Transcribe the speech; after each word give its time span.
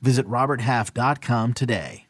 Visit 0.00 0.26
RobertHalf.com 0.26 1.54
today. 1.54 2.06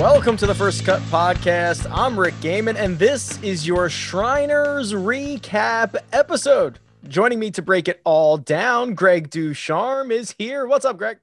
Welcome 0.00 0.38
to 0.38 0.46
the 0.46 0.54
First 0.54 0.86
Cut 0.86 1.02
Podcast. 1.10 1.86
I'm 1.90 2.18
Rick 2.18 2.32
Gehman, 2.36 2.76
and 2.76 2.98
this 2.98 3.38
is 3.42 3.66
your 3.66 3.90
Shriners 3.90 4.94
recap 4.94 5.94
episode. 6.10 6.78
Joining 7.06 7.38
me 7.38 7.50
to 7.50 7.60
break 7.60 7.86
it 7.86 8.00
all 8.04 8.38
down, 8.38 8.94
Greg 8.94 9.28
Ducharme 9.28 10.10
is 10.10 10.34
here. 10.38 10.66
What's 10.66 10.86
up, 10.86 10.96
Greg? 10.96 11.18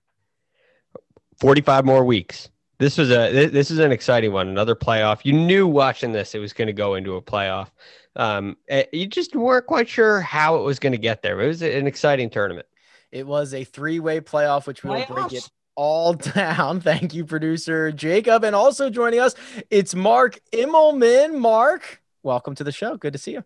45 1.40 1.86
more 1.86 2.06
weeks. 2.06 2.50
This 2.80 2.98
was 2.98 3.10
a 3.10 3.48
this 3.48 3.72
is 3.72 3.80
an 3.80 3.92
exciting 3.92 4.32
one. 4.32 4.48
Another 4.48 4.76
playoff. 4.76 5.22
You 5.24 5.34
knew 5.34 5.68
watching 5.68 6.12
this 6.12 6.36
it 6.36 6.40
was 6.40 6.54
going 6.54 6.68
to 6.68 6.74
go 6.74 6.96
into 6.96 7.16
a 7.16 7.22
playoff. 7.22 7.70
Um, 8.16 8.58
eh, 8.68 8.86
you 8.94 9.08
just 9.08 9.36
weren't 9.36 9.66
quite 9.66 9.90
sure 9.90 10.22
how 10.22 10.58
it 10.58 10.64
was 10.64 10.78
going 10.80 10.92
to 10.92 11.00
get 11.00 11.22
there. 11.22 11.40
It 11.42 11.48
was 11.48 11.62
an 11.62 11.88
exciting 11.88 12.30
tournament. 12.30 12.68
It 13.12 13.26
was 13.26 13.54
a 13.54 13.64
three-way 13.64 14.22
playoff, 14.22 14.68
which 14.68 14.84
we 14.84 14.90
will 14.90 15.06
break 15.06 15.34
it 15.34 15.50
all 15.76 16.14
down. 16.36 16.82
Thank 16.82 17.14
you, 17.14 17.26
producer 17.26 17.92
Jacob. 17.92 18.44
And 18.44 18.56
also 18.56 18.90
joining 18.90 19.22
us, 19.22 19.34
it's 19.70 19.96
Mark 19.96 20.40
Immelman. 20.52 21.36
Mark, 21.38 22.02
welcome 22.22 22.54
to 22.56 22.64
the 22.64 22.72
show. 22.72 22.98
Good 22.98 23.14
to 23.14 23.20
see 23.20 23.32
you. 23.32 23.44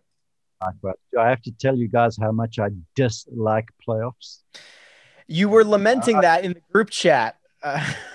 I 1.18 1.28
have 1.28 1.42
to 1.42 1.52
tell 1.52 1.76
you 1.76 1.88
guys 1.88 2.16
how 2.20 2.32
much 2.32 2.58
I 2.58 2.68
dislike 2.94 3.68
playoffs. 3.86 4.40
You 5.26 5.48
were 5.48 5.64
lamenting 5.64 6.16
uh, 6.16 6.20
that 6.22 6.44
in 6.44 6.52
the 6.52 6.62
group 6.72 6.90
chat. 6.90 7.36
Uh, 7.62 7.92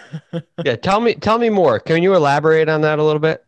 yeah, 0.63 0.75
tell 0.75 0.99
me 0.99 1.15
tell 1.15 1.37
me 1.37 1.49
more. 1.49 1.79
Can 1.79 2.03
you 2.03 2.15
elaborate 2.15 2.69
on 2.69 2.81
that 2.81 2.99
a 2.99 3.03
little 3.03 3.19
bit? 3.19 3.43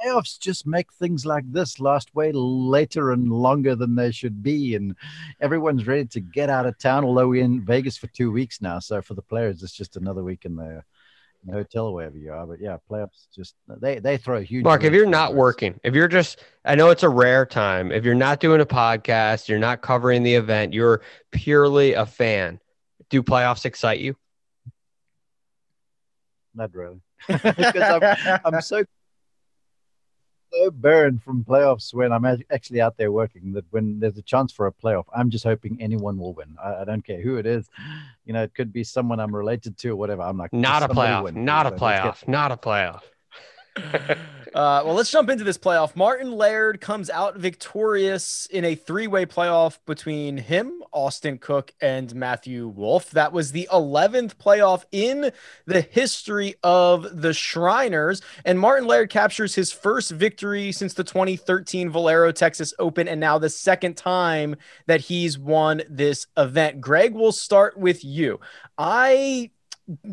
playoffs 0.00 0.38
just 0.38 0.66
make 0.66 0.92
things 0.92 1.26
like 1.26 1.50
this 1.50 1.80
last 1.80 2.14
way 2.14 2.32
later 2.32 3.12
and 3.12 3.30
longer 3.30 3.74
than 3.74 3.94
they 3.94 4.10
should 4.10 4.42
be. 4.42 4.74
And 4.74 4.94
everyone's 5.40 5.86
ready 5.86 6.06
to 6.06 6.20
get 6.20 6.50
out 6.50 6.66
of 6.66 6.78
town, 6.78 7.04
although 7.04 7.28
we're 7.28 7.44
in 7.44 7.64
Vegas 7.64 7.96
for 7.96 8.06
two 8.08 8.30
weeks 8.30 8.60
now. 8.60 8.78
So 8.78 9.02
for 9.02 9.14
the 9.14 9.22
players, 9.22 9.62
it's 9.62 9.72
just 9.72 9.96
another 9.96 10.22
week 10.22 10.44
in 10.44 10.56
the, 10.56 10.82
in 11.42 11.50
the 11.50 11.52
hotel, 11.52 11.92
wherever 11.92 12.16
you 12.16 12.32
are. 12.32 12.46
But 12.46 12.60
yeah, 12.60 12.78
playoffs 12.90 13.26
just, 13.34 13.54
they, 13.68 13.98
they 13.98 14.16
throw 14.16 14.38
a 14.38 14.42
huge. 14.42 14.64
Mark, 14.64 14.84
if 14.84 14.92
you're 14.92 15.06
not 15.06 15.34
working, 15.34 15.78
if 15.82 15.94
you're 15.94 16.08
just, 16.08 16.42
I 16.64 16.74
know 16.74 16.90
it's 16.90 17.02
a 17.02 17.08
rare 17.08 17.46
time, 17.46 17.92
if 17.92 18.04
you're 18.04 18.14
not 18.14 18.40
doing 18.40 18.60
a 18.60 18.66
podcast, 18.66 19.48
you're 19.48 19.58
not 19.58 19.82
covering 19.82 20.22
the 20.22 20.34
event, 20.34 20.72
you're 20.72 21.02
purely 21.30 21.94
a 21.94 22.06
fan, 22.06 22.60
do 23.08 23.22
playoffs 23.22 23.64
excite 23.64 24.00
you? 24.00 24.16
Not 26.54 26.74
really. 26.74 27.00
because 27.28 28.02
I'm, 28.26 28.40
I'm 28.44 28.60
so 28.60 28.84
so 30.52 30.70
burned 30.70 31.22
from 31.22 31.44
playoffs 31.44 31.94
when 31.94 32.12
I'm 32.12 32.24
actually 32.24 32.80
out 32.80 32.96
there 32.96 33.12
working 33.12 33.52
that 33.52 33.64
when 33.70 34.00
there's 34.00 34.18
a 34.18 34.22
chance 34.22 34.52
for 34.52 34.66
a 34.66 34.72
playoff, 34.72 35.04
I'm 35.14 35.30
just 35.30 35.44
hoping 35.44 35.78
anyone 35.80 36.18
will 36.18 36.34
win. 36.34 36.56
I, 36.62 36.76
I 36.76 36.84
don't 36.84 37.04
care 37.04 37.20
who 37.20 37.36
it 37.36 37.46
is. 37.46 37.68
You 38.24 38.32
know, 38.32 38.42
it 38.42 38.54
could 38.54 38.72
be 38.72 38.84
someone 38.84 39.20
I'm 39.20 39.34
related 39.34 39.78
to 39.78 39.90
or 39.90 39.96
whatever. 39.96 40.22
I'm 40.22 40.38
like, 40.38 40.52
not 40.52 40.82
a 40.82 40.88
playoff, 40.88 41.34
not, 41.34 41.66
so 41.66 41.74
a 41.74 41.78
playoff 41.78 42.28
not 42.28 42.52
a 42.52 42.56
playoff, 42.56 43.02
uh, 44.54 44.82
well, 44.84 44.94
let's 44.94 45.10
jump 45.10 45.30
into 45.30 45.44
this 45.44 45.58
playoff. 45.58 45.94
Martin 45.94 46.32
Laird 46.32 46.80
comes 46.80 47.08
out 47.08 47.36
victorious 47.36 48.46
in 48.50 48.64
a 48.64 48.74
three 48.74 49.06
way 49.06 49.24
playoff 49.24 49.78
between 49.86 50.36
him, 50.36 50.82
Austin 50.92 51.38
Cook, 51.38 51.72
and 51.80 52.14
Matthew 52.14 52.66
Wolff. 52.68 53.10
That 53.10 53.32
was 53.32 53.52
the 53.52 53.68
11th 53.72 54.34
playoff 54.34 54.84
in 54.90 55.30
the 55.66 55.80
history 55.82 56.56
of 56.64 57.22
the 57.22 57.32
Shriners. 57.32 58.22
And 58.44 58.58
Martin 58.58 58.88
Laird 58.88 59.10
captures 59.10 59.54
his 59.54 59.70
first 59.70 60.10
victory 60.10 60.72
since 60.72 60.94
the 60.94 61.04
2013 61.04 61.90
Valero 61.90 62.32
Texas 62.32 62.74
Open, 62.78 63.06
and 63.06 63.20
now 63.20 63.38
the 63.38 63.50
second 63.50 63.96
time 63.96 64.56
that 64.86 65.02
he's 65.02 65.38
won 65.38 65.82
this 65.88 66.26
event. 66.36 66.80
Greg, 66.80 67.14
we'll 67.14 67.32
start 67.32 67.78
with 67.78 68.04
you. 68.04 68.40
I 68.76 69.50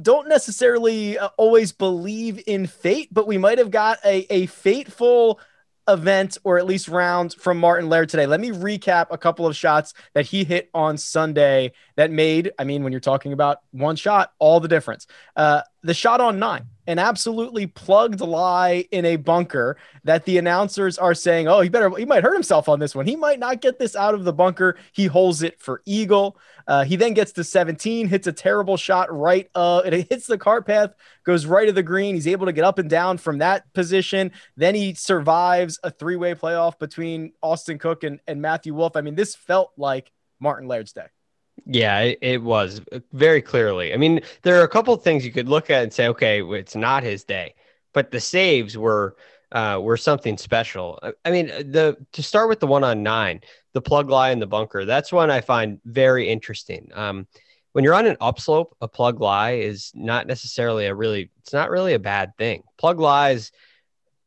don't 0.02 0.28
necessarily 0.28 1.18
uh, 1.18 1.30
always 1.38 1.72
believe 1.72 2.42
in 2.48 2.68
fate, 2.68 3.10
but 3.12 3.28
we 3.28 3.38
might 3.38 3.58
have 3.58 3.72
got 3.72 4.00
a, 4.04 4.26
a 4.34 4.46
fateful 4.48 5.40
event 5.88 6.38
or 6.44 6.58
at 6.58 6.66
least 6.66 6.88
round 6.88 7.34
from 7.34 7.60
Martin 7.60 7.90
Laird 7.90 8.10
today. 8.10 8.26
Let 8.26 8.40
me 8.40 8.52
recap 8.52 9.08
a 9.10 9.18
couple 9.18 9.48
of 9.48 9.56
shots 9.56 9.94
that 10.14 10.26
he 10.26 10.44
hit 10.44 10.70
on 10.74 10.98
Sunday 10.98 11.72
that 11.98 12.12
made, 12.12 12.52
I 12.60 12.64
mean, 12.64 12.84
when 12.84 12.94
you're 12.94 13.00
talking 13.00 13.34
about 13.34 13.58
one 13.72 13.96
shot, 13.96 14.32
all 14.38 14.60
the 14.60 14.68
difference. 14.68 15.08
Uh, 15.36 15.62
the 15.82 15.96
shot 15.96 16.22
on 16.22 16.38
nine, 16.38 16.68
an 16.86 17.00
absolutely 17.00 17.66
plugged 17.66 18.22
lie 18.22 18.86
in 18.92 19.04
a 19.04 19.16
bunker 19.16 19.78
that 20.04 20.24
the 20.26 20.38
announcers 20.38 21.00
are 21.00 21.16
saying, 21.16 21.48
oh, 21.48 21.62
he 21.62 21.70
better, 21.70 21.90
he 21.98 22.06
might 22.06 22.22
hurt 22.22 22.36
himself 22.36 22.70
on 22.70 22.80
this 22.80 22.94
one. 22.94 23.08
He 23.08 23.16
might 23.16 23.40
not 23.40 23.62
get 23.62 23.80
this 23.80 23.96
out 23.96 24.14
of 24.14 24.26
the 24.26 24.34
bunker. 24.34 24.78
He 24.94 25.08
holds 25.08 25.42
it 25.42 25.60
for 25.60 25.82
Eagle. 25.86 26.38
Uh, 26.68 26.84
he 26.84 26.98
then 26.98 27.16
gets 27.16 27.32
to 27.32 27.44
17, 27.44 28.08
hits 28.08 28.28
a 28.28 28.32
terrible 28.32 28.78
shot 28.78 29.12
right. 29.12 29.50
Uh, 29.56 29.82
it 29.84 30.08
hits 30.08 30.28
the 30.28 30.38
cart 30.38 30.68
path, 30.68 30.94
goes 31.24 31.48
right 31.48 31.68
of 31.68 31.74
the 31.74 31.82
green. 31.82 32.14
He's 32.14 32.28
able 32.28 32.46
to 32.46 32.54
get 32.54 32.64
up 32.64 32.78
and 32.78 32.90
down 32.90 33.18
from 33.18 33.40
that 33.40 33.74
position. 33.74 34.32
Then 34.56 34.76
he 34.76 34.94
survives 34.94 35.80
a 35.84 35.90
three 35.90 36.16
way 36.16 36.36
playoff 36.36 36.78
between 36.78 37.34
Austin 37.42 37.80
Cook 37.80 38.04
and, 38.04 38.20
and 38.28 38.40
Matthew 38.40 38.76
Wolff. 38.76 38.96
I 38.96 39.02
mean, 39.02 39.16
this 39.16 39.36
felt 39.36 39.72
like 39.78 40.12
Martin 40.40 40.68
Laird's 40.68 40.94
day. 40.94 41.08
Yeah, 41.66 42.00
it, 42.02 42.20
it, 42.22 42.44
was 42.44 42.82
very 43.12 43.42
clearly. 43.42 43.94
I 43.94 43.98
mean, 43.98 44.22
there 44.44 44.60
are 44.60 44.64
a 44.64 44.70
couple 44.70 44.94
of 44.94 45.04
things 45.04 45.26
you 45.26 45.32
could 45.32 45.50
look 45.50 45.70
at 45.70 45.84
and 45.84 45.92
say, 45.92 46.08
okay, 46.08 46.42
it's 46.42 46.76
not 46.76 47.04
his 47.04 47.24
day, 47.24 47.56
but 47.94 48.12
the 48.12 48.20
saves 48.20 48.78
were 48.78 49.18
uh, 49.52 49.80
were 49.82 49.98
something 49.98 50.38
special. 50.38 51.00
I 51.26 51.32
mean, 51.32 51.48
the 51.48 51.98
to 52.14 52.24
start 52.24 52.50
with 52.50 52.60
the 52.60 52.68
one 52.68 52.84
on 52.84 53.04
nine, 53.04 53.42
the 53.74 53.82
plug 53.82 54.10
lie 54.10 54.32
in 54.32 54.40
the 54.40 54.48
bunker. 54.48 54.86
That's 54.86 55.12
one 55.12 55.32
I 55.32 55.42
find 55.42 55.80
very 55.86 56.30
interesting. 56.30 56.90
Um, 56.94 57.28
when 57.74 57.84
you're 57.84 57.94
on 57.94 58.08
an 58.08 58.18
upslope, 58.22 58.76
a 58.82 58.88
plug 58.88 59.22
lie 59.22 59.52
is 59.52 59.92
not 59.94 60.26
necessarily 60.26 60.88
a 60.88 60.96
really, 60.96 61.30
it's 61.40 61.54
not 61.54 61.70
really 61.70 61.94
a 61.94 62.00
bad 62.00 62.36
thing. 62.38 62.64
Plug 62.78 63.00
lies 63.00 63.52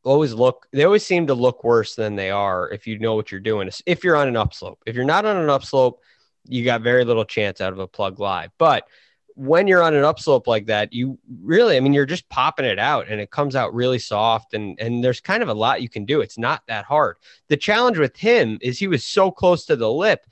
always 0.03 0.33
look, 0.33 0.67
they 0.71 0.85
always 0.85 1.05
seem 1.05 1.27
to 1.27 1.33
look 1.33 1.63
worse 1.63 1.95
than 1.95 2.15
they 2.15 2.31
are 2.31 2.69
if 2.69 2.87
you 2.87 2.97
know 2.97 3.15
what 3.15 3.31
you're 3.31 3.41
doing. 3.41 3.69
If 3.85 4.03
you're 4.03 4.15
on 4.15 4.27
an 4.27 4.37
upslope, 4.37 4.81
if 4.85 4.95
you're 4.95 5.03
not 5.03 5.25
on 5.25 5.35
an 5.35 5.49
upslope, 5.49 6.01
you 6.47 6.65
got 6.65 6.81
very 6.81 7.05
little 7.05 7.25
chance 7.25 7.61
out 7.61 7.73
of 7.73 7.79
a 7.79 7.87
plug 7.87 8.19
lie. 8.19 8.49
But 8.57 8.87
when 9.35 9.67
you're 9.67 9.83
on 9.83 9.95
an 9.95 10.03
upslope 10.03 10.47
like 10.47 10.65
that, 10.67 10.93
you 10.93 11.17
really, 11.41 11.77
I 11.77 11.79
mean, 11.79 11.93
you're 11.93 12.05
just 12.05 12.29
popping 12.29 12.65
it 12.65 12.79
out 12.79 13.07
and 13.07 13.21
it 13.21 13.31
comes 13.31 13.55
out 13.55 13.73
really 13.73 13.99
soft 13.99 14.53
and 14.53 14.79
and 14.79 15.03
there's 15.03 15.21
kind 15.21 15.41
of 15.41 15.49
a 15.49 15.53
lot 15.53 15.81
you 15.81 15.89
can 15.89 16.05
do. 16.05 16.21
It's 16.21 16.37
not 16.37 16.63
that 16.67 16.85
hard. 16.85 17.17
The 17.47 17.57
challenge 17.57 17.97
with 17.97 18.15
him 18.15 18.57
is 18.61 18.77
he 18.77 18.87
was 18.87 19.05
so 19.05 19.31
close 19.31 19.65
to 19.65 19.75
the 19.75 19.91
lip. 19.91 20.25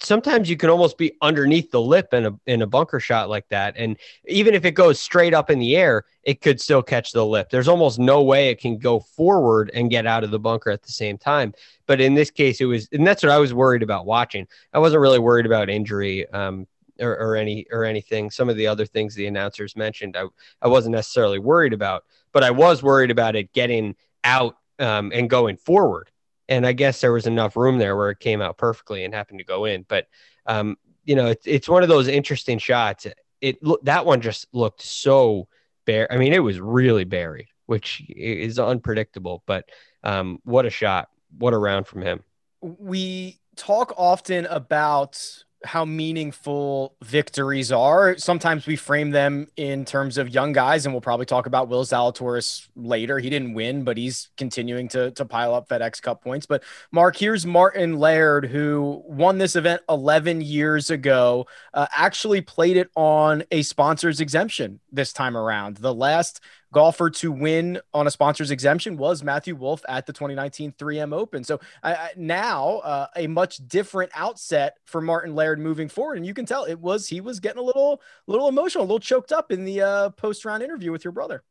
Sometimes 0.00 0.48
you 0.48 0.56
can 0.56 0.70
almost 0.70 0.96
be 0.96 1.12
underneath 1.22 1.70
the 1.70 1.80
lip 1.80 2.14
in 2.14 2.26
a 2.26 2.32
in 2.46 2.62
a 2.62 2.66
bunker 2.66 3.00
shot 3.00 3.28
like 3.28 3.48
that, 3.48 3.74
and 3.76 3.96
even 4.26 4.54
if 4.54 4.64
it 4.64 4.72
goes 4.72 5.00
straight 5.00 5.34
up 5.34 5.50
in 5.50 5.58
the 5.58 5.76
air, 5.76 6.04
it 6.22 6.40
could 6.40 6.60
still 6.60 6.82
catch 6.82 7.12
the 7.12 7.26
lip. 7.26 7.50
There's 7.50 7.68
almost 7.68 7.98
no 7.98 8.22
way 8.22 8.48
it 8.48 8.60
can 8.60 8.78
go 8.78 9.00
forward 9.00 9.70
and 9.74 9.90
get 9.90 10.06
out 10.06 10.24
of 10.24 10.30
the 10.30 10.38
bunker 10.38 10.70
at 10.70 10.82
the 10.82 10.92
same 10.92 11.18
time. 11.18 11.52
But 11.86 12.00
in 12.00 12.14
this 12.14 12.30
case, 12.30 12.60
it 12.60 12.66
was, 12.66 12.88
and 12.92 13.06
that's 13.06 13.22
what 13.22 13.32
I 13.32 13.38
was 13.38 13.52
worried 13.52 13.82
about 13.82 14.06
watching. 14.06 14.46
I 14.72 14.78
wasn't 14.78 15.00
really 15.00 15.18
worried 15.18 15.46
about 15.46 15.68
injury. 15.68 16.28
Um, 16.30 16.66
or, 17.00 17.16
or 17.16 17.36
any 17.36 17.66
or 17.70 17.84
anything. 17.84 18.30
Some 18.30 18.48
of 18.48 18.56
the 18.56 18.66
other 18.66 18.84
things 18.86 19.14
the 19.14 19.26
announcers 19.26 19.76
mentioned, 19.76 20.16
I 20.16 20.26
I 20.60 20.68
wasn't 20.68 20.94
necessarily 20.94 21.38
worried 21.38 21.72
about, 21.72 22.04
but 22.32 22.44
I 22.44 22.50
was 22.50 22.82
worried 22.82 23.10
about 23.10 23.36
it 23.36 23.52
getting 23.52 23.94
out 24.24 24.56
um, 24.78 25.12
and 25.14 25.30
going 25.30 25.56
forward. 25.56 26.10
And 26.48 26.66
I 26.66 26.72
guess 26.72 27.00
there 27.00 27.12
was 27.12 27.26
enough 27.26 27.56
room 27.56 27.78
there 27.78 27.96
where 27.96 28.10
it 28.10 28.20
came 28.20 28.40
out 28.40 28.56
perfectly 28.56 29.04
and 29.04 29.14
happened 29.14 29.38
to 29.40 29.44
go 29.44 29.64
in. 29.64 29.84
But 29.88 30.06
um, 30.46 30.76
you 31.04 31.14
know, 31.14 31.26
it's 31.26 31.46
it's 31.46 31.68
one 31.68 31.82
of 31.82 31.88
those 31.88 32.08
interesting 32.08 32.58
shots. 32.58 33.06
It 33.40 33.58
that 33.82 34.06
one 34.06 34.20
just 34.20 34.46
looked 34.52 34.82
so 34.82 35.48
bare. 35.84 36.10
I 36.12 36.16
mean, 36.16 36.32
it 36.32 36.42
was 36.42 36.60
really 36.60 37.04
buried, 37.04 37.48
which 37.66 38.02
is 38.08 38.58
unpredictable. 38.58 39.42
But 39.46 39.68
um, 40.02 40.40
what 40.44 40.66
a 40.66 40.70
shot! 40.70 41.08
What 41.38 41.54
a 41.54 41.58
round 41.58 41.86
from 41.86 42.02
him. 42.02 42.22
We 42.60 43.40
talk 43.56 43.92
often 43.96 44.46
about 44.46 45.44
how 45.64 45.84
meaningful 45.84 46.94
victories 47.02 47.72
are. 47.72 48.16
Sometimes 48.16 48.66
we 48.66 48.76
frame 48.76 49.10
them 49.10 49.48
in 49.56 49.84
terms 49.84 50.16
of 50.16 50.28
young 50.28 50.52
guys, 50.52 50.86
and 50.86 50.94
we'll 50.94 51.00
probably 51.00 51.26
talk 51.26 51.46
about 51.46 51.68
Will 51.68 51.84
Zalatoris 51.84 52.68
later. 52.76 53.18
He 53.18 53.28
didn't 53.28 53.54
win, 53.54 53.84
but 53.84 53.96
he's 53.96 54.28
continuing 54.36 54.88
to, 54.88 55.10
to 55.12 55.24
pile 55.24 55.54
up 55.54 55.68
FedEx 55.68 56.00
Cup 56.00 56.22
points. 56.22 56.46
But 56.46 56.62
Mark, 56.92 57.16
here's 57.16 57.44
Martin 57.44 57.98
Laird, 57.98 58.46
who 58.46 59.02
won 59.06 59.38
this 59.38 59.56
event 59.56 59.82
11 59.88 60.40
years 60.42 60.90
ago, 60.90 61.46
uh, 61.74 61.86
actually 61.94 62.40
played 62.40 62.76
it 62.76 62.90
on 62.94 63.42
a 63.50 63.62
sponsor's 63.62 64.20
exemption 64.20 64.80
this 64.92 65.12
time 65.12 65.36
around. 65.36 65.78
The 65.78 65.94
last 65.94 66.40
golfer 66.72 67.10
to 67.10 67.32
win 67.32 67.80
on 67.94 68.06
a 68.06 68.10
sponsor's 68.10 68.50
exemption 68.50 68.96
was 68.96 69.22
Matthew 69.22 69.54
Wolff 69.54 69.82
at 69.88 70.06
the 70.06 70.12
2019 70.12 70.72
3M 70.72 71.14
Open. 71.14 71.44
So 71.44 71.60
uh, 71.82 72.08
now 72.16 72.78
uh, 72.78 73.06
a 73.16 73.26
much 73.26 73.58
different 73.66 74.12
outset 74.14 74.76
for 74.84 75.00
Martin 75.00 75.34
Laird 75.34 75.58
moving 75.58 75.88
forward, 75.88 76.18
and 76.18 76.26
you 76.26 76.34
can 76.34 76.46
tell 76.46 76.64
it 76.64 76.78
was 76.78 77.08
he 77.08 77.20
was 77.20 77.40
getting 77.40 77.60
a 77.60 77.64
little 77.64 78.02
little 78.26 78.48
emotional, 78.48 78.84
a 78.84 78.86
little 78.86 79.00
choked 79.00 79.32
up 79.32 79.50
in 79.50 79.64
the 79.64 79.80
uh, 79.80 80.10
post 80.10 80.44
round 80.44 80.62
interview 80.62 80.92
with 80.92 81.04
your 81.04 81.12
brother. 81.12 81.42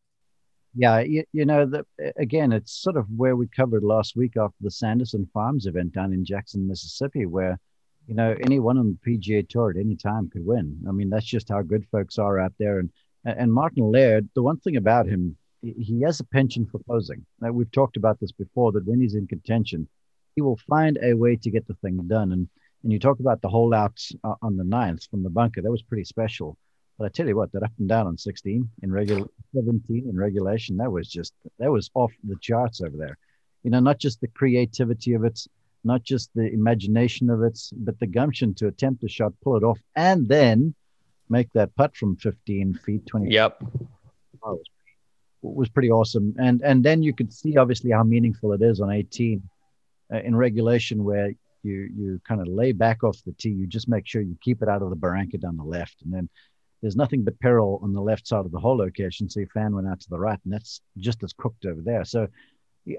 Yeah, 0.76 1.00
you, 1.00 1.24
you 1.34 1.46
know, 1.46 1.66
the, 1.66 1.86
again, 2.18 2.52
it's 2.52 2.72
sort 2.72 2.98
of 2.98 3.08
where 3.16 3.36
we 3.36 3.48
covered 3.48 3.84
last 3.84 4.16
week 4.16 4.38
after 4.38 4.58
the 4.62 4.70
Sanderson 4.70 5.28
Farms 5.34 5.66
event 5.66 5.94
down 5.94 6.14
in 6.14 6.24
Jackson, 6.24 6.68
Mississippi, 6.68 7.26
where 7.26 7.60
you 8.06 8.14
know 8.14 8.36
anyone 8.42 8.78
on 8.78 8.96
the 9.04 9.18
PGA 9.18 9.48
Tour 9.48 9.72
at 9.72 9.78
any 9.78 9.96
time 9.96 10.30
could 10.30 10.46
win. 10.46 10.78
I 10.88 10.92
mean, 10.92 11.10
that's 11.10 11.26
just 11.26 11.50
how 11.50 11.64
good 11.64 11.86
folks 11.92 12.20
are 12.20 12.40
out 12.40 12.54
there, 12.60 12.78
and 12.80 12.92
and 13.38 13.54
Martin 13.54 13.92
Laird, 13.92 14.30
the 14.36 14.44
one 14.44 14.58
thing 14.58 14.78
about 14.78 15.08
him, 15.08 15.38
he 15.62 16.02
has 16.02 16.20
a 16.20 16.24
penchant 16.26 16.70
for 16.72 16.80
posing. 16.88 17.26
Now, 17.42 17.52
we've 17.52 17.72
talked 17.72 17.98
about 17.98 18.20
this 18.20 18.32
before 18.32 18.72
that 18.74 18.86
when 18.86 19.02
he's 19.02 19.16
in 19.16 19.28
contention, 19.28 19.88
he 20.36 20.42
will 20.42 20.60
find 20.70 20.98
a 21.02 21.14
way 21.14 21.36
to 21.36 21.52
get 21.52 21.68
the 21.68 21.74
thing 21.76 22.00
done. 22.08 22.32
And 22.32 22.48
and 22.84 22.94
you 22.94 23.00
talk 23.00 23.20
about 23.20 23.42
the 23.42 23.50
holdouts 23.50 24.14
uh, 24.24 24.36
on 24.42 24.56
the 24.56 24.64
ninth 24.64 25.08
from 25.10 25.24
the 25.24 25.30
bunker, 25.30 25.62
that 25.62 25.72
was 25.72 25.82
pretty 25.82 26.04
special. 26.04 26.58
But 26.98 27.06
I 27.06 27.10
tell 27.10 27.28
you 27.28 27.36
what, 27.36 27.52
that 27.52 27.64
up 27.64 27.72
and 27.80 27.90
down 27.90 28.08
on 28.08 28.18
16 28.18 28.70
in 28.82 28.92
regular 28.92 29.28
17 29.54 30.08
in 30.10 30.18
regulation, 30.18 30.78
that 30.78 30.92
was 30.92 31.08
just 31.10 31.34
that 31.60 31.72
was 31.72 31.90
off 31.94 32.12
the 32.24 32.38
charts 32.42 32.82
over 32.82 32.96
there. 32.98 33.18
You 33.64 33.72
know, 33.72 33.80
not 33.80 34.00
just 34.00 34.22
the 34.22 34.28
creativity 34.28 35.14
of 35.14 35.24
it, 35.24 35.40
not 35.84 36.04
just 36.04 36.30
the 36.34 36.52
imagination 36.52 37.30
of 37.30 37.44
it, 37.44 37.60
but 37.74 38.00
the 38.00 38.08
gumption 38.08 38.54
to 38.56 38.68
attempt 38.68 39.04
a 39.04 39.10
shot, 39.10 39.34
pull 39.44 39.58
it 39.58 39.64
off, 39.64 39.80
and 39.96 40.28
then 40.28 40.74
make 41.30 41.52
that 41.54 41.76
putt 41.76 41.96
from 41.96 42.16
15 42.18 42.74
feet, 42.76 43.06
20. 43.06 43.34
Yep. 43.34 43.62
was, 44.44 44.60
was 45.42 45.70
pretty 45.70 45.92
awesome. 45.92 46.36
And 46.40 46.62
and 46.62 46.84
then 46.84 47.04
you 47.04 47.14
could 47.14 47.34
see 47.34 47.58
obviously 47.58 47.92
how 47.92 48.04
meaningful 48.04 48.54
it 48.54 48.62
is 48.62 48.82
on 48.82 48.92
18 48.92 49.42
uh, 50.14 50.20
in 50.20 50.36
regulation 50.36 51.04
where 51.04 51.34
you 51.64 51.90
you 51.96 52.22
kind 52.28 52.42
of 52.42 52.48
lay 52.48 52.72
back 52.72 53.04
off 53.04 53.18
the 53.26 53.34
tee. 53.34 53.50
You 53.50 53.68
just 53.68 53.88
make 53.88 54.08
sure 54.08 54.22
you 54.22 54.38
keep 54.42 54.62
it 54.62 54.70
out 54.70 54.82
of 54.82 54.90
the 54.90 54.96
barranca 54.96 55.38
down 55.38 55.58
the 55.58 55.64
left, 55.64 56.02
and 56.04 56.14
then 56.14 56.30
there's 56.82 56.96
nothing 56.96 57.24
but 57.24 57.40
peril 57.40 57.80
on 57.84 57.94
the 57.94 58.02
left 58.02 58.28
side 58.28 58.46
of 58.46 58.52
the 58.52 58.60
hole 58.60 58.78
location. 58.78 59.30
So 59.30 59.40
your 59.40 59.50
fan 59.50 59.74
went 59.76 59.88
out 59.88 60.00
to 60.02 60.10
the 60.10 60.20
right, 60.20 60.40
and 60.44 60.54
that's 60.54 60.82
just 60.98 61.24
as 61.24 61.34
cooked 61.34 61.66
over 61.66 61.82
there. 61.82 62.06
So 62.06 62.28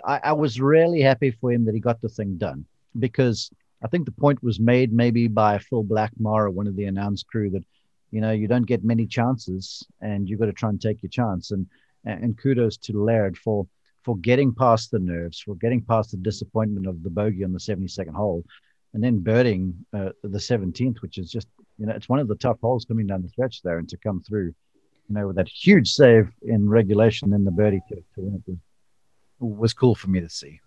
I, 0.05 0.21
I 0.25 0.33
was 0.33 0.61
really 0.61 1.01
happy 1.01 1.31
for 1.31 1.53
him 1.53 1.65
that 1.65 1.75
he 1.75 1.81
got 1.81 2.01
the 2.01 2.09
thing 2.09 2.37
done 2.37 2.67
because 2.99 3.51
I 3.83 3.89
think 3.89 4.05
the 4.05 4.13
point 4.13 4.43
was 4.43 4.59
made 4.59 4.93
maybe 4.93 5.29
by 5.29 5.59
Phil 5.59 5.85
Blackmar 5.85 6.47
or 6.47 6.51
one 6.51 6.67
of 6.67 6.77
the 6.77 6.85
announced 6.85 7.27
crew 7.29 7.51
that 7.51 7.65
you 8.11 8.21
know, 8.21 8.33
you 8.33 8.49
don't 8.49 8.67
get 8.67 8.85
many 8.85 9.07
chances, 9.07 9.87
and 10.01 10.29
you've 10.29 10.41
got 10.41 10.47
to 10.47 10.53
try 10.53 10.71
and 10.71 10.81
take 10.81 11.03
your 11.03 11.11
chance. 11.11 11.51
And 11.51 11.67
and 12.05 12.39
kudos 12.39 12.77
to 12.79 13.03
Laird 13.03 13.37
for 13.37 13.67
for 14.05 14.17
getting 14.17 14.55
past 14.55 14.91
the 14.91 14.99
nerves, 14.99 15.41
for 15.41 15.55
getting 15.57 15.83
past 15.83 16.13
the 16.13 16.17
disappointment 16.17 16.87
of 16.87 17.03
the 17.03 17.11
bogey 17.11 17.45
on 17.45 17.53
the 17.53 17.59
72nd 17.59 18.15
hole, 18.15 18.45
and 18.95 19.03
then 19.03 19.19
birding 19.19 19.75
uh, 19.93 20.11
the 20.23 20.39
17th, 20.39 21.03
which 21.03 21.19
is 21.19 21.31
just 21.31 21.49
you 21.79 21.87
know 21.87 21.93
it's 21.93 22.09
one 22.09 22.21
of 22.21 22.29
the 22.29 22.37
tough 22.37 22.59
holes 22.61 22.85
coming 22.85 23.07
down 23.07 23.23
the 23.23 23.29
stretch 23.29 23.63
there, 23.63 23.79
and 23.79 23.89
to 23.89 23.97
come 23.99 24.23
through, 24.23 24.55
you 25.09 25.15
know, 25.15 25.27
with 25.27 25.37
that 25.37 25.49
huge 25.49 25.91
save 25.91 26.31
in 26.43 26.69
regulation, 26.69 27.33
and 27.33 27.47
the 27.47 27.51
birdie 27.51 27.83
to, 27.89 27.97
to 27.97 28.21
win 28.21 28.35
it 28.35 28.51
was, 29.39 29.59
was 29.59 29.73
cool 29.75 29.95
for 29.95 30.09
me 30.09 30.21
to 30.21 30.29
see. 30.29 30.61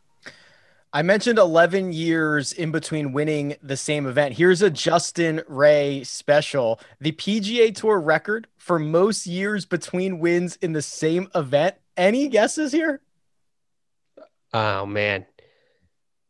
I 0.94 1.04
mentioned 1.04 1.40
11 1.40 1.94
years 1.94 2.52
in 2.52 2.72
between 2.72 3.14
winning 3.14 3.56
the 3.64 3.78
same 3.78 4.06
event. 4.06 4.36
Here's 4.36 4.62
a 4.62 4.70
Justin 4.70 5.42
Ray 5.48 6.04
special. 6.04 6.82
The 7.00 7.14
PGA 7.14 7.74
Tour 7.74 8.00
record 8.00 8.48
for 8.58 8.78
most 8.78 9.26
years 9.26 9.66
between 9.66 10.20
wins 10.20 10.58
in 10.58 10.74
the 10.74 10.82
same 10.82 11.30
event. 11.34 11.76
Any 11.96 12.28
guesses 12.28 12.74
here? 12.74 13.02
Oh 14.54 14.86
man. 14.86 15.26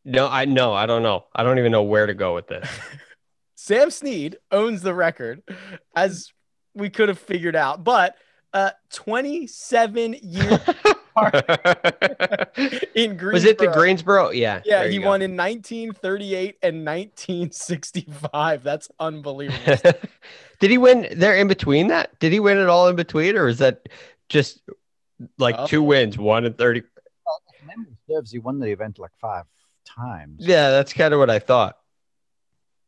No, 0.06 0.28
I 0.28 0.46
know. 0.46 0.74
I 0.74 0.86
don't 0.86 1.02
know. 1.02 1.25
I 1.36 1.42
don't 1.42 1.58
even 1.58 1.72
know 1.72 1.84
where 1.84 2.06
to 2.06 2.13
go 2.13 2.36
with 2.36 2.48
this. 2.48 2.69
Sam 3.56 3.90
Snead 3.90 4.38
owns 4.52 4.81
the 4.81 4.94
record, 4.94 5.42
as 5.96 6.31
we 6.74 6.90
could 6.90 7.10
have 7.10 7.19
figured 7.19 7.56
out, 7.56 7.84
but 7.84 8.16
uh, 8.54 8.72
27 8.92 10.18
years 10.22 10.60
in 12.96 13.18
Greensboro. 13.18 13.34
Was 13.34 13.46
it 13.46 13.58
the 13.58 13.72
Greensboro? 13.74 14.30
Yeah. 14.31 14.62
Yeah, 14.66 14.88
he 14.88 15.00
won 15.00 15.22
in 15.22 15.36
1938 15.36 16.58
and 16.62 16.86
1965. 16.86 18.63
That's 18.63 18.90
unbelievable. 19.00 19.92
Did 20.60 20.72
he 20.72 20.78
win 20.78 21.08
there 21.13 21.36
in 21.36 21.48
between 21.48 21.88
that? 21.88 22.18
Did 22.19 22.31
he 22.31 22.40
win 22.40 22.58
it 22.58 22.68
all 22.68 22.88
in 22.88 22.96
between, 22.96 23.36
or 23.36 23.48
is 23.48 23.58
that 23.58 23.90
just 24.30 24.62
like 25.38 25.56
oh. 25.58 25.68
two 25.68 25.84
wins, 25.84 26.18
one 26.18 26.46
in 26.46 26.54
30? 26.54 26.84
serves, 28.12 28.31
he 28.31 28.40
won 28.40 28.60
the 28.60 28.68
event 28.68 29.00
like 29.00 29.12
five 29.19 29.46
times. 29.86 30.38
Yeah, 30.40 30.72
that's 30.72 30.94
kind 30.94 31.13
of 31.13 31.19
what 31.19 31.30
I 31.30 31.40
thought. 31.40 31.78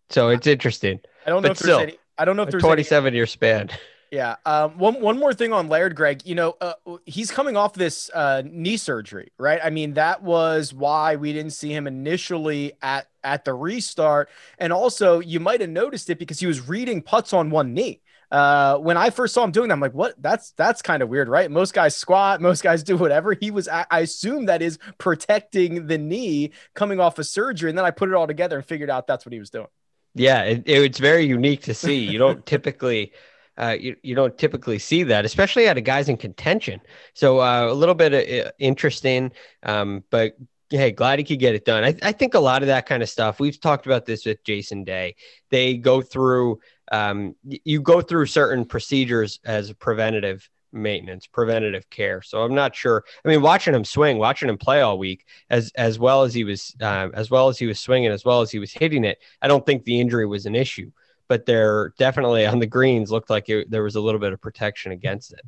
So 0.10 0.30
it's 0.30 0.48
interesting. 0.48 1.00
I 1.25 1.30
don't 1.30 1.42
know 1.42 1.50
but 1.50 1.58
if 1.58 1.60
still, 1.60 1.80
any. 1.80 1.98
I 2.18 2.25
don't 2.25 2.36
know 2.36 2.44
if 2.44 2.52
there's 2.52 2.64
27 2.64 3.08
any, 3.08 3.18
year 3.18 3.25
span. 3.25 3.70
Yeah. 4.13 4.36
Um, 4.45 4.77
one 4.77 5.01
one 5.01 5.18
more 5.18 5.33
thing 5.33 5.54
on 5.54 5.69
Laird, 5.69 5.95
Greg. 5.95 6.21
You 6.24 6.36
know, 6.36 6.56
uh, 6.62 6.74
he's 7.07 7.31
coming 7.31 7.57
off 7.57 7.74
this 7.74 8.12
uh, 8.13 8.44
knee 8.45 8.77
surgery, 8.77 9.31
right? 9.39 9.60
I 9.63 9.71
mean, 9.71 9.95
that 9.95 10.21
was 10.21 10.71
why 10.71 11.15
we 11.15 11.33
didn't 11.33 11.54
see 11.54 11.74
him 11.74 11.88
initially 11.88 12.74
at 12.83 13.07
at 13.24 13.44
the 13.44 13.56
restart, 13.56 14.30
and 14.60 14.71
also 14.71 15.19
you 15.19 15.39
might 15.39 15.62
have 15.62 15.71
noticed 15.71 16.12
it 16.12 16.19
because 16.19 16.39
he 16.39 16.45
was 16.45 16.69
reading 16.69 17.01
putts 17.01 17.33
on 17.33 17.50
one 17.50 17.74
knee. 17.74 18.01
Uh, 18.30 18.77
when 18.77 18.98
I 18.98 19.10
first 19.10 19.33
saw 19.33 19.44
him 19.45 19.51
doing 19.51 19.69
that, 19.69 19.74
I'm 19.74 19.80
like, 19.80 19.95
what? 19.95 20.13
That's 20.21 20.51
that's 20.51 20.83
kind 20.83 21.01
of 21.01 21.10
weird, 21.10 21.27
right? 21.27 21.50
Most 21.50 21.74
guys 21.74 21.95
squat, 21.95 22.39
most 22.39 22.62
guys 22.62 22.83
do 22.83 22.95
whatever. 22.95 23.33
He 23.33 23.50
was, 23.50 23.68
I, 23.68 23.88
I 23.89 24.01
assume 24.01 24.45
that 24.45 24.62
is 24.62 24.77
protecting 25.00 25.88
the 25.88 25.98
knee 25.98 26.51
coming 26.75 27.00
off 27.00 27.18
a 27.18 27.24
surgery, 27.24 27.71
and 27.71 27.77
then 27.77 27.86
I 27.86 27.89
put 27.89 28.10
it 28.10 28.15
all 28.15 28.27
together 28.27 28.57
and 28.57 28.65
figured 28.65 28.92
out 28.92 29.07
that's 29.07 29.25
what 29.25 29.33
he 29.33 29.39
was 29.39 29.50
doing. 29.50 29.69
Yeah, 30.13 30.44
it, 30.44 30.63
it's 30.68 31.00
very 31.00 31.25
unique 31.25 31.63
to 31.63 31.74
see. 31.74 31.98
You 31.98 32.19
don't 32.19 32.45
typically 32.45 33.12
uh, 33.58 33.76
you, 33.80 33.96
you 34.02 34.16
don't 34.16 34.38
typically 34.38 34.80
see 34.80 35.04
that, 35.04 35.26
especially 35.26 35.68
out 35.68 35.78
of 35.78 35.84
guys 35.84 36.10
in 36.10 36.18
contention. 36.18 36.82
So 37.14 37.40
uh, 37.40 37.68
a 37.70 37.74
little 37.74 37.96
bit 37.96 38.46
uh, 38.46 38.52
interesting, 38.60 39.32
um, 39.64 40.04
but 40.10 40.36
hey, 40.70 40.92
glad 40.92 41.20
he 41.20 41.26
could 41.26 41.40
get 41.40 41.54
it 41.54 41.66
done. 41.66 41.84
I, 41.84 41.96
I, 42.02 42.12
think 42.14 42.34
a 42.34 42.40
lot 42.40 42.64
of 42.64 42.68
that 42.68 42.88
kind 42.88 43.04
of 43.04 43.10
stuff. 43.10 43.40
We've 43.40 43.60
talked 43.60 43.86
about 43.86 44.06
this 44.06 44.25
with 44.25 44.44
Jason 44.44 44.84
Day. 44.84 45.16
They 45.51 45.77
go 45.77 46.01
through, 46.01 46.60
um, 46.92 47.36
you 47.44 47.80
go 47.82 48.01
through 48.01 48.25
certain 48.25 48.66
procedures 48.66 49.39
as 49.46 49.72
preventative 49.74 50.50
maintenance, 50.72 51.27
preventative 51.27 51.88
care. 51.92 52.24
So 52.24 52.42
I'm 52.42 52.56
not 52.56 52.75
sure. 52.75 53.04
I 53.24 53.27
mean, 53.27 53.44
watching 53.44 53.75
him 53.75 53.86
swing, 53.86 54.18
watching 54.18 54.50
him 54.50 54.58
play 54.58 54.82
all 54.82 54.98
week, 54.98 55.27
as 55.51 55.72
as 55.75 56.00
well 56.00 56.24
as 56.24 56.34
he 56.34 56.44
was, 56.44 56.75
uh, 56.82 57.10
as 57.13 57.30
well 57.30 57.50
as 57.50 57.60
he 57.60 57.68
was 57.68 57.80
swinging, 57.80 58.12
as 58.12 58.25
well 58.25 58.42
as 58.42 58.50
he 58.50 58.58
was 58.58 58.74
hitting 58.74 59.04
it. 59.04 59.20
I 59.44 59.48
don't 59.48 59.63
think 59.63 59.84
the 59.84 60.00
injury 60.00 60.25
was 60.25 60.48
an 60.48 60.56
issue 60.56 60.92
but 61.27 61.46
they're 61.46 61.94
definitely 61.98 62.46
on 62.46 62.60
the 62.60 62.68
greens 62.68 63.12
looked 63.12 63.30
like 63.30 63.50
it, 63.50 63.70
there 63.70 63.84
was 63.84 63.96
a 63.96 64.01
little 64.01 64.20
bit 64.20 64.34
of 64.34 64.42
protection 64.42 64.92
against 64.92 65.34
it 65.34 65.42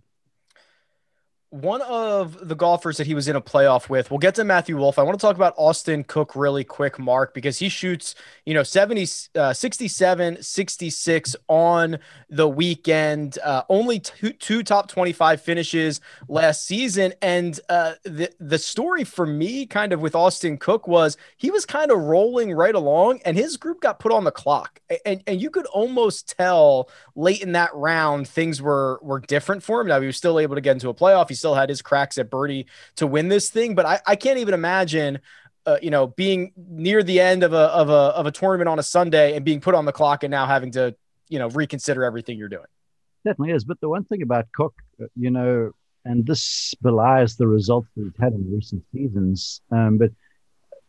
one 1.61 1.81
of 1.83 2.49
the 2.49 2.55
golfers 2.55 2.97
that 2.97 3.07
he 3.07 3.15
was 3.15 3.29
in 3.29 3.35
a 3.37 3.41
playoff 3.41 3.87
with, 3.87 4.11
we'll 4.11 4.17
get 4.17 4.35
to 4.35 4.43
Matthew 4.43 4.75
Wolff. 4.75 4.99
I 4.99 5.03
want 5.03 5.17
to 5.17 5.25
talk 5.25 5.37
about 5.37 5.53
Austin 5.55 6.03
Cook 6.03 6.35
really 6.35 6.65
quick, 6.65 6.99
Mark, 6.99 7.33
because 7.33 7.59
he 7.59 7.69
shoots, 7.69 8.13
you 8.45 8.53
know, 8.53 8.63
70, 8.63 9.07
uh, 9.35 9.53
67, 9.53 10.43
66 10.43 11.35
on 11.47 11.97
the 12.29 12.49
weekend. 12.49 13.39
Uh, 13.41 13.63
only 13.69 14.01
two, 14.01 14.31
two, 14.31 14.63
top 14.63 14.89
25 14.89 15.41
finishes 15.41 16.01
last 16.27 16.65
season. 16.65 17.13
And 17.21 17.57
uh, 17.69 17.93
the, 18.03 18.29
the 18.41 18.57
story 18.57 19.05
for 19.05 19.25
me, 19.25 19.65
kind 19.65 19.93
of 19.93 20.01
with 20.01 20.13
Austin 20.13 20.57
Cook, 20.57 20.89
was 20.89 21.15
he 21.37 21.51
was 21.51 21.65
kind 21.65 21.89
of 21.89 21.99
rolling 21.99 22.51
right 22.51 22.75
along 22.75 23.21
and 23.23 23.37
his 23.37 23.55
group 23.55 23.79
got 23.79 23.99
put 23.99 24.11
on 24.11 24.25
the 24.25 24.31
clock. 24.31 24.81
And, 25.05 25.23
and 25.25 25.41
you 25.41 25.49
could 25.49 25.67
almost 25.67 26.35
tell 26.37 26.89
late 27.15 27.41
in 27.41 27.53
that 27.53 27.73
round 27.73 28.27
things 28.27 28.61
were, 28.61 28.99
were 29.01 29.21
different 29.21 29.63
for 29.63 29.79
him. 29.79 29.87
Now, 29.87 30.01
he 30.01 30.07
was 30.07 30.17
still 30.17 30.37
able 30.37 30.55
to 30.55 30.61
get 30.61 30.73
into 30.73 30.89
a 30.89 30.93
playoff. 30.93 31.29
He 31.29 31.35
still 31.45 31.53
had 31.53 31.69
his 31.69 31.83
cracks 31.83 32.17
at 32.17 32.31
birdie 32.31 32.65
to 32.95 33.05
win 33.05 33.27
this 33.27 33.51
thing, 33.51 33.75
but 33.75 33.85
I, 33.85 33.99
I 34.07 34.15
can't 34.15 34.39
even 34.39 34.55
imagine. 34.55 35.19
Uh, 35.67 35.77
you 35.81 35.89
know, 35.89 36.05
being 36.05 36.53
near 36.55 37.01
the 37.01 37.19
end 37.19 37.41
of 37.41 37.51
a 37.51 37.65
of 37.81 37.89
a 37.89 38.13
of 38.19 38.27
a 38.27 38.31
tournament 38.31 38.69
on 38.69 38.77
a 38.77 38.83
Sunday 38.83 39.35
and 39.35 39.43
being 39.43 39.59
put 39.59 39.73
on 39.73 39.85
the 39.85 39.91
clock 39.91 40.23
and 40.23 40.29
now 40.29 40.45
having 40.45 40.69
to, 40.71 40.95
you 41.27 41.39
know, 41.39 41.47
reconsider 41.49 42.03
everything 42.03 42.37
you're 42.37 42.49
doing. 42.49 42.67
Definitely 43.25 43.55
is. 43.55 43.63
But 43.63 43.79
the 43.81 43.89
one 43.89 44.03
thing 44.03 44.21
about 44.21 44.45
Cook, 44.53 44.75
uh, 45.01 45.05
you 45.15 45.31
know, 45.31 45.71
and 46.03 46.23
this 46.23 46.75
belies 46.83 47.35
the 47.35 47.47
results 47.47 47.87
that 47.95 48.03
he's 48.03 48.13
had 48.19 48.33
in 48.33 48.53
recent 48.53 48.83
seasons. 48.93 49.61
Um, 49.71 49.97
but 49.97 50.11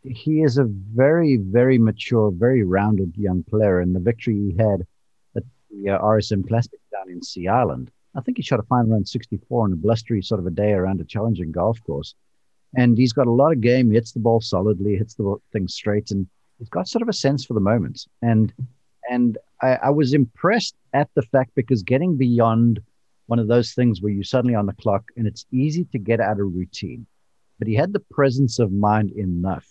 he 0.03 0.43
is 0.43 0.59
a 0.59 0.65
very, 0.65 1.37
very 1.37 1.79
mature, 1.79 2.29
very 2.29 2.63
rounded 2.63 3.13
young 3.17 3.41
player. 3.43 3.79
And 3.79 3.95
the 3.95 3.99
victory 3.99 4.35
he 4.35 4.57
had 4.57 4.85
at 5.35 5.43
the 5.71 5.89
uh, 5.89 5.99
RSM 5.99 6.47
Classic 6.47 6.79
down 6.91 7.09
in 7.09 7.23
Sea 7.23 7.47
Island, 7.47 7.89
I 8.17 8.21
think 8.21 8.37
he 8.37 8.43
shot 8.43 8.59
a 8.59 8.63
fine 8.63 8.89
around 8.89 9.07
64 9.07 9.65
on 9.65 9.73
a 9.73 9.75
blustery 9.75 10.23
sort 10.23 10.39
of 10.39 10.47
a 10.47 10.51
day 10.51 10.71
around 10.71 10.99
a 10.99 11.05
challenging 11.05 11.51
golf 11.51 11.81
course. 11.83 12.15
And 12.75 12.97
he's 12.97 13.13
got 13.13 13.27
a 13.27 13.31
lot 13.31 13.51
of 13.51 13.61
game, 13.61 13.91
hits 13.91 14.11
the 14.11 14.19
ball 14.19 14.41
solidly, 14.41 14.95
hits 14.95 15.13
the 15.13 15.37
thing 15.53 15.67
straight, 15.67 16.11
and 16.11 16.27
he's 16.57 16.67
got 16.67 16.87
sort 16.87 17.03
of 17.03 17.09
a 17.09 17.13
sense 17.13 17.45
for 17.45 17.53
the 17.53 17.59
moments. 17.59 18.07
And 18.21 18.51
and 19.09 19.37
I, 19.61 19.75
I 19.83 19.89
was 19.91 20.13
impressed 20.13 20.75
at 20.93 21.09
the 21.15 21.21
fact 21.21 21.51
because 21.55 21.83
getting 21.83 22.17
beyond 22.17 22.81
one 23.27 23.39
of 23.39 23.47
those 23.47 23.73
things 23.73 24.01
where 24.01 24.11
you're 24.11 24.23
suddenly 24.23 24.55
on 24.55 24.65
the 24.65 24.73
clock 24.73 25.03
and 25.15 25.27
it's 25.27 25.45
easy 25.51 25.85
to 25.91 25.99
get 25.99 26.19
out 26.19 26.39
of 26.39 26.53
routine. 26.53 27.05
But 27.59 27.67
he 27.67 27.75
had 27.75 27.93
the 27.93 28.03
presence 28.11 28.59
of 28.59 28.71
mind 28.71 29.11
enough 29.11 29.65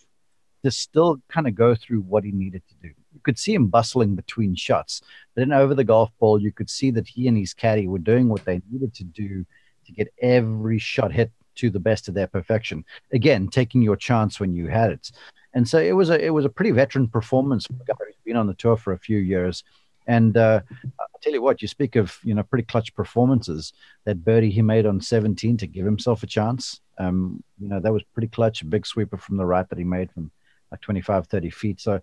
to 0.64 0.70
still 0.70 1.18
kind 1.28 1.46
of 1.46 1.54
go 1.54 1.74
through 1.74 2.00
what 2.00 2.24
he 2.24 2.32
needed 2.32 2.62
to 2.68 2.88
do. 2.88 2.94
You 3.16 3.22
could 3.22 3.38
see 3.38 3.54
him 3.54 3.68
bustling 3.68 4.14
between 4.14 4.54
shots. 4.54 5.00
Then 5.34 5.50
over 5.50 5.74
the 5.74 5.84
golf 5.84 6.10
ball, 6.18 6.40
you 6.40 6.52
could 6.52 6.68
see 6.68 6.90
that 6.92 7.08
he 7.08 7.26
and 7.28 7.36
his 7.36 7.54
caddy 7.54 7.88
were 7.88 7.98
doing 7.98 8.28
what 8.28 8.44
they 8.44 8.60
needed 8.70 8.92
to 8.94 9.04
do 9.04 9.46
to 9.86 9.92
get 9.92 10.12
every 10.20 10.78
shot 10.78 11.12
hit 11.12 11.32
to 11.56 11.70
the 11.70 11.80
best 11.80 12.08
of 12.08 12.14
their 12.14 12.26
perfection. 12.26 12.84
Again, 13.10 13.48
taking 13.48 13.80
your 13.80 13.96
chance 13.96 14.38
when 14.38 14.52
you 14.52 14.66
had 14.68 14.90
it. 14.90 15.10
And 15.54 15.66
so 15.66 15.78
it 15.78 15.92
was 15.92 16.10
a 16.10 16.22
it 16.22 16.28
was 16.28 16.44
a 16.44 16.50
pretty 16.50 16.72
veteran 16.72 17.08
performance 17.08 17.66
who's 17.66 18.16
been 18.26 18.36
on 18.36 18.46
the 18.46 18.54
tour 18.54 18.76
for 18.76 18.92
a 18.92 18.98
few 18.98 19.16
years. 19.16 19.64
And 20.06 20.36
uh, 20.36 20.60
I 20.84 21.04
tell 21.22 21.32
you 21.32 21.40
what, 21.40 21.62
you 21.62 21.68
speak 21.68 21.96
of 21.96 22.18
you 22.22 22.34
know 22.34 22.42
pretty 22.42 22.66
clutch 22.66 22.94
performances. 22.94 23.72
That 24.04 24.22
birdie 24.22 24.50
he 24.50 24.60
made 24.60 24.84
on 24.84 25.00
17 25.00 25.56
to 25.56 25.66
give 25.66 25.86
himself 25.86 26.22
a 26.22 26.26
chance. 26.26 26.82
Um, 26.98 27.42
you 27.58 27.68
know 27.68 27.80
that 27.80 27.92
was 27.92 28.02
pretty 28.12 28.28
clutch. 28.28 28.60
A 28.60 28.66
big 28.66 28.86
sweeper 28.86 29.16
from 29.16 29.38
the 29.38 29.46
right 29.46 29.66
that 29.70 29.78
he 29.78 29.84
made 29.84 30.12
from 30.12 30.30
like 30.70 30.80
25, 30.80 31.26
30 31.26 31.50
feet. 31.50 31.80
So, 31.80 32.00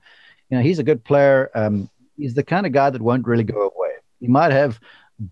you 0.53 0.59
know, 0.59 0.63
he's 0.63 0.77
a 0.77 0.83
good 0.83 1.03
player. 1.03 1.49
Um, 1.55 1.89
he's 2.15 2.35
the 2.35 2.43
kind 2.43 2.67
of 2.67 2.71
guy 2.71 2.91
that 2.91 3.01
won't 3.01 3.25
really 3.25 3.43
go 3.43 3.71
away. 3.75 3.93
He 4.19 4.27
might 4.27 4.51
have 4.51 4.79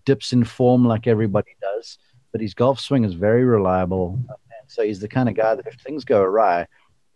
dips 0.04 0.32
in 0.32 0.42
form 0.42 0.84
like 0.84 1.06
everybody 1.06 1.54
does, 1.60 1.96
but 2.32 2.40
his 2.40 2.54
golf 2.54 2.80
swing 2.80 3.04
is 3.04 3.14
very 3.14 3.44
reliable. 3.44 4.18
And 4.18 4.66
so 4.66 4.82
he's 4.82 4.98
the 4.98 5.06
kind 5.06 5.28
of 5.28 5.36
guy 5.36 5.54
that 5.54 5.64
if 5.68 5.74
things 5.74 6.04
go 6.04 6.22
awry, 6.22 6.66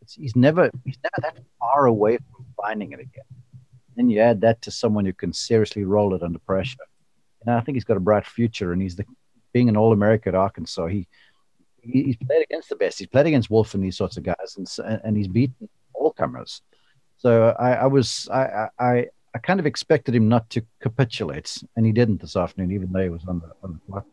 he's 0.09 0.37
never 0.37 0.71
he's 0.85 0.99
never 1.03 1.17
that 1.21 1.45
far 1.59 1.87
away 1.87 2.19
from 2.31 2.47
finding 2.57 2.93
it 2.93 3.01
again. 3.01 3.25
Then 3.97 4.09
you 4.09 4.21
add 4.21 4.41
that 4.43 4.63
to 4.63 4.71
someone 4.71 5.05
who 5.05 5.13
can 5.13 5.33
seriously 5.33 5.83
roll 5.83 6.15
it 6.15 6.23
under 6.23 6.39
pressure. 6.39 6.77
And 7.45 7.53
I 7.57 7.61
think 7.61 7.75
he's 7.75 7.83
got 7.83 7.97
a 7.97 8.01
bright 8.09 8.25
future. 8.25 8.73
And 8.73 8.81
he's 8.81 8.95
the 8.95 9.05
being 9.53 9.69
an 9.69 9.77
All 9.77 9.93
American 9.93 10.37
at 10.37 10.39
Arkansas. 10.39 10.87
He, 10.87 11.09
he 11.83 12.05
he's 12.05 12.17
played 12.17 12.45
against 12.45 12.69
the 12.69 12.77
best. 12.77 13.01
He's 13.01 13.09
played 13.09 13.27
against 13.27 13.51
Wolff 13.51 13.75
and 13.75 13.83
these 13.83 13.97
sorts 13.97 14.17
of 14.17 14.23
guys, 14.23 14.55
and 14.57 14.69
and 15.03 15.17
he's 15.17 15.27
beaten 15.27 15.69
all 15.93 16.13
comers. 16.13 16.63
So 17.17 17.55
I, 17.59 17.73
I 17.73 17.87
was 17.87 18.29
I, 18.33 18.69
I 18.79 19.07
I 19.35 19.39
kind 19.39 19.61
of 19.61 19.67
expected 19.67 20.15
him 20.15 20.29
not 20.29 20.49
to 20.51 20.63
capitulate, 20.81 21.63
and 21.77 21.85
he 21.85 21.93
didn't 21.93 22.21
this 22.21 22.37
afternoon, 22.37 22.73
even 22.73 22.93
though 22.93 23.03
he 23.03 23.09
was 23.09 23.25
on 23.27 23.41
the 23.41 23.53
on 23.63 23.75
the 23.75 23.93
clock. 23.93 24.07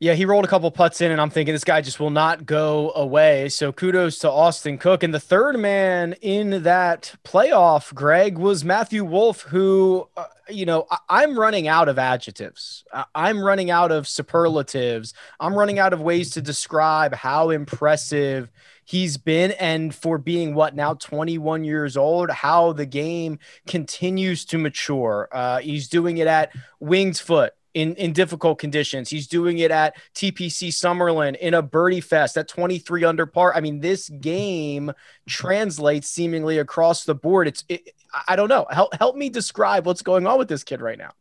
Yeah, 0.00 0.14
he 0.14 0.24
rolled 0.24 0.44
a 0.44 0.48
couple 0.48 0.70
putts 0.70 1.00
in, 1.00 1.12
and 1.12 1.20
I'm 1.20 1.30
thinking 1.30 1.54
this 1.54 1.64
guy 1.64 1.80
just 1.80 2.00
will 2.00 2.10
not 2.10 2.44
go 2.44 2.92
away. 2.94 3.48
So 3.48 3.72
kudos 3.72 4.18
to 4.18 4.30
Austin 4.30 4.76
Cook. 4.76 5.02
And 5.02 5.14
the 5.14 5.20
third 5.20 5.58
man 5.58 6.14
in 6.20 6.64
that 6.64 7.14
playoff, 7.24 7.94
Greg, 7.94 8.36
was 8.36 8.64
Matthew 8.64 9.04
Wolff, 9.04 9.42
who, 9.42 10.08
uh, 10.16 10.26
you 10.48 10.66
know, 10.66 10.86
I- 11.08 11.22
am 11.22 11.38
running 11.38 11.68
out 11.68 11.88
of 11.88 11.98
adjectives. 11.98 12.84
I- 12.92 13.06
I'm 13.14 13.42
running 13.42 13.70
out 13.70 13.92
of 13.92 14.08
superlatives. 14.08 15.14
I'm 15.38 15.54
running 15.54 15.78
out 15.78 15.92
of 15.92 16.00
ways 16.00 16.32
to 16.32 16.42
describe 16.42 17.14
how 17.14 17.50
impressive 17.50 18.50
he's 18.84 19.16
been 19.16 19.52
and 19.52 19.94
for 19.94 20.18
being 20.18 20.54
what 20.54 20.74
now 20.74 20.94
21 20.94 21.64
years 21.64 21.96
old 21.96 22.30
how 22.30 22.72
the 22.72 22.86
game 22.86 23.38
continues 23.66 24.44
to 24.44 24.58
mature 24.58 25.28
uh, 25.32 25.58
he's 25.58 25.88
doing 25.88 26.18
it 26.18 26.26
at 26.26 26.50
winged 26.80 27.18
foot 27.18 27.52
in, 27.74 27.94
in 27.96 28.12
difficult 28.12 28.58
conditions. 28.58 29.10
He's 29.10 29.26
doing 29.26 29.58
it 29.58 29.70
at 29.70 29.96
TPC 30.14 30.68
Summerlin 30.68 31.36
in 31.36 31.54
a 31.54 31.62
birdie 31.62 32.00
fest 32.00 32.38
at 32.38 32.48
23 32.48 33.04
under 33.04 33.26
par. 33.26 33.54
I 33.54 33.60
mean, 33.60 33.80
this 33.80 34.08
game 34.08 34.92
translates 35.26 36.08
seemingly 36.08 36.58
across 36.58 37.04
the 37.04 37.14
board. 37.14 37.48
It's, 37.48 37.64
it, 37.68 37.90
I 38.28 38.36
don't 38.36 38.48
know. 38.48 38.66
Help, 38.70 38.94
help 38.94 39.16
me 39.16 39.28
describe 39.28 39.86
what's 39.86 40.02
going 40.02 40.26
on 40.26 40.38
with 40.38 40.48
this 40.48 40.64
kid 40.64 40.80
right 40.80 40.98
now. 40.98 41.12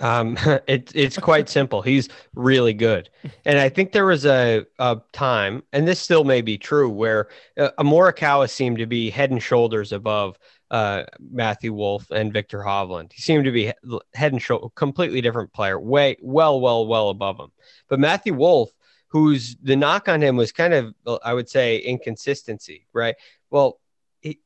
Um, 0.00 0.36
it, 0.66 0.92
it's 0.94 1.18
quite 1.18 1.48
simple. 1.48 1.82
He's 1.82 2.08
really 2.34 2.74
good. 2.74 3.10
And 3.44 3.58
I 3.58 3.68
think 3.68 3.92
there 3.92 4.06
was 4.06 4.26
a, 4.26 4.66
a 4.78 5.00
time, 5.12 5.62
and 5.72 5.86
this 5.86 6.00
still 6.00 6.24
may 6.24 6.40
be 6.40 6.58
true, 6.58 6.88
where 6.88 7.28
uh, 7.58 7.70
Morikawa 7.80 8.50
seemed 8.50 8.78
to 8.78 8.86
be 8.86 9.10
head 9.10 9.30
and 9.30 9.42
shoulders 9.42 9.92
above 9.92 10.38
uh, 10.70 11.04
Matthew 11.30 11.72
Wolff 11.72 12.10
and 12.10 12.32
Viktor 12.32 12.60
Hovland. 12.60 13.12
He 13.12 13.22
seemed 13.22 13.44
to 13.44 13.52
be 13.52 13.72
head 14.14 14.32
and 14.32 14.42
shoulder, 14.42 14.68
completely 14.74 15.20
different 15.20 15.52
player, 15.52 15.78
way, 15.78 16.16
well, 16.20 16.60
well, 16.60 16.86
well 16.86 17.10
above 17.10 17.38
him. 17.38 17.52
But 17.88 18.00
Matthew 18.00 18.34
Wolff, 18.34 18.70
who's 19.08 19.56
the 19.62 19.76
knock 19.76 20.08
on 20.08 20.20
him 20.20 20.36
was 20.36 20.50
kind 20.50 20.74
of, 20.74 20.94
I 21.22 21.34
would 21.34 21.48
say, 21.48 21.78
inconsistency, 21.78 22.86
right? 22.92 23.14
Well, 23.50 23.78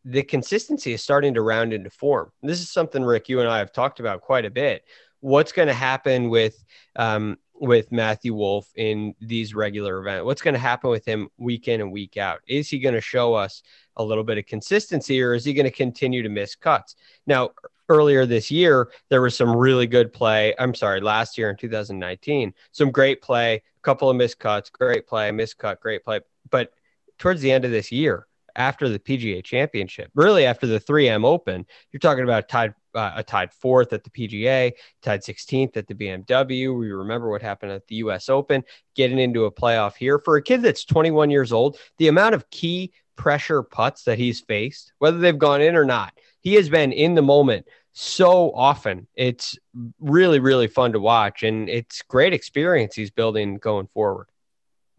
the 0.05 0.23
consistency 0.25 0.93
is 0.93 1.03
starting 1.03 1.35
to 1.35 1.43
round 1.43 1.73
into 1.73 1.89
form. 1.89 2.33
This 2.43 2.61
is 2.61 2.71
something, 2.71 3.05
Rick, 3.05 3.29
you 3.29 3.41
and 3.41 3.49
I 3.49 3.59
have 3.59 3.73
talked 3.73 4.01
about 4.01 4.23
quite 4.23 4.45
a 4.45 4.51
bit 4.51 4.83
what's 5.21 5.53
going 5.53 5.69
to 5.69 5.75
happen 5.75 6.29
with 6.29 6.63
um, 6.97 7.39
with 7.61 7.91
Matthew 7.91 8.35
Wolff 8.35 8.71
in 8.77 9.15
these 9.21 9.55
regular 9.55 9.99
events? 9.99 10.25
What's 10.25 10.43
going 10.43 10.55
to 10.55 10.61
happen 10.61 10.91
with 10.91 11.05
him 11.05 11.29
week 11.39 11.69
in 11.69 11.81
and 11.81 11.93
week 11.93 12.17
out? 12.17 12.41
Is 12.47 12.69
he 12.69 12.79
going 12.79 12.95
to 12.95 13.01
show 13.01 13.35
us 13.35 13.63
a 13.97 14.05
little 14.05 14.25
bit 14.25 14.39
of 14.39 14.47
consistency 14.47 15.21
or 15.21 15.35
is 15.35 15.45
he 15.45 15.53
going 15.53 15.65
to 15.65 15.71
continue 15.71 16.23
to 16.23 16.29
miss 16.29 16.55
cuts? 16.55 16.95
Now, 17.27 17.51
earlier 17.89 18.27
this 18.27 18.51
year, 18.51 18.91
there 19.09 19.23
was 19.23 19.37
some 19.37 19.57
really 19.57 19.87
good 19.87 20.13
play. 20.13 20.55
I'm 20.59 20.75
sorry, 20.75 21.01
last 21.01 21.39
year 21.39 21.51
in 21.51 21.57
2019, 21.57 22.55
some 22.71 22.91
great 22.91 23.23
play, 23.23 23.55
a 23.55 23.63
couple 23.83 24.11
of 24.11 24.17
missed 24.17 24.39
cuts, 24.39 24.71
great 24.71 25.07
play, 25.07 25.31
missed 25.33 25.59
cut, 25.59 25.81
great 25.81 26.05
play. 26.05 26.21
But 26.51 26.73
towards 27.19 27.41
the 27.41 27.51
end 27.51 27.65
of 27.65 27.71
this 27.71 27.91
year, 27.91 28.27
after 28.59 28.89
the 28.89 28.99
PGA 28.99 29.43
championship, 29.43 30.11
really 30.15 30.45
after 30.45 30.67
the 30.67 30.81
3M 30.81 31.25
Open, 31.25 31.65
you're 31.93 32.01
talking 32.01 32.25
about 32.25 32.49
tied 32.49 32.75
uh, 32.95 33.13
a 33.17 33.23
tied 33.23 33.53
fourth 33.53 33.93
at 33.93 34.03
the 34.03 34.11
PGA, 34.11 34.73
tied 35.03 35.23
16th 35.23 35.77
at 35.77 35.87
the 35.87 35.95
BMW. 35.95 36.77
We 36.77 36.91
remember 36.91 37.31
what 37.31 37.41
happened 37.41 37.73
at 37.73 37.87
the 37.87 37.97
US 37.97 38.29
Open, 38.29 38.65
getting 38.97 39.19
into 39.19 39.45
a 39.45 39.53
playoff 39.53 39.95
here 39.95 40.19
for 40.19 40.37
a 40.37 40.43
kid 40.43 40.63
that's 40.63 40.85
21 40.85 41.31
years 41.31 41.53
old. 41.53 41.79
The 41.99 42.09
amount 42.09 42.35
of 42.35 42.51
key 42.51 42.93
pressure 43.17 43.63
putts 43.63 44.05
that 44.05 44.19
he's 44.19 44.41
faced, 44.41 44.93
whether 44.99 45.19
they've 45.19 45.39
gone 45.39 45.63
in 45.63 45.77
or 45.77 45.85
not, 45.85 46.13
he 46.41 46.55
has 46.55 46.69
been 46.69 46.93
in 46.93 47.15
the 47.15 47.23
moment 47.23 47.67
so 47.93 48.53
often. 48.55 49.07
It's 49.15 49.57
really, 50.01 50.41
really 50.41 50.67
fun 50.69 50.93
to 50.93 51.01
watch, 51.01 51.43
and 51.43 51.69
it's 51.69 52.03
great 52.03 52.33
experience 52.33 52.95
he's 52.95 53.11
building 53.11 53.57
going 53.57 53.89
forward. 53.89 54.29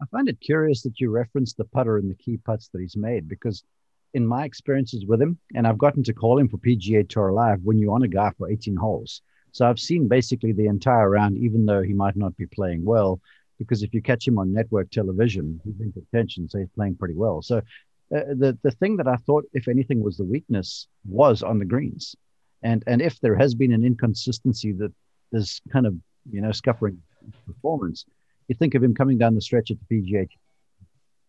I 0.00 0.06
find 0.06 0.28
it 0.28 0.40
curious 0.40 0.82
that 0.82 0.98
you 1.00 1.10
referenced 1.10 1.56
the 1.56 1.64
putter 1.64 1.98
and 1.98 2.10
the 2.10 2.14
key 2.14 2.38
putts 2.38 2.68
that 2.68 2.80
he's 2.80 2.96
made 2.96 3.28
because 3.28 3.62
in 4.14 4.26
my 4.26 4.44
experiences 4.44 5.06
with 5.06 5.20
him, 5.20 5.38
and 5.54 5.66
I've 5.66 5.78
gotten 5.78 6.02
to 6.04 6.14
call 6.14 6.38
him 6.38 6.48
for 6.48 6.58
PGA 6.58 7.08
Tour 7.08 7.32
Live 7.32 7.60
when 7.62 7.78
you're 7.78 7.94
on 7.94 8.02
a 8.02 8.08
guy 8.08 8.32
for 8.36 8.50
18 8.50 8.76
holes. 8.76 9.22
So 9.52 9.68
I've 9.68 9.78
seen 9.78 10.08
basically 10.08 10.52
the 10.52 10.66
entire 10.66 11.10
round, 11.10 11.36
even 11.36 11.66
though 11.66 11.82
he 11.82 11.92
might 11.92 12.16
not 12.16 12.36
be 12.36 12.46
playing 12.46 12.84
well, 12.84 13.20
because 13.58 13.82
if 13.82 13.92
you 13.92 14.00
catch 14.00 14.26
him 14.26 14.38
on 14.38 14.52
network 14.52 14.90
television, 14.90 15.60
he's 15.64 15.80
in 15.80 15.92
contention, 15.92 16.48
so 16.48 16.58
he's 16.58 16.70
playing 16.74 16.96
pretty 16.96 17.14
well. 17.14 17.42
So 17.42 17.58
uh, 17.58 18.34
the 18.34 18.58
the 18.62 18.70
thing 18.70 18.96
that 18.96 19.06
I 19.06 19.16
thought, 19.16 19.44
if 19.52 19.68
anything, 19.68 20.02
was 20.02 20.16
the 20.16 20.24
weakness 20.24 20.88
was 21.04 21.42
on 21.42 21.58
the 21.58 21.64
greens, 21.64 22.16
and 22.62 22.82
and 22.86 23.02
if 23.02 23.20
there 23.20 23.36
has 23.36 23.54
been 23.54 23.72
an 23.72 23.84
inconsistency 23.84 24.72
that 24.72 24.92
is 25.32 25.60
kind 25.72 25.86
of 25.86 25.94
you 26.30 26.40
know 26.40 26.50
scuppering 26.50 26.98
performance, 27.46 28.06
you 28.50 28.56
think 28.56 28.74
of 28.74 28.82
him 28.82 28.94
coming 28.94 29.16
down 29.16 29.36
the 29.36 29.40
stretch 29.40 29.70
at 29.70 29.76
the 29.88 30.02
PGA, 30.02 30.28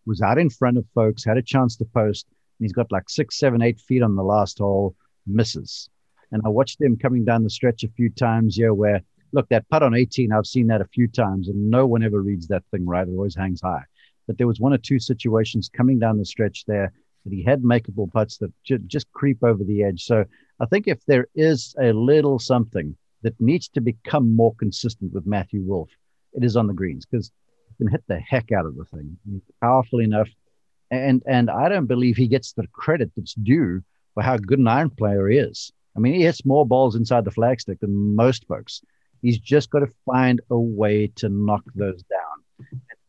was 0.07 0.21
out 0.21 0.39
in 0.39 0.49
front 0.49 0.77
of 0.77 0.85
folks, 0.95 1.23
had 1.23 1.37
a 1.37 1.41
chance 1.43 1.77
to 1.77 1.85
post, 1.85 2.25
and 2.27 2.65
he's 2.65 2.73
got 2.73 2.91
like 2.91 3.09
six, 3.09 3.37
seven, 3.37 3.61
eight 3.61 3.79
feet 3.79 4.01
on 4.01 4.15
the 4.15 4.23
last 4.23 4.57
hole, 4.57 4.95
misses. 5.27 5.87
And 6.31 6.41
I 6.43 6.49
watched 6.49 6.81
him 6.81 6.97
coming 6.97 7.23
down 7.23 7.43
the 7.43 7.49
stretch 7.51 7.83
a 7.83 7.89
few 7.89 8.09
times 8.09 8.55
here 8.55 8.73
where, 8.73 9.01
look, 9.33 9.47
that 9.49 9.69
putt 9.69 9.83
on 9.83 9.93
18, 9.93 10.31
I've 10.31 10.47
seen 10.47 10.65
that 10.67 10.81
a 10.81 10.85
few 10.85 11.07
times 11.07 11.47
and 11.47 11.69
no 11.69 11.85
one 11.85 12.01
ever 12.01 12.21
reads 12.21 12.47
that 12.47 12.63
thing 12.71 12.87
right. 12.87 13.07
It 13.07 13.11
always 13.11 13.35
hangs 13.35 13.61
high. 13.61 13.83
But 14.25 14.39
there 14.39 14.47
was 14.47 14.59
one 14.59 14.73
or 14.73 14.79
two 14.79 14.97
situations 14.97 15.69
coming 15.71 15.99
down 15.99 16.17
the 16.17 16.25
stretch 16.25 16.65
there 16.65 16.91
that 17.23 17.33
he 17.33 17.43
had 17.43 17.61
makeable 17.61 18.11
putts 18.11 18.37
that 18.37 18.51
ju- 18.63 18.79
just 18.79 19.11
creep 19.11 19.43
over 19.43 19.63
the 19.63 19.83
edge. 19.83 20.05
So 20.05 20.25
I 20.59 20.65
think 20.65 20.87
if 20.87 21.05
there 21.05 21.27
is 21.35 21.75
a 21.79 21.91
little 21.91 22.39
something 22.39 22.95
that 23.21 23.39
needs 23.39 23.67
to 23.69 23.81
become 23.81 24.35
more 24.35 24.55
consistent 24.55 25.13
with 25.13 25.27
Matthew 25.27 25.61
Wolff, 25.61 25.91
it 26.33 26.43
is 26.43 26.55
on 26.55 26.67
the 26.67 26.73
greens 26.73 27.05
because 27.05 27.31
he 27.69 27.83
can 27.83 27.91
hit 27.91 28.03
the 28.07 28.19
heck 28.19 28.51
out 28.51 28.65
of 28.65 28.75
the 28.75 28.85
thing. 28.85 29.17
Powerful 29.61 30.01
enough 30.01 30.29
and 30.91 31.23
and 31.25 31.49
I 31.49 31.69
don't 31.69 31.87
believe 31.87 32.17
he 32.17 32.27
gets 32.27 32.51
the 32.51 32.67
credit 32.73 33.11
that's 33.15 33.33
due 33.33 33.81
for 34.13 34.21
how 34.21 34.37
good 34.37 34.59
an 34.59 34.67
iron 34.67 34.89
player 34.89 35.27
he 35.29 35.37
is. 35.37 35.71
I 35.95 35.99
mean, 35.99 36.13
he 36.13 36.23
hits 36.23 36.45
more 36.45 36.65
balls 36.65 36.95
inside 36.95 37.25
the 37.25 37.31
flagstick 37.31 37.79
than 37.79 38.15
most 38.15 38.45
folks. 38.45 38.81
He's 39.21 39.39
just 39.39 39.69
got 39.69 39.79
to 39.79 39.89
find 40.05 40.41
a 40.49 40.59
way 40.59 41.07
to 41.15 41.29
knock 41.29 41.63
those 41.75 42.03
down. 42.03 42.67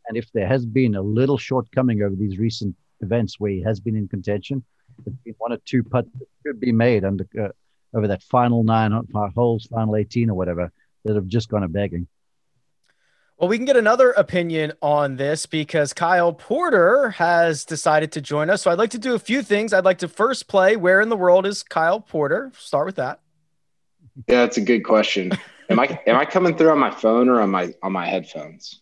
And 0.08 0.16
if 0.16 0.30
there 0.32 0.46
has 0.46 0.66
been 0.66 0.94
a 0.94 1.02
little 1.02 1.38
shortcoming 1.38 2.02
over 2.02 2.14
these 2.14 2.38
recent 2.38 2.76
events 3.00 3.38
where 3.38 3.50
he 3.50 3.62
has 3.62 3.80
been 3.80 3.96
in 3.96 4.08
contention. 4.08 4.64
There's 5.04 5.16
been 5.24 5.34
one 5.38 5.52
or 5.52 5.58
two 5.64 5.82
putts 5.82 6.10
that 6.18 6.26
could 6.46 6.60
be 6.60 6.72
made 6.72 7.04
under 7.04 7.26
uh, 7.40 7.48
over 7.94 8.08
that 8.08 8.22
final 8.22 8.62
nine 8.62 8.92
holes, 9.34 9.66
final 9.66 9.96
18 9.96 10.30
or 10.30 10.34
whatever, 10.34 10.72
that 11.04 11.16
have 11.16 11.26
just 11.26 11.48
gone 11.48 11.62
a 11.62 11.68
begging. 11.68 12.06
Well, 13.42 13.48
we 13.48 13.56
can 13.56 13.64
get 13.64 13.76
another 13.76 14.12
opinion 14.12 14.72
on 14.80 15.16
this 15.16 15.46
because 15.46 15.92
Kyle 15.92 16.32
Porter 16.32 17.10
has 17.10 17.64
decided 17.64 18.12
to 18.12 18.20
join 18.20 18.48
us. 18.50 18.62
So 18.62 18.70
I'd 18.70 18.78
like 18.78 18.90
to 18.90 19.00
do 19.00 19.16
a 19.16 19.18
few 19.18 19.42
things. 19.42 19.72
I'd 19.72 19.84
like 19.84 19.98
to 19.98 20.06
first 20.06 20.46
play 20.46 20.76
Where 20.76 21.00
in 21.00 21.08
the 21.08 21.16
World 21.16 21.44
is 21.44 21.64
Kyle 21.64 21.98
Porter? 21.98 22.52
Start 22.56 22.86
with 22.86 22.94
that. 22.96 23.18
Yeah, 24.28 24.42
that's 24.42 24.58
a 24.58 24.60
good 24.60 24.84
question. 24.84 25.32
am 25.68 25.80
I 25.80 25.98
am 26.06 26.16
I 26.16 26.24
coming 26.24 26.56
through 26.56 26.70
on 26.70 26.78
my 26.78 26.92
phone 26.92 27.28
or 27.28 27.40
on 27.40 27.50
my 27.50 27.74
on 27.82 27.90
my 27.90 28.06
headphones? 28.06 28.80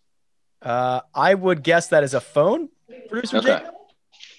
Uh, 0.61 1.01
I 1.15 1.33
would 1.33 1.63
guess 1.63 1.87
that 1.89 2.05
is 2.05 2.13
a 2.13 2.21
phone, 2.21 2.69
producer 3.09 3.39
Okay. 3.39 3.61
Jacob. 3.61 3.75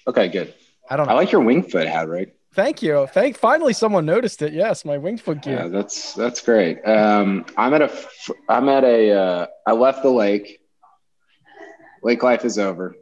Okay, 0.06 0.28
good. 0.28 0.54
I 0.88 0.94
don't 0.94 1.08
know. 1.08 1.14
I 1.14 1.16
like 1.16 1.32
your 1.32 1.40
wing 1.40 1.64
foot 1.64 1.88
hat, 1.88 2.08
right? 2.08 2.32
Thank 2.54 2.82
you. 2.82 3.06
Thank. 3.12 3.38
Finally, 3.38 3.72
someone 3.72 4.04
noticed 4.04 4.42
it. 4.42 4.52
Yes, 4.52 4.84
my 4.84 4.98
winged 4.98 5.20
foot 5.20 5.40
gear. 5.40 5.56
Yeah, 5.56 5.68
that's 5.68 6.12
that's 6.12 6.42
great. 6.42 6.86
Um, 6.86 7.46
I'm 7.56 7.72
at 7.72 7.82
a 7.82 8.06
I'm 8.48 8.68
at 8.68 8.84
a 8.84 9.10
uh, 9.12 9.46
I 9.66 9.72
left 9.72 10.02
the 10.02 10.10
lake. 10.10 10.60
Lake 12.02 12.22
life 12.22 12.44
is 12.44 12.58
over. 12.58 12.94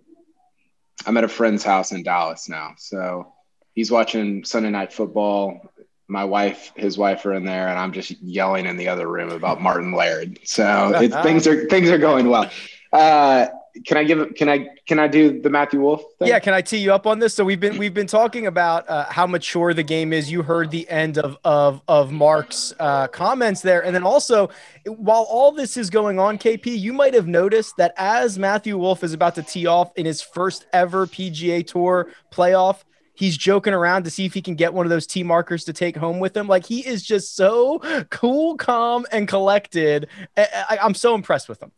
I'm 1.07 1.17
at 1.17 1.25
a 1.25 1.29
friend's 1.29 1.65
house 1.65 1.91
in 1.91 2.03
Dallas 2.03 2.49
now, 2.49 2.75
so 2.79 3.33
he's 3.75 3.91
watching 3.91 4.45
Sunday 4.45 4.71
night 4.71 4.93
football. 4.93 5.61
My 6.07 6.25
wife, 6.25 6.73
his 6.77 6.99
wife 6.99 7.25
are 7.27 7.35
in 7.35 7.45
there, 7.45 7.69
and 7.69 7.79
I'm 7.79 7.93
just 7.93 8.11
yelling 8.21 8.67
in 8.67 8.77
the 8.77 8.89
other 8.89 9.09
room 9.09 9.31
about 9.31 9.61
Martin 9.61 9.93
Laird. 9.93 10.39
So 10.45 10.93
it's, 10.95 11.17
things 11.23 11.47
are 11.49 11.67
things 11.67 11.89
are 11.89 11.99
going 11.99 12.29
well. 12.29 12.51
Uh, 12.93 13.47
can 13.87 13.97
I 13.97 14.05
give? 14.05 14.35
Can 14.35 14.49
I 14.49 14.69
can 14.87 14.99
I 14.99 15.09
do 15.09 15.41
the 15.41 15.49
Matthew 15.49 15.81
Wolff 15.81 16.03
thing? 16.19 16.29
Yeah, 16.29 16.39
can 16.39 16.53
I 16.53 16.61
tee 16.61 16.79
you 16.79 16.93
up 16.93 17.07
on 17.07 17.19
this? 17.19 17.35
So 17.35 17.45
we've 17.45 17.61
been 17.61 17.79
we've 17.79 17.95
been 17.95 18.07
talking 18.07 18.47
about 18.47 18.89
uh, 18.89 19.07
how 19.07 19.27
mature 19.27 19.73
the 19.73 19.83
game 19.83 20.13
is. 20.13 20.31
You 20.31 20.43
heard 20.43 20.71
the 20.71 20.89
end 20.89 21.19
of 21.19 21.39
of 21.45 21.81
of 21.89 22.13
Mark's 22.13 22.75
uh, 22.79 23.09
comments 23.09 23.63
there, 23.63 23.85
and 23.85 23.95
then 23.95 24.03
also 24.03 24.51
while 24.87 25.27
all 25.29 25.53
this 25.53 25.77
is 25.77 25.89
going 25.89 26.19
on, 26.19 26.39
KP, 26.39 26.79
you 26.79 26.93
might 26.93 27.15
have 27.15 27.27
noticed 27.27 27.77
that 27.79 27.95
as 27.97 28.39
Matthew 28.39 28.77
Wolff 28.77 29.03
is 29.03 29.13
about 29.13 29.35
to 29.37 29.43
tee 29.43 29.67
off 29.67 29.91
in 29.97 30.05
his 30.05 30.21
first 30.21 30.67
ever 30.73 31.07
PGA 31.07 31.67
Tour 31.67 32.09
playoff. 32.31 32.85
He's 33.15 33.37
joking 33.37 33.75
around 33.75 34.05
to 34.05 34.11
see 34.11 34.25
if 34.25 34.33
he 34.33 34.41
can 34.41 34.55
get 34.55 34.73
one 34.73 34.87
of 34.87 34.91
those 34.91 35.07
tee 35.07 35.23
markers 35.23 35.65
to 35.65 35.75
take 35.75 35.95
home 35.95 36.21
with 36.21 36.35
him. 36.35 36.49
Like 36.49 36.65
he 36.65 36.87
is 36.87 37.03
just 37.03 37.37
so 37.37 37.81
cool, 38.11 38.57
calm, 38.57 39.07
and 39.13 39.29
collected. 39.29 40.09
I, 40.37 40.79
I'm 40.81 40.95
so 40.95 41.15
impressed 41.15 41.49
with 41.49 41.63
him. 41.63 41.71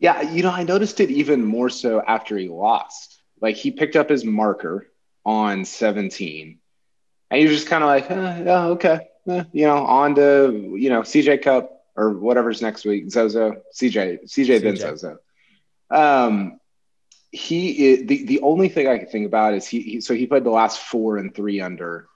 Yeah, 0.00 0.22
you 0.22 0.42
know, 0.42 0.50
I 0.50 0.64
noticed 0.64 0.98
it 1.00 1.10
even 1.10 1.44
more 1.44 1.68
so 1.68 2.00
after 2.00 2.36
he 2.36 2.48
lost. 2.48 3.20
Like 3.40 3.56
he 3.56 3.70
picked 3.70 3.96
up 3.96 4.08
his 4.08 4.24
marker 4.24 4.90
on 5.24 5.64
17, 5.64 6.58
and 7.30 7.40
you're 7.40 7.52
just 7.52 7.68
kind 7.68 7.84
of 7.84 7.88
like, 7.88 8.10
eh, 8.10 8.42
yeah, 8.44 8.64
okay, 8.68 9.08
eh, 9.28 9.44
you 9.52 9.66
know, 9.66 9.84
on 9.84 10.14
to 10.14 10.74
you 10.76 10.88
know 10.88 11.02
CJ 11.02 11.42
Cup 11.42 11.84
or 11.96 12.18
whatever's 12.18 12.62
next 12.62 12.84
week, 12.84 13.10
Zozo, 13.10 13.62
CJ, 13.74 14.24
CJ, 14.24 14.62
then. 14.62 14.76
Zozo. 14.76 15.18
Um, 15.90 16.58
he 17.30 17.90
is, 17.90 18.06
the 18.06 18.24
the 18.24 18.40
only 18.40 18.68
thing 18.68 18.88
I 18.88 18.98
can 18.98 19.06
think 19.06 19.26
about 19.26 19.54
is 19.54 19.66
he, 19.66 19.80
he 19.82 20.00
so 20.00 20.14
he 20.14 20.26
played 20.26 20.44
the 20.44 20.50
last 20.50 20.80
four 20.80 21.18
and 21.18 21.34
three 21.34 21.60
under, 21.60 22.08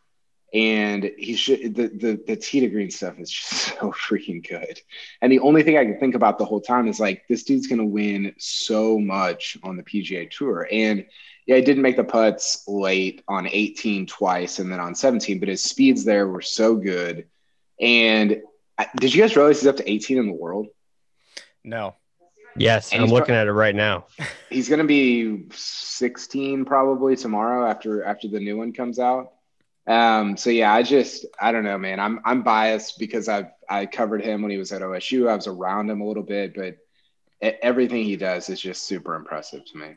and 0.55 1.11
he 1.19 1.35
should 1.35 1.75
the 1.75 1.89
the 1.89 2.21
the 2.29 2.37
tee 2.37 2.61
to 2.61 2.69
green 2.69 2.91
stuff 2.91 3.19
is 3.19 3.29
just 3.29 3.51
so 3.79 3.91
freaking 3.93 4.47
good. 4.49 4.81
And 5.21 5.31
the 5.31 5.41
only 5.41 5.63
thing 5.65 5.77
I 5.77 5.85
can 5.85 5.99
think 5.99 6.15
about 6.15 6.39
the 6.39 6.45
whole 6.45 6.61
time 6.61 6.87
is 6.89 7.01
like, 7.01 7.25
this 7.29 7.43
dude's 7.43 7.67
going 7.67 7.81
to 7.81 7.85
win 7.85 8.35
so 8.39 8.99
much 8.99 9.59
on 9.65 9.77
the 9.77 9.83
PGA 9.83 10.31
Tour. 10.31 10.69
And 10.71 11.05
yeah, 11.47 11.57
he 11.57 11.63
didn't 11.63 11.83
make 11.83 11.97
the 11.97 12.05
putts 12.05 12.67
late 12.69 13.23
on 13.29 13.47
18 13.47 14.07
twice 14.07 14.61
and 14.61 14.73
then 14.73 14.81
on 14.81 14.95
17, 14.95 15.41
but 15.41 15.49
his 15.49 15.63
speeds 15.63 16.05
there 16.05 16.29
were 16.29 16.41
so 16.41 16.77
good. 16.77 17.27
And 17.81 18.41
I- 18.79 18.89
did 18.97 19.13
you 19.15 19.21
guys 19.21 19.37
realize 19.37 19.61
he's 19.61 19.67
up 19.69 19.77
to 19.77 19.91
18 19.91 20.17
in 20.19 20.27
the 20.27 20.33
world? 20.33 20.69
No. 21.65 21.97
Yes, 22.57 22.93
And 22.93 23.01
I'm 23.03 23.09
he's 23.09 23.11
pro- 23.13 23.19
looking 23.19 23.35
at 23.35 23.49
it 23.49 23.53
right 23.53 23.75
now. 23.75 24.07
He's 24.49 24.69
going 24.69 24.79
to 24.79 24.85
be 24.87 25.47
16 25.51 26.65
probably 26.65 27.17
tomorrow 27.17 27.69
after 27.69 28.05
after 28.05 28.29
the 28.29 28.39
new 28.39 28.57
one 28.57 28.73
comes 28.73 29.01
out. 29.01 29.33
Um, 29.87 30.37
so 30.37 30.51
yeah, 30.51 30.73
I 30.73 30.83
just 30.83 31.27
I 31.41 31.53
don't 31.53 31.65
know, 31.65 31.79
man. 31.79 32.01
I'm 32.01 32.21
I'm 32.25 32.43
biased 32.43 32.99
because 32.99 33.29
I've 33.29 33.49
I 33.69 33.87
covered 33.87 34.23
him 34.23 34.43
when 34.43 34.51
he 34.51 34.57
was 34.57 34.73
at 34.73 34.83
OSU. 34.83 35.29
I 35.29 35.37
was 35.37 35.47
around 35.47 35.91
him 35.91 36.01
a 36.01 36.07
little 36.07 36.23
bit, 36.23 36.55
but 36.55 36.79
everything 37.41 38.05
he 38.05 38.17
does 38.17 38.49
is 38.49 38.61
just 38.61 38.85
super 38.85 39.15
impressive 39.15 39.65
to 39.67 39.77
me. 39.79 39.97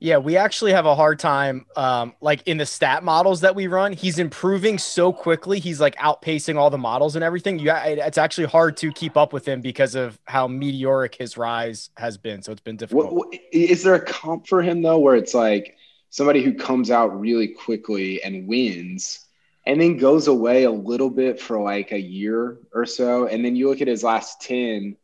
Yeah, 0.00 0.18
we 0.18 0.36
actually 0.36 0.72
have 0.72 0.86
a 0.86 0.94
hard 0.94 1.18
time. 1.18 1.66
Um, 1.76 2.14
like 2.20 2.42
in 2.46 2.56
the 2.56 2.66
stat 2.66 3.04
models 3.04 3.42
that 3.42 3.54
we 3.54 3.66
run, 3.66 3.92
he's 3.92 4.18
improving 4.18 4.78
so 4.78 5.12
quickly. 5.12 5.58
He's 5.58 5.80
like 5.80 5.94
outpacing 5.96 6.56
all 6.56 6.70
the 6.70 6.78
models 6.78 7.16
and 7.16 7.24
everything. 7.24 7.58
You, 7.58 7.70
it- 7.70 7.98
it's 7.98 8.18
actually 8.18 8.46
hard 8.46 8.76
to 8.78 8.92
keep 8.92 9.16
up 9.16 9.32
with 9.32 9.46
him 9.46 9.60
because 9.60 9.94
of 9.94 10.18
how 10.24 10.46
meteoric 10.48 11.16
his 11.16 11.36
rise 11.36 11.90
has 11.96 12.16
been. 12.16 12.42
So 12.42 12.52
it's 12.52 12.60
been 12.60 12.76
difficult. 12.76 13.12
What, 13.12 13.14
what, 13.30 13.40
is 13.52 13.82
there 13.82 13.94
a 13.94 14.00
comp 14.04 14.46
for 14.46 14.62
him 14.62 14.82
though, 14.82 14.98
where 14.98 15.16
it's 15.16 15.34
like 15.34 15.76
somebody 16.14 16.44
who 16.44 16.54
comes 16.54 16.92
out 16.92 17.18
really 17.18 17.48
quickly 17.48 18.22
and 18.22 18.46
wins, 18.46 19.26
and 19.66 19.80
then 19.80 19.96
goes 19.96 20.28
away 20.28 20.62
a 20.62 20.70
little 20.70 21.10
bit 21.10 21.40
for 21.40 21.58
like 21.58 21.90
a 21.90 21.98
year 21.98 22.58
or 22.72 22.86
so, 22.86 23.26
and 23.26 23.44
then 23.44 23.56
you 23.56 23.68
look 23.68 23.80
at 23.80 23.88
his 23.88 24.04
last 24.04 24.40
ten, 24.40 24.96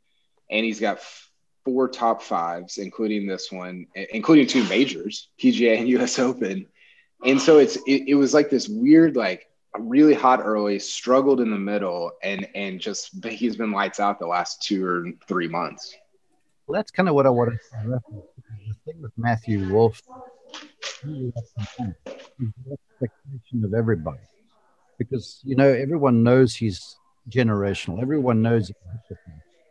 and 0.52 0.64
he's 0.64 0.78
got 0.78 1.00
four 1.64 1.88
top 1.88 2.22
fives, 2.22 2.78
including 2.78 3.26
this 3.26 3.50
one, 3.50 3.88
including 4.12 4.46
two 4.46 4.62
majors, 4.68 5.30
PGA 5.36 5.78
and 5.78 5.88
U.S. 5.88 6.20
Open, 6.20 6.68
and 7.24 7.40
so 7.40 7.58
it's 7.58 7.74
it, 7.88 8.04
it 8.06 8.14
was 8.14 8.32
like 8.32 8.48
this 8.48 8.68
weird 8.68 9.16
like 9.16 9.50
really 9.80 10.14
hot 10.14 10.38
early, 10.44 10.78
struggled 10.78 11.40
in 11.40 11.50
the 11.50 11.58
middle, 11.58 12.12
and 12.22 12.46
and 12.54 12.78
just 12.78 13.24
he's 13.24 13.56
been 13.56 13.72
lights 13.72 13.98
out 13.98 14.20
the 14.20 14.28
last 14.28 14.62
two 14.62 14.86
or 14.86 15.06
three 15.26 15.48
months. 15.48 15.92
Well, 16.68 16.78
that's 16.78 16.92
kind 16.92 17.08
of 17.08 17.16
what 17.16 17.26
I 17.26 17.30
wanted 17.30 17.58
to 17.58 17.88
reference. 17.88 18.26
The 18.68 18.92
thing 18.92 19.02
with 19.02 19.18
Matthew 19.18 19.72
Wolff, 19.72 20.00
some 21.02 21.94
the 22.38 22.76
expectation 23.02 23.64
of 23.64 23.74
everybody. 23.74 24.20
Because, 24.98 25.40
you 25.44 25.56
know, 25.56 25.68
everyone 25.68 26.22
knows 26.22 26.54
he's 26.54 26.96
generational. 27.28 28.02
Everyone 28.02 28.42
knows. 28.42 28.70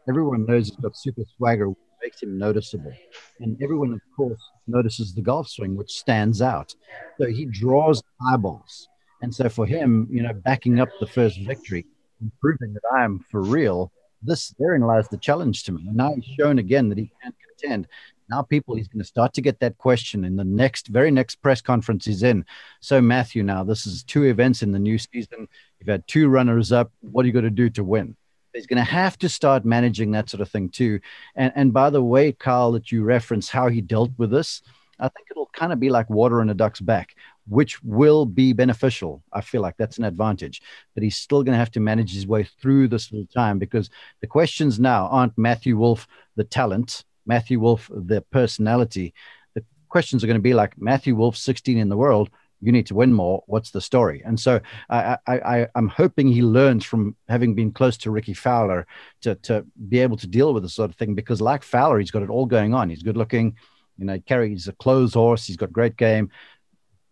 Everyone 0.08 0.46
knows 0.46 0.70
he's 0.70 0.78
got 0.78 0.98
super 0.98 1.22
swagger, 1.38 1.70
which 1.70 1.78
makes 2.02 2.24
him 2.24 2.38
noticeable. 2.38 2.94
And 3.40 3.62
everyone, 3.62 3.94
of 3.94 4.02
course, 4.16 4.42
notices 4.68 5.14
the 5.14 5.22
golf 5.22 5.48
swing, 5.50 5.76
which 5.76 5.92
stands 5.92 6.42
out. 6.42 6.74
So 7.20 7.28
he 7.28 7.46
draws 7.46 8.02
eyeballs. 8.32 8.88
And 9.22 9.34
so 9.34 9.50
for 9.50 9.66
him, 9.66 10.08
you 10.10 10.24
know, 10.24 10.34
backing 10.34 10.80
up 10.80 10.90
the 11.00 11.08
first 11.08 11.40
victory 11.42 11.86
and 12.22 12.32
proving 12.40 12.74
that 12.74 12.82
I 12.96 13.04
am 13.04 13.24
for 13.30 13.42
real, 13.42 13.92
this 14.24 14.50
therein 14.58 14.82
lies 14.82 15.08
the 15.10 15.18
challenge 15.18 15.64
to 15.66 15.74
me. 15.74 15.86
And 15.88 15.96
now 15.96 16.16
he's 16.16 16.26
shown 16.40 16.58
again 16.58 16.90
that 16.90 16.98
he 16.98 17.12
can 17.22 17.34
contend. 17.48 17.88
Now, 18.30 18.44
people, 18.44 18.76
he's 18.76 18.88
going 18.88 19.02
to 19.02 19.08
start 19.08 19.34
to 19.34 19.42
get 19.42 19.60
that 19.60 19.78
question 19.78 20.24
in 20.24 20.36
the 20.36 20.44
next, 20.44 20.88
very 20.88 21.10
next 21.10 21.36
press 21.38 21.62
conference 21.62 22.06
he's 22.06 22.22
in. 22.22 22.46
So, 22.80 23.02
Matthew, 23.02 23.42
now 23.44 23.64
this 23.64 23.88
is 23.88 24.04
two 24.04 24.24
events 24.24 24.62
in 24.62 24.72
the 24.72 24.80
new 24.80 24.98
season. 25.00 25.48
You've 25.80 25.88
had 25.88 26.08
two 26.08 26.30
runners 26.30 26.72
up. 26.72 26.92
What 27.02 27.24
are 27.24 27.28
you 27.28 27.34
going 27.34 27.44
to 27.46 27.50
do 27.50 27.70
to 27.72 27.84
win? 27.84 28.16
He's 28.54 28.68
going 28.68 28.84
to 28.84 28.92
have 28.92 29.18
to 29.20 29.30
start 29.30 29.66
managing 29.66 30.12
that 30.12 30.30
sort 30.30 30.42
of 30.42 30.50
thing 30.50 30.70
too. 30.70 31.00
And 31.36 31.54
and 31.56 31.74
by 31.74 31.90
the 31.90 32.04
way, 32.04 32.32
Kyle, 32.32 32.72
that 32.74 32.92
you 32.92 33.04
reference 33.04 33.50
how 33.50 33.70
he 33.70 33.80
dealt 33.80 34.12
with 34.18 34.32
this, 34.32 34.62
I 35.00 35.08
think 35.08 35.28
it'll 35.32 35.50
kind 35.54 35.72
of 35.72 35.80
be 35.80 35.90
like 35.90 36.10
water 36.10 36.42
in 36.42 36.50
a 36.50 36.54
duck's 36.54 36.82
back, 36.82 37.16
which 37.48 37.82
will 37.84 38.26
be 38.26 38.54
beneficial. 38.54 39.24
I 39.32 39.42
feel 39.42 39.62
like 39.62 39.78
that's 39.78 39.98
an 39.98 40.04
advantage. 40.04 40.62
But 40.94 41.04
he's 41.04 41.16
still 41.16 41.44
going 41.44 41.54
to 41.54 41.60
have 41.60 41.72
to 41.72 41.80
manage 41.80 42.14
his 42.14 42.28
way 42.28 42.44
through 42.44 42.88
this 42.90 43.12
little 43.12 43.28
time 43.28 43.60
because 43.60 43.90
the 44.22 44.28
questions 44.28 44.80
now 44.80 45.08
aren't 45.08 45.38
Matthew 45.38 45.78
Wolff, 45.78 46.08
the 46.36 46.44
talent, 46.44 47.06
Matthew 47.30 47.60
Wolff, 47.60 47.90
the 47.94 48.22
personality. 48.32 49.14
The 49.54 49.64
questions 49.88 50.24
are 50.24 50.28
going 50.28 50.44
to 50.44 50.50
be 50.52 50.56
like 50.56 50.82
Matthew 50.82 51.16
Wolff, 51.16 51.38
16 51.38 51.78
in 51.78 51.88
the 51.88 51.96
world. 51.96 52.32
You 52.60 52.72
need 52.74 52.88
to 52.88 52.96
win 52.96 53.14
more. 53.14 53.44
What's 53.46 53.72
the 53.72 53.80
story? 53.80 54.22
And 54.26 54.38
so 54.38 54.60
I, 54.90 55.18
I, 55.28 55.36
I, 55.40 55.68
I'm 55.76 55.88
hoping 55.88 56.28
he 56.28 56.42
learns 56.42 56.84
from 56.84 57.16
having 57.30 57.54
been 57.54 57.72
close 57.72 57.96
to 57.98 58.12
Rickie 58.12 58.34
Fowler 58.34 58.88
to, 59.22 59.36
to 59.36 59.66
be 59.88 60.00
able 60.00 60.18
to 60.18 60.28
deal 60.28 60.54
with 60.54 60.64
this 60.64 60.74
sort 60.74 60.90
of 60.90 60.98
thing 60.98 61.14
because, 61.14 61.40
like 61.40 61.64
Fowler, 61.64 62.00
he's 62.00 62.12
got 62.12 62.24
it 62.24 62.32
all 62.32 62.48
going 62.48 62.74
on. 62.74 62.90
He's 62.90 63.04
good 63.04 63.16
looking, 63.16 63.56
you 63.98 64.06
know, 64.06 64.20
carries 64.20 64.68
a 64.68 64.74
clothes 64.74 65.14
horse. 65.14 65.46
He's 65.46 65.56
got 65.56 65.72
great 65.72 65.96
game. 65.96 66.32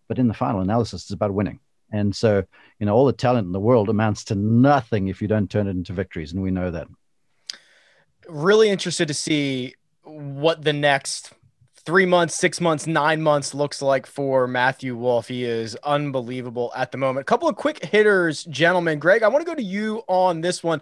But 0.10 0.20
in 0.20 0.28
the 0.28 0.34
final 0.34 0.62
analysis, 0.62 1.04
it's 1.04 1.12
about 1.12 1.34
winning. 1.34 1.60
And 1.92 2.14
so, 2.14 2.44
you 2.80 2.86
know, 2.86 2.96
all 2.96 3.06
the 3.06 3.14
talent 3.14 3.46
in 3.46 3.54
the 3.54 3.60
world 3.60 3.88
amounts 3.90 4.24
to 4.26 4.36
nothing 4.36 5.08
if 5.08 5.22
you 5.22 5.28
don't 5.28 5.50
turn 5.50 5.68
it 5.68 5.72
into 5.72 5.94
victories. 5.94 6.34
And 6.34 6.42
we 6.42 6.52
know 6.52 6.72
that. 6.72 6.88
Really 8.28 8.70
interested 8.70 9.08
to 9.08 9.14
see 9.14 9.76
what 10.08 10.64
the 10.64 10.74
next 10.74 11.34
three 11.86 12.06
months, 12.06 12.36
six 12.36 12.60
months, 12.60 12.86
nine 12.86 13.22
months 13.22 13.54
looks 13.54 13.82
like 13.82 14.06
for 14.06 14.46
Matthew 14.46 14.96
Wolff. 14.96 15.28
He 15.30 15.46
is 15.46 15.76
unbelievable 15.84 16.72
at 16.76 16.92
the 16.92 16.98
moment. 16.98 17.22
A 17.22 17.26
couple 17.26 17.48
of 17.48 17.56
quick 17.56 17.86
hitters, 17.86 18.44
gentlemen. 18.44 19.00
Greg, 19.00 19.24
I 19.24 19.30
want 19.30 19.46
to 19.46 19.50
go 19.50 19.56
to 19.56 19.64
you 19.64 20.04
on 20.08 20.42
this 20.42 20.62
one. 20.62 20.82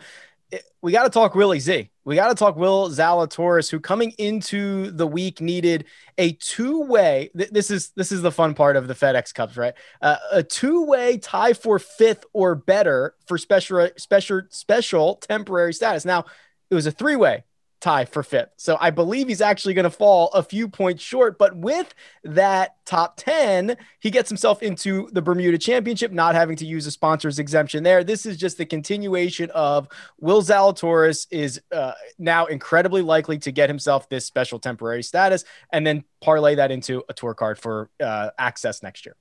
We 0.82 0.92
got 0.92 1.04
to 1.04 1.10
talk 1.10 1.36
Willie 1.36 1.60
Z. 1.60 1.90
we 2.06 2.16
got 2.16 2.30
to 2.30 2.36
talk 2.36 2.56
Will 2.56 2.90
Zalatoris, 2.90 3.70
who 3.70 3.80
coming 3.80 4.12
into 4.18 4.92
the 4.92 5.06
week 5.06 5.42
needed 5.42 5.86
a 6.18 6.34
two-way. 6.34 7.30
Th- 7.36 7.50
this 7.50 7.72
is 7.72 7.90
this 7.96 8.12
is 8.12 8.22
the 8.22 8.32
fun 8.32 8.54
part 8.54 8.76
of 8.76 8.88
the 8.88 8.94
FedEx 8.94 9.34
Cups, 9.34 9.58
right? 9.58 9.74
Uh, 10.02 10.18
a 10.32 10.44
two-way 10.44 11.18
tie 11.18 11.54
for 11.54 11.80
fifth 11.80 12.26
or 12.32 12.56
better 12.56 13.16
for 13.28 13.38
special 13.38 13.90
special 13.98 14.42
special 14.50 15.16
temporary 15.16 15.74
status. 15.74 16.06
Now 16.06 16.26
it 16.70 16.76
was 16.76 16.86
a 16.86 16.92
three-way 16.92 17.44
tie 17.86 18.04
for 18.04 18.24
fifth. 18.24 18.50
So 18.58 18.78
I 18.82 18.90
believe 18.90 19.28
he's 19.28 19.42
actually 19.42 19.76
going 19.76 19.84
to 19.84 19.92
fall 19.92 20.30
a 20.30 20.42
few 20.42 20.68
points 20.68 21.04
short. 21.04 21.38
But 21.38 21.56
with 21.56 21.94
that 22.24 22.78
top 22.86 23.16
10, 23.18 23.78
he 24.00 24.10
gets 24.10 24.28
himself 24.28 24.64
into 24.64 25.08
the 25.12 25.22
Bermuda 25.22 25.60
Championship, 25.60 26.12
not 26.12 26.34
having 26.34 26.56
to 26.56 26.66
use 26.66 26.88
a 26.88 26.92
sponsor's 26.92 27.38
exemption 27.38 27.84
there. 27.84 28.04
This 28.04 28.26
is 28.26 28.38
just 28.38 28.58
the 28.58 28.66
continuation 28.66 29.52
of 29.52 29.88
Will 30.20 30.42
Zalatoris 30.42 31.28
is 31.30 31.62
uh, 31.72 31.92
now 32.18 32.48
incredibly 32.48 33.04
likely 33.04 33.38
to 33.38 33.52
get 33.52 33.70
himself 33.70 34.10
this 34.10 34.26
special 34.26 34.58
temporary 34.58 35.04
status 35.04 35.46
and 35.72 35.86
then 35.86 36.04
parlay 36.22 36.56
that 36.56 36.72
into 36.72 37.04
a 37.08 37.14
tour 37.14 37.36
card 37.36 37.60
for 37.60 37.92
uh, 38.00 38.32
access 38.40 38.82
next 38.82 39.06
year. 39.06 39.16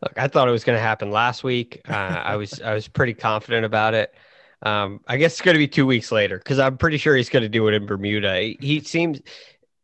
Look, 0.00 0.12
I 0.16 0.28
thought 0.28 0.46
it 0.46 0.52
was 0.52 0.62
going 0.62 0.76
to 0.76 0.82
happen 0.82 1.10
last 1.10 1.42
week. 1.42 1.80
Uh, 1.88 1.92
I 1.92 2.36
was 2.36 2.60
I 2.60 2.72
was 2.72 2.86
pretty 2.86 3.14
confident 3.14 3.64
about 3.64 3.94
it. 3.94 4.14
Um, 4.62 5.00
I 5.06 5.16
guess 5.16 5.32
it's 5.32 5.42
going 5.42 5.54
to 5.54 5.58
be 5.58 5.68
two 5.68 5.86
weeks 5.86 6.10
later 6.10 6.38
because 6.38 6.58
I'm 6.58 6.78
pretty 6.78 6.96
sure 6.96 7.14
he's 7.14 7.28
going 7.28 7.42
to 7.42 7.48
do 7.48 7.68
it 7.68 7.74
in 7.74 7.86
Bermuda. 7.86 8.40
He, 8.40 8.58
he 8.60 8.80
seems 8.80 9.20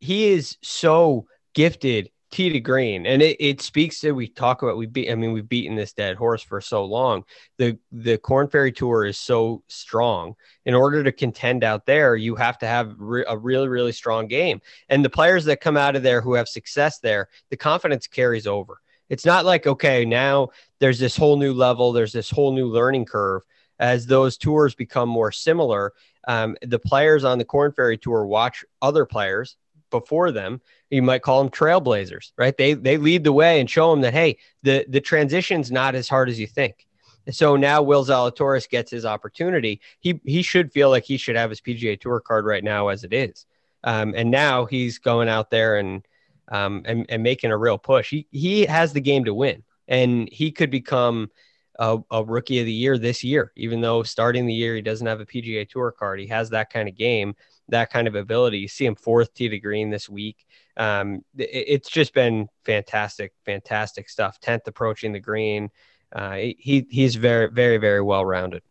he 0.00 0.28
is 0.28 0.56
so 0.62 1.26
gifted 1.54 2.10
tee 2.30 2.48
to 2.50 2.60
green, 2.60 3.06
and 3.06 3.20
it, 3.20 3.36
it 3.38 3.60
speaks 3.60 4.00
to 4.00 4.12
we 4.12 4.26
talk 4.26 4.62
about 4.62 4.78
we 4.78 4.86
beat. 4.86 5.10
I 5.10 5.14
mean, 5.14 5.32
we've 5.32 5.48
beaten 5.48 5.76
this 5.76 5.92
dead 5.92 6.16
horse 6.16 6.42
for 6.42 6.60
so 6.60 6.84
long. 6.84 7.24
The 7.58 7.78
the 7.92 8.16
Corn 8.18 8.48
Ferry 8.48 8.72
Tour 8.72 9.04
is 9.04 9.18
so 9.18 9.62
strong. 9.68 10.34
In 10.64 10.74
order 10.74 11.04
to 11.04 11.12
contend 11.12 11.62
out 11.62 11.84
there, 11.84 12.16
you 12.16 12.34
have 12.34 12.58
to 12.58 12.66
have 12.66 12.94
re- 12.98 13.26
a 13.28 13.36
really 13.36 13.68
really 13.68 13.92
strong 13.92 14.26
game. 14.26 14.60
And 14.88 15.04
the 15.04 15.10
players 15.10 15.44
that 15.44 15.60
come 15.60 15.76
out 15.76 15.94
of 15.94 16.02
there 16.02 16.22
who 16.22 16.34
have 16.34 16.48
success 16.48 16.98
there, 16.98 17.28
the 17.50 17.56
confidence 17.56 18.06
carries 18.06 18.46
over. 18.46 18.80
It's 19.10 19.26
not 19.26 19.44
like 19.44 19.66
okay 19.66 20.06
now 20.06 20.48
there's 20.78 20.98
this 20.98 21.16
whole 21.16 21.36
new 21.36 21.52
level, 21.52 21.92
there's 21.92 22.14
this 22.14 22.30
whole 22.30 22.52
new 22.52 22.66
learning 22.66 23.04
curve 23.04 23.42
as 23.82 24.06
those 24.06 24.38
tours 24.38 24.76
become 24.76 25.08
more 25.08 25.32
similar, 25.32 25.92
um, 26.28 26.56
the 26.62 26.78
players 26.78 27.24
on 27.24 27.36
the 27.38 27.44
Corn 27.44 27.72
Ferry 27.72 27.98
Tour 27.98 28.24
watch 28.24 28.64
other 28.80 29.04
players 29.04 29.56
before 29.90 30.30
them. 30.30 30.60
You 30.88 31.02
might 31.02 31.22
call 31.22 31.42
them 31.42 31.50
trailblazers, 31.50 32.30
right? 32.38 32.56
They 32.56 32.74
they 32.74 32.96
lead 32.96 33.24
the 33.24 33.32
way 33.32 33.60
and 33.60 33.68
show 33.68 33.90
them 33.90 34.00
that 34.02 34.14
hey, 34.14 34.38
the 34.62 34.86
the 34.88 35.00
transition's 35.00 35.72
not 35.72 35.96
as 35.96 36.08
hard 36.08 36.28
as 36.28 36.38
you 36.38 36.46
think. 36.46 36.86
So 37.30 37.56
now 37.56 37.82
Will 37.82 38.04
Zalatoris 38.04 38.68
gets 38.68 38.90
his 38.90 39.04
opportunity. 39.04 39.80
He 39.98 40.20
he 40.24 40.42
should 40.42 40.72
feel 40.72 40.88
like 40.88 41.04
he 41.04 41.16
should 41.16 41.36
have 41.36 41.50
his 41.50 41.60
PGA 41.60 42.00
Tour 42.00 42.20
card 42.20 42.44
right 42.44 42.62
now 42.62 42.86
as 42.88 43.02
it 43.02 43.12
is, 43.12 43.46
um, 43.82 44.14
and 44.16 44.30
now 44.30 44.64
he's 44.64 44.98
going 44.98 45.28
out 45.28 45.50
there 45.50 45.76
and 45.76 46.06
um, 46.52 46.82
and, 46.84 47.04
and 47.08 47.22
making 47.24 47.50
a 47.50 47.58
real 47.58 47.78
push. 47.78 48.10
He 48.10 48.28
he 48.30 48.64
has 48.66 48.92
the 48.92 49.00
game 49.00 49.24
to 49.24 49.34
win, 49.34 49.64
and 49.88 50.28
he 50.30 50.52
could 50.52 50.70
become 50.70 51.30
a, 51.78 51.98
a, 52.10 52.24
rookie 52.24 52.60
of 52.60 52.66
the 52.66 52.72
year 52.72 52.98
this 52.98 53.24
year, 53.24 53.52
even 53.56 53.80
though 53.80 54.02
starting 54.02 54.46
the 54.46 54.54
year 54.54 54.74
he 54.74 54.82
doesn't 54.82 55.06
have 55.06 55.20
a 55.20 55.26
PGA 55.26 55.68
Tour 55.68 55.92
card. 55.92 56.20
He 56.20 56.26
has 56.26 56.50
that 56.50 56.70
kind 56.70 56.88
of 56.88 56.96
game, 56.96 57.34
that 57.68 57.90
kind 57.90 58.06
of 58.06 58.14
ability. 58.14 58.58
You 58.58 58.68
see 58.68 58.86
him 58.86 58.94
fourth 58.94 59.32
tee 59.34 59.48
to 59.48 59.58
green 59.58 59.90
this 59.90 60.08
week. 60.08 60.46
Um, 60.76 61.24
it, 61.36 61.48
it's 61.50 61.88
just 61.90 62.14
been 62.14 62.48
fantastic, 62.64 63.32
fantastic 63.44 64.08
stuff. 64.08 64.40
Tenth 64.40 64.66
approaching 64.66 65.12
the 65.12 65.20
green. 65.20 65.70
Uh, 66.14 66.36
he 66.36 66.86
he's 66.90 67.16
very 67.16 67.50
very 67.50 67.78
very 67.78 68.02
well 68.02 68.24
rounded. 68.24 68.62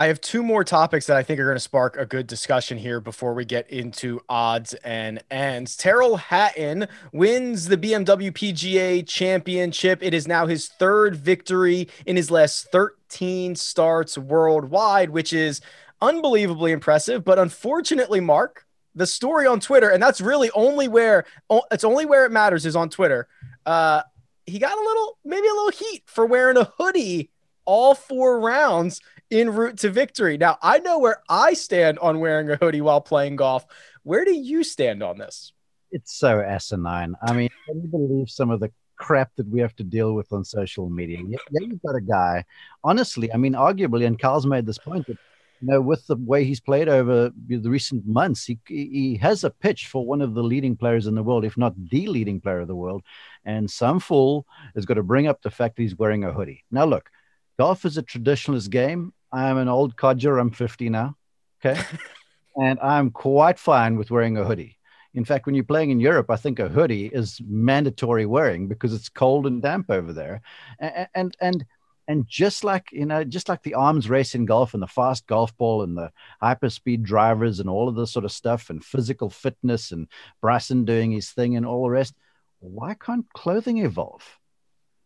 I 0.00 0.06
have 0.06 0.22
two 0.22 0.42
more 0.42 0.64
topics 0.64 1.06
that 1.08 1.18
I 1.18 1.22
think 1.22 1.38
are 1.40 1.44
going 1.44 1.56
to 1.56 1.60
spark 1.60 1.98
a 1.98 2.06
good 2.06 2.26
discussion 2.26 2.78
here 2.78 3.02
before 3.02 3.34
we 3.34 3.44
get 3.44 3.68
into 3.68 4.22
odds 4.30 4.72
and 4.82 5.22
ends. 5.30 5.76
Tyrrell 5.76 6.16
Hatton 6.16 6.88
wins 7.12 7.66
the 7.66 7.76
BMW 7.76 8.32
PGA 8.32 9.06
Championship. 9.06 10.02
It 10.02 10.14
is 10.14 10.26
now 10.26 10.46
his 10.46 10.68
third 10.68 11.16
victory 11.16 11.86
in 12.06 12.16
his 12.16 12.30
last 12.30 12.72
13 12.72 13.54
starts 13.56 14.16
worldwide, 14.16 15.10
which 15.10 15.34
is 15.34 15.60
unbelievably 16.00 16.72
impressive. 16.72 17.22
But 17.22 17.38
unfortunately, 17.38 18.20
Mark, 18.20 18.64
the 18.94 19.06
story 19.06 19.46
on 19.46 19.60
Twitter, 19.60 19.90
and 19.90 20.02
that's 20.02 20.22
really 20.22 20.50
only 20.52 20.88
where 20.88 21.26
it's 21.70 21.84
only 21.84 22.06
where 22.06 22.24
it 22.24 22.32
matters 22.32 22.64
is 22.64 22.74
on 22.74 22.88
Twitter. 22.88 23.28
Uh, 23.66 24.00
he 24.46 24.58
got 24.58 24.78
a 24.78 24.80
little, 24.80 25.18
maybe 25.26 25.46
a 25.46 25.52
little 25.52 25.72
heat 25.72 26.04
for 26.06 26.24
wearing 26.24 26.56
a 26.56 26.72
hoodie 26.78 27.30
all 27.66 27.94
four 27.94 28.40
rounds 28.40 29.00
en 29.30 29.50
route 29.50 29.78
to 29.78 29.90
victory. 29.90 30.36
Now, 30.38 30.58
I 30.62 30.78
know 30.78 30.98
where 30.98 31.22
I 31.28 31.54
stand 31.54 31.98
on 32.00 32.20
wearing 32.20 32.50
a 32.50 32.56
hoodie 32.56 32.80
while 32.80 33.00
playing 33.00 33.36
golf. 33.36 33.66
Where 34.02 34.24
do 34.24 34.32
you 34.32 34.64
stand 34.64 35.02
on 35.02 35.18
this? 35.18 35.52
It's 35.92 36.16
so 36.16 36.40
asinine. 36.40 37.14
I 37.22 37.32
mean, 37.32 37.50
can 37.66 37.82
you 37.82 37.88
believe 37.88 38.30
some 38.30 38.50
of 38.50 38.60
the 38.60 38.70
crap 38.96 39.30
that 39.36 39.48
we 39.48 39.60
have 39.60 39.74
to 39.76 39.84
deal 39.84 40.14
with 40.14 40.32
on 40.32 40.44
social 40.44 40.88
media? 40.88 41.18
Yeah, 41.26 41.38
you've 41.52 41.82
got 41.82 41.96
a 41.96 42.00
guy, 42.00 42.44
honestly, 42.84 43.32
I 43.32 43.36
mean, 43.36 43.54
arguably, 43.54 44.06
and 44.06 44.18
Kyle's 44.18 44.46
made 44.46 44.66
this 44.66 44.78
point 44.78 45.06
that, 45.06 45.18
you 45.60 45.68
know, 45.68 45.80
with 45.80 46.06
the 46.06 46.16
way 46.16 46.44
he's 46.44 46.60
played 46.60 46.88
over 46.88 47.30
the 47.48 47.68
recent 47.68 48.06
months, 48.06 48.46
he, 48.46 48.58
he 48.66 49.18
has 49.20 49.44
a 49.44 49.50
pitch 49.50 49.88
for 49.88 50.06
one 50.06 50.22
of 50.22 50.34
the 50.34 50.42
leading 50.42 50.76
players 50.76 51.06
in 51.06 51.14
the 51.14 51.22
world, 51.22 51.44
if 51.44 51.56
not 51.56 51.74
the 51.90 52.06
leading 52.06 52.40
player 52.40 52.60
of 52.60 52.68
the 52.68 52.76
world. 52.76 53.02
And 53.44 53.70
some 53.70 54.00
fool 54.00 54.46
is 54.74 54.86
going 54.86 54.96
to 54.96 55.02
bring 55.02 55.26
up 55.26 55.42
the 55.42 55.50
fact 55.50 55.76
that 55.76 55.82
he's 55.82 55.98
wearing 55.98 56.24
a 56.24 56.32
hoodie. 56.32 56.64
Now, 56.70 56.84
look, 56.84 57.10
golf 57.58 57.84
is 57.84 57.98
a 57.98 58.02
traditionalist 58.02 58.70
game. 58.70 59.12
I'm 59.32 59.58
an 59.58 59.68
old 59.68 59.96
codger. 59.96 60.38
I'm 60.38 60.50
50 60.50 60.88
now. 60.90 61.16
Okay. 61.64 61.80
and 62.60 62.78
I'm 62.80 63.10
quite 63.10 63.58
fine 63.58 63.96
with 63.96 64.10
wearing 64.10 64.36
a 64.36 64.44
hoodie. 64.44 64.78
In 65.14 65.24
fact, 65.24 65.46
when 65.46 65.54
you're 65.54 65.64
playing 65.64 65.90
in 65.90 66.00
Europe, 66.00 66.30
I 66.30 66.36
think 66.36 66.58
a 66.58 66.68
hoodie 66.68 67.06
is 67.06 67.40
mandatory 67.44 68.26
wearing 68.26 68.68
because 68.68 68.94
it's 68.94 69.08
cold 69.08 69.46
and 69.46 69.60
damp 69.60 69.90
over 69.90 70.12
there. 70.12 70.40
And, 70.78 71.08
and, 71.14 71.36
and, 71.40 71.64
and 72.06 72.28
just 72.28 72.64
like, 72.64 72.88
you 72.92 73.06
know, 73.06 73.24
just 73.24 73.48
like 73.48 73.62
the 73.62 73.74
arms 73.74 74.08
race 74.08 74.34
in 74.34 74.46
golf 74.46 74.74
and 74.74 74.82
the 74.82 74.86
fast 74.86 75.26
golf 75.26 75.56
ball 75.56 75.82
and 75.82 75.96
the 75.96 76.12
hyperspeed 76.42 77.02
drivers 77.02 77.60
and 77.60 77.68
all 77.68 77.88
of 77.88 77.96
this 77.96 78.12
sort 78.12 78.24
of 78.24 78.32
stuff 78.32 78.70
and 78.70 78.84
physical 78.84 79.30
fitness 79.30 79.90
and 79.90 80.06
Bryson 80.40 80.84
doing 80.84 81.10
his 81.10 81.30
thing 81.30 81.56
and 81.56 81.66
all 81.66 81.84
the 81.84 81.90
rest, 81.90 82.14
why 82.60 82.94
can't 82.94 83.32
clothing 83.32 83.78
evolve? 83.78 84.39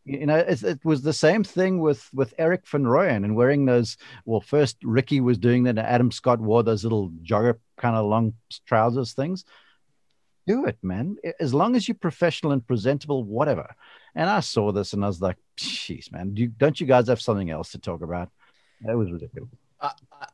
You 0.05 0.27
know 0.27 0.37
it, 0.37 0.85
was 0.85 1.03
the 1.03 1.15
same 1.15 1.45
thing 1.45 1.81
with 1.81 2.09
with 2.13 2.35
Erik 2.37 2.67
van 2.67 2.85
Rooyen 2.85 3.25
and 3.25 3.35
wearing 3.35 3.65
those 3.65 3.97
well 4.27 4.41
first 4.41 4.77
Rickie 4.83 5.21
was 5.21 5.39
doing 5.39 5.65
that 5.65 5.79
Adam 5.79 6.11
Scott 6.11 6.41
wore 6.41 6.63
those 6.63 6.85
little 6.85 7.11
jogger 7.23 7.59
kind 7.79 7.97
of 7.97 8.07
long 8.07 8.35
trousers 8.67 9.15
things. 9.15 9.45
Do 10.47 10.67
it 10.67 10.77
man. 10.83 11.17
As 11.41 11.55
long 11.55 11.75
as 11.75 11.89
you're 11.89 11.95
professional 11.95 12.53
and 12.53 12.67
presentable 12.67 13.25
whatever. 13.25 13.75
And 14.15 14.29
I 14.29 14.41
saw 14.41 14.73
this 14.73 14.93
and 14.93 15.03
I 15.03 15.09
was 15.09 15.23
like 15.23 15.39
jeez 15.57 16.13
man 16.13 16.35
do 16.35 16.43
you, 16.43 16.49
don't 16.49 16.79
you 16.79 16.87
guys 16.87 17.09
have 17.09 17.21
something 17.21 17.51
else 17.51 17.71
to 17.73 17.79
talk 17.79 18.03
about? 18.03 18.31
That 18.83 18.99
was 18.99 19.11
ridiculous. 19.11 19.51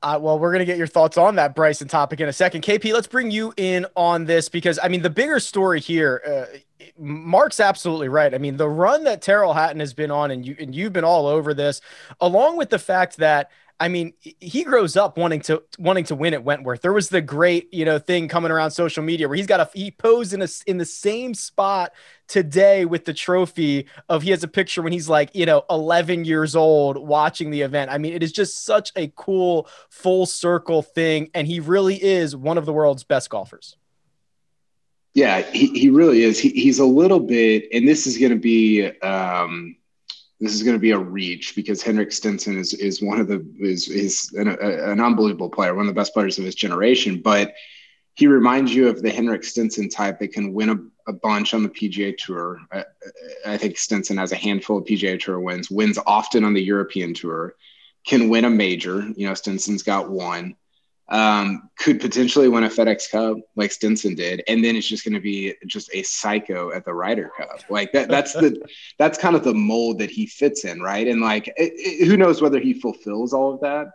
Well, 0.02 0.38
we're 0.38 0.52
going 0.52 0.60
to 0.60 0.64
get 0.64 0.78
your 0.78 0.86
thoughts 0.86 1.18
on 1.18 1.36
that 1.36 1.54
Bryson 1.54 1.88
topic 1.88 2.20
in 2.20 2.28
a 2.28 2.32
second. 2.32 2.62
KP, 2.62 2.92
let's 2.92 3.06
bring 3.06 3.30
you 3.30 3.52
in 3.56 3.86
on 3.96 4.24
this 4.24 4.48
because 4.48 4.78
I 4.82 4.88
mean, 4.88 5.02
the 5.02 5.10
bigger 5.10 5.40
story 5.40 5.80
here, 5.80 6.22
uh, 6.26 6.58
Mark's 6.98 7.60
absolutely 7.60 8.08
right. 8.08 8.34
I 8.34 8.38
mean, 8.38 8.56
the 8.56 8.68
run 8.68 9.04
that 9.04 9.22
Tyrrell 9.22 9.54
Hatton 9.54 9.80
has 9.80 9.94
been 9.94 10.10
on, 10.10 10.30
and 10.30 10.46
you 10.46 10.56
and 10.58 10.74
you've 10.74 10.92
been 10.92 11.04
all 11.04 11.26
over 11.26 11.54
this, 11.54 11.80
along 12.20 12.56
with 12.56 12.70
the 12.70 12.78
fact 12.78 13.18
that 13.18 13.50
I 13.82 13.88
mean, 13.88 14.12
he 14.20 14.62
grows 14.62 14.94
up 14.94 15.16
wanting 15.16 15.40
to 15.42 15.62
wanting 15.78 16.04
to 16.04 16.14
win 16.14 16.34
at 16.34 16.44
Wentworth. 16.44 16.82
There 16.82 16.92
was 16.92 17.08
the 17.08 17.22
great, 17.22 17.72
you 17.72 17.86
know, 17.86 17.98
thing 17.98 18.28
coming 18.28 18.52
around 18.52 18.72
social 18.72 19.02
media 19.02 19.26
where 19.26 19.38
he's 19.38 19.46
got 19.46 19.60
a 19.60 19.70
he 19.72 19.90
posed 19.90 20.34
in 20.34 20.42
a 20.42 20.48
in 20.66 20.76
the 20.76 20.84
same 20.84 21.32
spot 21.32 21.92
today 22.28 22.84
with 22.84 23.06
the 23.06 23.14
trophy 23.14 23.86
of 24.10 24.22
he 24.22 24.30
has 24.32 24.44
a 24.44 24.48
picture 24.48 24.82
when 24.82 24.92
he's 24.92 25.08
like, 25.08 25.34
you 25.34 25.46
know, 25.46 25.64
11 25.70 26.26
years 26.26 26.54
old 26.54 26.98
watching 26.98 27.50
the 27.50 27.62
event. 27.62 27.90
I 27.90 27.96
mean, 27.96 28.12
it 28.12 28.22
is 28.22 28.32
just 28.32 28.66
such 28.66 28.92
a 28.96 29.10
cool 29.16 29.66
full 29.88 30.26
circle 30.26 30.82
thing 30.82 31.30
and 31.32 31.46
he 31.46 31.58
really 31.58 31.96
is 31.96 32.36
one 32.36 32.58
of 32.58 32.66
the 32.66 32.74
world's 32.74 33.02
best 33.02 33.30
golfers. 33.30 33.76
Yeah, 35.14 35.42
he, 35.42 35.66
he 35.68 35.90
really 35.90 36.22
is. 36.22 36.38
He, 36.38 36.50
he's 36.50 36.78
a 36.78 36.84
little 36.84 37.20
bit, 37.20 37.68
and 37.72 37.86
this 37.86 38.06
is 38.06 38.16
going 38.16 38.30
to 38.30 38.38
be 38.38 38.86
um, 39.00 39.76
this 40.38 40.54
is 40.54 40.62
going 40.62 40.76
to 40.76 40.80
be 40.80 40.92
a 40.92 40.98
reach 40.98 41.54
because 41.56 41.82
Henrik 41.82 42.12
Stenson 42.12 42.56
is 42.56 42.74
is 42.74 43.02
one 43.02 43.20
of 43.20 43.26
the 43.26 43.44
is 43.58 43.88
is 43.88 44.32
an, 44.34 44.48
a, 44.48 44.92
an 44.92 45.00
unbelievable 45.00 45.50
player, 45.50 45.74
one 45.74 45.86
of 45.86 45.94
the 45.94 46.00
best 46.00 46.14
players 46.14 46.38
of 46.38 46.44
his 46.44 46.54
generation. 46.54 47.20
But 47.20 47.54
he 48.14 48.26
reminds 48.26 48.74
you 48.74 48.88
of 48.88 49.02
the 49.02 49.10
Henrik 49.10 49.44
Stenson 49.44 49.88
type 49.88 50.18
that 50.18 50.32
can 50.32 50.52
win 50.52 50.70
a, 50.70 51.10
a 51.10 51.12
bunch 51.12 51.54
on 51.54 51.62
the 51.62 51.68
PGA 51.68 52.16
Tour. 52.16 52.60
I, 52.72 52.84
I, 53.46 53.56
think 53.56 53.78
Stenson 53.78 54.18
has 54.18 54.32
a 54.32 54.36
handful 54.36 54.78
of 54.78 54.84
PGA 54.84 55.18
Tour 55.18 55.40
wins, 55.40 55.70
wins 55.70 55.98
often 56.06 56.44
on 56.44 56.52
the 56.52 56.62
European 56.62 57.14
Tour, 57.14 57.54
can 58.06 58.28
win 58.28 58.44
a 58.44 58.50
major. 58.50 59.06
You 59.16 59.28
know, 59.28 59.34
Stenson's 59.34 59.82
got 59.82 60.10
one 60.10 60.56
um, 61.10 61.68
could 61.76 62.00
potentially 62.00 62.48
win 62.48 62.64
a 62.64 62.68
FedEx 62.68 63.10
Cup 63.10 63.38
like 63.56 63.72
Stenson 63.72 64.14
did, 64.14 64.42
and 64.46 64.64
then 64.64 64.76
it's 64.76 64.86
just 64.86 65.04
going 65.04 65.14
to 65.14 65.20
be 65.20 65.54
just 65.66 65.90
a 65.92 66.02
psycho 66.04 66.70
at 66.72 66.84
the 66.84 66.94
Ryder 66.94 67.32
Cup. 67.36 67.62
Like 67.68 67.92
that. 67.92 68.08
That's 68.08 68.32
the 68.32 68.60
that's 68.98 69.18
kind 69.18 69.34
of 69.34 69.42
the 69.42 69.54
mold 69.54 69.98
that 69.98 70.10
he 70.10 70.26
fits 70.26 70.64
in, 70.64 70.80
right? 70.80 71.06
And 71.06 71.20
like, 71.20 71.48
it, 71.48 71.54
it, 71.74 72.06
who 72.06 72.16
knows 72.16 72.40
whether 72.40 72.60
he 72.60 72.74
fulfills 72.74 73.32
all 73.32 73.54
of 73.54 73.60
that. 73.60 73.88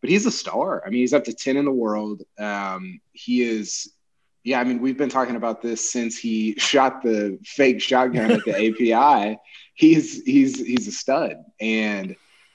but 0.00 0.10
he's 0.10 0.26
a 0.26 0.30
star. 0.30 0.82
I 0.86 0.90
mean, 0.90 1.00
he's 1.00 1.14
up 1.14 1.24
to 1.24 1.32
10 1.32 1.56
in 1.56 1.64
the 1.64 1.72
world. 1.72 2.22
Um, 2.38 3.00
he 3.12 3.42
is, 3.42 3.92
yeah, 4.44 4.60
I 4.60 4.64
mean, 4.64 4.80
we've 4.80 4.98
been 4.98 5.08
talking 5.08 5.36
about 5.36 5.62
this 5.62 5.90
since 5.90 6.16
he 6.16 6.54
shot 6.58 7.02
the 7.02 7.38
fake 7.44 7.80
shotgun 7.82 8.30
at 8.30 8.44
the 8.44 8.92
API. 8.92 9.38
He's 9.74 10.22
he's 10.22 10.64
he's 10.64 10.86
a 10.86 10.92
stud. 10.92 11.36
And 11.60 12.14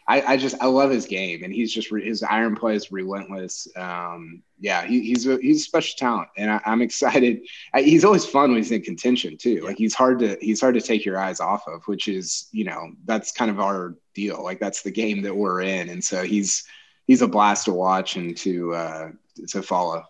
I, 0.10 0.22
I, 0.22 0.38
just 0.38 0.56
I 0.62 0.68
love 0.68 0.90
his 0.90 1.06
game, 1.06 1.44
and 1.44 1.54
he's 1.54 1.74
just 1.74 1.90
his 1.90 2.24
iron 2.24 2.56
play 2.56 2.76
is 2.76 2.94
relentless. 2.94 3.68
Um, 3.76 4.42
yeah, 4.58 4.86
he, 4.86 5.02
he's 5.02 5.28
a 5.28 5.38
he's 5.42 5.62
a 5.62 5.64
special 5.66 5.98
talent, 5.98 6.30
and 6.38 6.50
I, 6.50 6.62
am 6.66 6.82
excited. 6.82 7.42
I, 7.74 7.82
he's 7.82 8.06
always 8.06 8.26
fun 8.26 8.52
when 8.52 8.58
he's 8.58 8.72
in 8.72 8.82
contention 8.82 9.38
too. 9.38 9.62
Like 9.62 9.78
he's 9.78 9.94
hard 9.94 10.20
to 10.20 10.38
he's 10.40 10.62
hard 10.62 10.76
to 10.76 10.82
take 10.82 11.04
your 11.04 11.20
eyes 11.20 11.42
off 11.42 11.68
of, 11.68 11.84
which 11.88 12.08
is 12.08 12.48
you 12.54 12.64
know 12.64 12.92
that's 13.06 13.34
kind 13.34 13.52
of 13.52 13.60
our 13.60 13.96
deal. 14.14 14.42
Like 14.42 14.60
that's 14.60 14.82
the 14.82 14.92
game 14.92 15.22
that 15.24 15.36
we're 15.36 15.62
in, 15.62 15.90
and 15.90 16.02
so 16.02 16.24
he's 16.24 16.64
he's 17.06 17.22
a 17.22 17.28
blast 17.28 17.66
to 17.66 17.74
watch 17.74 18.16
and 18.16 18.38
to 18.38 18.74
uh, 18.76 19.10
to 19.48 19.62
follow. 19.62 20.04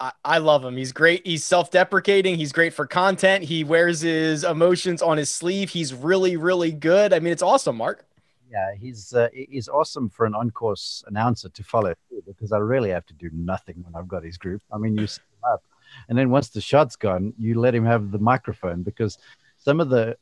I, 0.00 0.12
I, 0.24 0.38
love 0.38 0.64
him. 0.64 0.74
He's 0.78 0.92
great. 0.92 1.26
He's 1.26 1.44
self-deprecating. 1.44 2.36
He's 2.36 2.50
great 2.50 2.72
for 2.72 2.86
content. 2.86 3.44
He 3.44 3.62
wears 3.62 4.00
his 4.00 4.42
emotions 4.42 5.02
on 5.02 5.18
his 5.18 5.28
sleeve. 5.28 5.68
He's 5.68 5.92
really, 5.92 6.38
really 6.38 6.72
good. 6.72 7.12
I 7.12 7.18
mean, 7.18 7.30
it's 7.30 7.42
awesome, 7.42 7.76
Mark. 7.76 8.05
Yeah, 8.50 8.74
he's 8.78 9.12
uh, 9.12 9.28
he's 9.32 9.68
awesome 9.68 10.08
for 10.08 10.24
an 10.24 10.34
on-course 10.34 11.04
announcer 11.06 11.48
to 11.48 11.64
follow 11.64 11.94
because 12.26 12.52
I 12.52 12.58
really 12.58 12.90
have 12.90 13.06
to 13.06 13.14
do 13.14 13.28
nothing 13.32 13.76
when 13.82 13.94
I've 13.94 14.08
got 14.08 14.24
his 14.24 14.38
group. 14.38 14.62
I 14.72 14.78
mean, 14.78 14.96
you 14.96 15.06
set 15.06 15.22
him 15.22 15.52
up, 15.52 15.62
and 16.08 16.16
then 16.16 16.30
once 16.30 16.50
the 16.50 16.60
shot's 16.60 16.96
gone, 16.96 17.34
you 17.38 17.58
let 17.58 17.74
him 17.74 17.84
have 17.84 18.12
the 18.12 18.18
microphone 18.18 18.82
because 18.82 19.18
some 19.58 19.80
of 19.80 19.90
the 19.90 20.16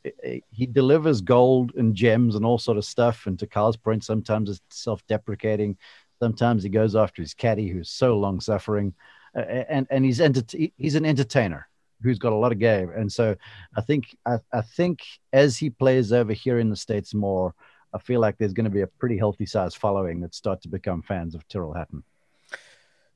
he 0.51 0.67
delivers 0.67 1.21
gold 1.21 1.73
and 1.77 1.95
gems 1.95 2.35
and 2.35 2.47
all 2.47 2.59
sort 2.59 2.79
of 2.79 2.85
stuff. 2.85 3.27
And 3.27 3.39
to 3.39 3.47
Kyle's 3.47 3.77
point, 3.77 4.05
sometimes 4.05 4.49
it's 4.49 4.63
self-deprecating, 4.71 5.77
sometimes 6.19 6.63
he 6.63 6.71
goes 6.71 6.97
after 6.97 7.21
his 7.21 7.35
caddy 7.35 7.69
who's 7.69 7.91
so 7.91 8.19
long 8.19 8.41
suffering, 8.41 8.95
uh, 9.37 9.41
and 9.41 9.87
and 9.91 10.05
he's 10.05 10.21
enter- 10.21 10.59
he's 10.79 10.95
an 10.95 11.05
entertainer 11.05 11.69
who's 12.03 12.19
got 12.19 12.33
a 12.33 12.37
lot 12.37 12.53
of 12.53 12.59
game. 12.59 12.91
And 12.97 13.13
so 13.13 13.37
I 13.77 13.81
think 13.83 14.17
I, 14.25 14.39
I 14.53 14.63
think 14.63 15.01
as 15.33 15.59
he 15.59 15.71
plays 15.71 16.13
over 16.13 16.33
here 16.33 16.59
in 16.59 16.71
the 16.71 16.77
states 16.77 17.15
more 17.15 17.55
I 17.95 17.99
feel 17.99 18.21
like 18.21 18.37
there's 18.37 18.53
going 18.53 18.65
to 18.65 18.71
be 18.71 18.81
a 18.81 18.87
pretty 18.89 19.17
healthy 19.17 19.47
size 19.47 19.75
following 19.75 20.21
that 20.21 20.35
start 20.35 20.61
to 20.63 20.69
become 20.69 21.01
fans 21.03 21.35
of 21.35 21.47
Tyrrell 21.47 21.75
Hatton. 21.75 22.03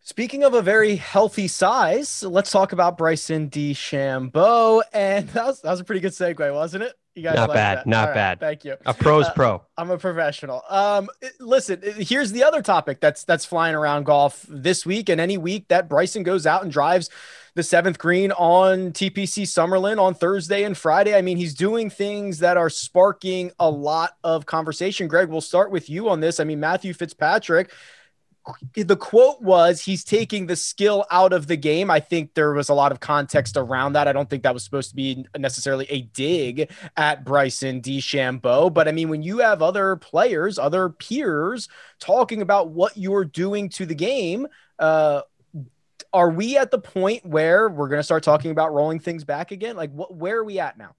Speaking 0.03 0.43
of 0.43 0.55
a 0.55 0.63
very 0.63 0.97
healthy 0.97 1.49
size, 1.49 2.23
let's 2.23 2.51
talk 2.51 2.73
about 2.73 2.97
Bryson 2.97 3.51
DeChambeau. 3.51 4.83
And 4.93 5.29
that 5.31 5.47
was, 5.47 5.61
that 5.61 5.71
was 5.71 5.81
a 5.81 5.85
pretty 5.85 6.01
good 6.01 6.13
segue, 6.13 6.53
wasn't 6.55 6.85
it? 6.85 6.95
You 7.19 7.25
guys 7.25 7.35
not 7.35 7.53
bad, 7.53 7.79
that? 7.79 7.87
not 7.87 8.07
right, 8.09 8.15
bad. 8.15 8.41
Thank 8.41 8.65
you. 8.65 8.77
A 8.87 8.95
pro's 8.95 9.27
uh, 9.27 9.33
pro. 9.33 9.63
I'm 9.77 9.91
a 9.91 9.99
professional. 9.99 10.63
Um, 10.71 11.09
listen, 11.41 11.83
here's 11.99 12.31
the 12.31 12.45
other 12.45 12.63
topic 12.63 13.01
that's 13.01 13.25
that's 13.25 13.45
flying 13.45 13.75
around 13.75 14.05
golf 14.05 14.47
this 14.49 14.87
week 14.87 15.09
and 15.09 15.21
any 15.21 15.37
week 15.37 15.67
that 15.67 15.89
Bryson 15.89 16.23
goes 16.23 16.47
out 16.47 16.63
and 16.63 16.71
drives 16.71 17.11
the 17.57 17.65
seventh 17.65 17.99
green 17.99 18.31
on 18.31 18.93
TPC 18.93 19.43
Summerlin 19.43 20.01
on 20.01 20.15
Thursday 20.15 20.63
and 20.63 20.79
Friday. 20.79 21.17
I 21.17 21.23
mean, 21.23 21.37
he's 21.37 21.55
doing 21.55 21.91
things 21.91 22.39
that 22.39 22.57
are 22.57 22.71
sparking 22.71 23.51
a 23.59 23.69
lot 23.69 24.13
of 24.23 24.47
conversation. 24.47 25.09
Greg, 25.09 25.29
we'll 25.29 25.41
start 25.41 25.73
with 25.73 25.91
you 25.91 26.09
on 26.09 26.21
this. 26.21 26.39
I 26.39 26.45
mean, 26.45 26.61
Matthew 26.61 26.95
Fitzpatrick 26.95 27.73
the 28.75 28.97
quote 28.97 29.41
was 29.43 29.83
he's 29.83 30.05
taking 30.05 30.47
the 30.47 30.57
skill 30.57 31.05
out 31.11 31.33
of 31.33 31.47
the 31.47 31.57
game. 31.57 31.91
I 31.91 32.01
think 32.01 32.35
there 32.35 32.53
was 32.53 32.69
a 32.69 32.75
lot 32.75 32.93
of 32.93 33.01
context 33.01 33.57
around 33.57 33.95
that. 33.95 34.09
I 34.09 34.13
don't 34.13 34.29
think 34.29 34.43
that 34.43 34.55
was 34.55 34.65
supposed 34.65 34.91
to 34.91 34.97
be 34.97 35.27
necessarily 35.37 35.87
a 35.89 36.03
dig 36.03 36.71
at 36.97 37.25
Bryson 37.25 37.81
DeChambeau, 37.81 38.73
but 38.73 38.89
I 38.89 38.93
mean, 38.93 39.09
when 39.09 39.23
you 39.23 39.39
have 39.39 39.63
other 39.63 39.97
players, 39.97 40.59
other 40.59 40.89
peers 40.89 41.69
talking 41.99 42.43
about 42.43 42.71
what 42.71 42.97
you're 42.97 43.25
doing 43.25 43.69
to 43.71 43.87
the 43.87 43.95
game, 43.95 44.47
uh, 44.79 45.23
are 46.13 46.31
we 46.31 46.57
at 46.57 46.71
the 46.71 46.79
point 46.79 47.25
where 47.27 47.69
we're 47.69 47.89
going 47.89 47.99
to 47.99 48.05
start 48.05 48.23
talking 48.23 48.51
about 48.51 48.73
rolling 48.73 48.99
things 48.99 49.25
back 49.25 49.51
again? 49.51 49.77
Like, 49.77 49.93
what, 49.93 50.15
where 50.15 50.39
are 50.39 50.45
we 50.45 50.59
at 50.59 50.79
now? 50.79 50.95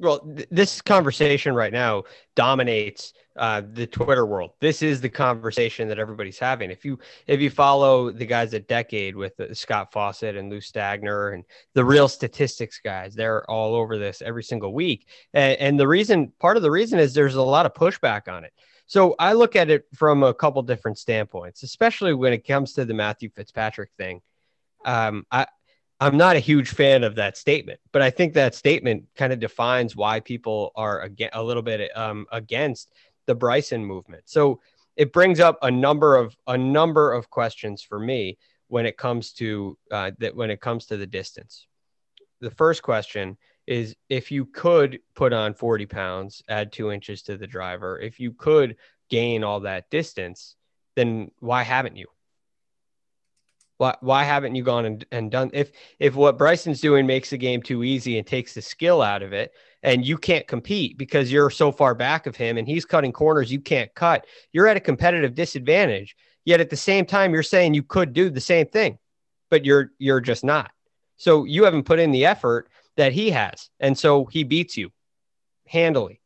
Well, 0.00 0.20
th- 0.20 0.48
this 0.50 0.80
conversation 0.80 1.54
right 1.54 1.72
now 1.72 2.04
dominates 2.36 3.12
uh, 3.36 3.62
the 3.72 3.86
Twitter 3.86 4.26
world. 4.26 4.52
This 4.60 4.82
is 4.82 5.00
the 5.00 5.08
conversation 5.08 5.88
that 5.88 5.98
everybody's 5.98 6.38
having. 6.38 6.70
If 6.70 6.84
you 6.84 6.98
if 7.26 7.40
you 7.40 7.50
follow 7.50 8.10
the 8.10 8.26
guys 8.26 8.54
at 8.54 8.68
Decade 8.68 9.16
with 9.16 9.38
uh, 9.40 9.54
Scott 9.54 9.92
Fawcett 9.92 10.36
and 10.36 10.50
Lou 10.50 10.60
Stagner 10.60 11.34
and 11.34 11.44
the 11.74 11.84
real 11.84 12.08
statistics 12.08 12.80
guys, 12.82 13.14
they're 13.14 13.48
all 13.50 13.74
over 13.74 13.98
this 13.98 14.22
every 14.22 14.42
single 14.42 14.72
week. 14.72 15.06
And, 15.34 15.58
and 15.58 15.80
the 15.80 15.88
reason, 15.88 16.32
part 16.38 16.56
of 16.56 16.62
the 16.62 16.70
reason 16.70 16.98
is 16.98 17.14
there's 17.14 17.36
a 17.36 17.42
lot 17.42 17.66
of 17.66 17.74
pushback 17.74 18.32
on 18.32 18.44
it. 18.44 18.52
So 18.86 19.14
I 19.18 19.34
look 19.34 19.54
at 19.54 19.68
it 19.68 19.84
from 19.94 20.22
a 20.22 20.32
couple 20.32 20.62
different 20.62 20.98
standpoints, 20.98 21.62
especially 21.62 22.14
when 22.14 22.32
it 22.32 22.46
comes 22.46 22.72
to 22.74 22.84
the 22.84 22.94
Matthew 22.94 23.30
Fitzpatrick 23.30 23.90
thing. 23.98 24.22
Um, 24.84 25.26
I 25.30 25.46
I'm 26.00 26.16
not 26.16 26.36
a 26.36 26.40
huge 26.40 26.70
fan 26.70 27.02
of 27.02 27.16
that 27.16 27.36
statement, 27.36 27.80
but 27.92 28.02
I 28.02 28.10
think 28.10 28.34
that 28.34 28.54
statement 28.54 29.04
kind 29.16 29.32
of 29.32 29.40
defines 29.40 29.96
why 29.96 30.20
people 30.20 30.70
are 30.76 31.00
again 31.00 31.30
a 31.32 31.42
little 31.42 31.62
bit 31.62 31.96
um, 31.96 32.26
against 32.30 32.92
the 33.26 33.34
Bryson 33.34 33.84
movement. 33.84 34.22
So 34.26 34.60
it 34.96 35.12
brings 35.12 35.40
up 35.40 35.58
a 35.62 35.70
number 35.70 36.16
of 36.16 36.36
a 36.46 36.56
number 36.56 37.12
of 37.12 37.30
questions 37.30 37.82
for 37.82 37.98
me 37.98 38.38
when 38.68 38.86
it 38.86 38.96
comes 38.96 39.32
to 39.34 39.76
uh, 39.90 40.12
that 40.18 40.36
when 40.36 40.50
it 40.50 40.60
comes 40.60 40.86
to 40.86 40.96
the 40.96 41.06
distance. 41.06 41.66
The 42.40 42.50
first 42.52 42.82
question 42.82 43.36
is 43.66 43.96
if 44.08 44.30
you 44.30 44.46
could 44.46 45.00
put 45.14 45.32
on 45.32 45.52
40 45.52 45.86
pounds, 45.86 46.42
add 46.48 46.72
two 46.72 46.92
inches 46.92 47.22
to 47.22 47.36
the 47.36 47.46
driver, 47.46 47.98
if 48.00 48.20
you 48.20 48.32
could 48.32 48.76
gain 49.10 49.42
all 49.42 49.60
that 49.60 49.90
distance, 49.90 50.54
then 50.94 51.30
why 51.40 51.62
haven't 51.62 51.96
you? 51.96 52.06
Why, 53.78 53.96
why 54.00 54.24
haven't 54.24 54.56
you 54.56 54.64
gone 54.64 54.84
and, 54.84 55.06
and 55.12 55.30
done 55.30 55.50
if 55.54 55.70
if 55.98 56.14
what 56.14 56.36
Bryson's 56.36 56.80
doing 56.80 57.06
makes 57.06 57.30
the 57.30 57.38
game 57.38 57.62
too 57.62 57.84
easy 57.84 58.18
and 58.18 58.26
takes 58.26 58.52
the 58.52 58.62
skill 58.62 59.00
out 59.00 59.22
of 59.22 59.32
it 59.32 59.52
and 59.84 60.04
you 60.04 60.18
can't 60.18 60.48
compete 60.48 60.98
because 60.98 61.30
you're 61.30 61.50
so 61.50 61.70
far 61.70 61.94
back 61.94 62.26
of 62.26 62.34
him 62.34 62.58
and 62.58 62.66
he's 62.66 62.84
cutting 62.84 63.12
corners 63.12 63.52
you 63.52 63.60
can't 63.60 63.94
cut 63.94 64.26
you're 64.52 64.66
at 64.66 64.76
a 64.76 64.80
competitive 64.80 65.34
disadvantage 65.34 66.16
yet 66.44 66.60
at 66.60 66.70
the 66.70 66.76
same 66.76 67.06
time 67.06 67.32
you're 67.32 67.42
saying 67.44 67.72
you 67.72 67.84
could 67.84 68.12
do 68.12 68.28
the 68.30 68.40
same 68.40 68.66
thing 68.66 68.98
but 69.48 69.64
you're 69.64 69.92
you're 69.98 70.20
just 70.20 70.44
not 70.44 70.72
so 71.16 71.44
you 71.44 71.62
haven't 71.62 71.84
put 71.84 72.00
in 72.00 72.10
the 72.10 72.26
effort 72.26 72.68
that 72.96 73.12
he 73.12 73.30
has 73.30 73.70
and 73.78 73.96
so 73.96 74.24
he 74.24 74.42
beats 74.42 74.76
you 74.76 74.90
handily 75.66 76.20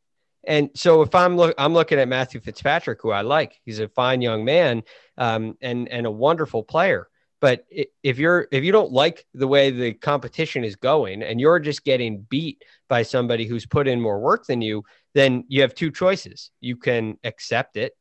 and 0.45 0.71
so 0.75 1.03
if 1.03 1.15
I'm 1.15 1.37
look, 1.37 1.55
I'm 1.57 1.73
looking 1.73 1.99
at 1.99 2.09
Matthew 2.09 2.41
Fitzpatrick, 2.41 3.01
who 3.01 3.11
I 3.11 3.21
like. 3.21 3.61
He's 3.65 3.79
a 3.79 3.89
fine 3.89 4.21
young 4.21 4.45
man, 4.45 4.83
um, 5.17 5.57
and 5.61 5.89
and 5.89 6.07
a 6.07 6.11
wonderful 6.11 6.65
player. 6.65 7.09
But 7.43 7.67
if 8.05 8.21
you're 8.21 8.47
if 8.53 8.63
you 8.63 8.71
don't 8.71 8.93
like 8.93 9.27
the 9.35 9.49
way 9.49 9.71
the 9.71 9.95
competition 9.95 10.63
is 10.63 10.77
going 10.77 11.25
and 11.25 11.41
you're 11.41 11.59
just 11.59 11.83
getting 11.85 12.21
beat 12.31 12.63
by 12.89 13.03
somebody 13.03 13.47
who's 13.47 13.67
put 13.67 13.89
in 13.89 14.01
more 14.01 14.21
work 14.21 14.47
than 14.47 14.63
you, 14.63 14.85
then 15.15 15.45
you 15.49 15.63
have 15.63 15.75
two 15.75 15.91
choices. 15.91 16.53
You 16.61 16.77
can 16.77 17.19
accept 17.25 17.77
it, 17.77 17.95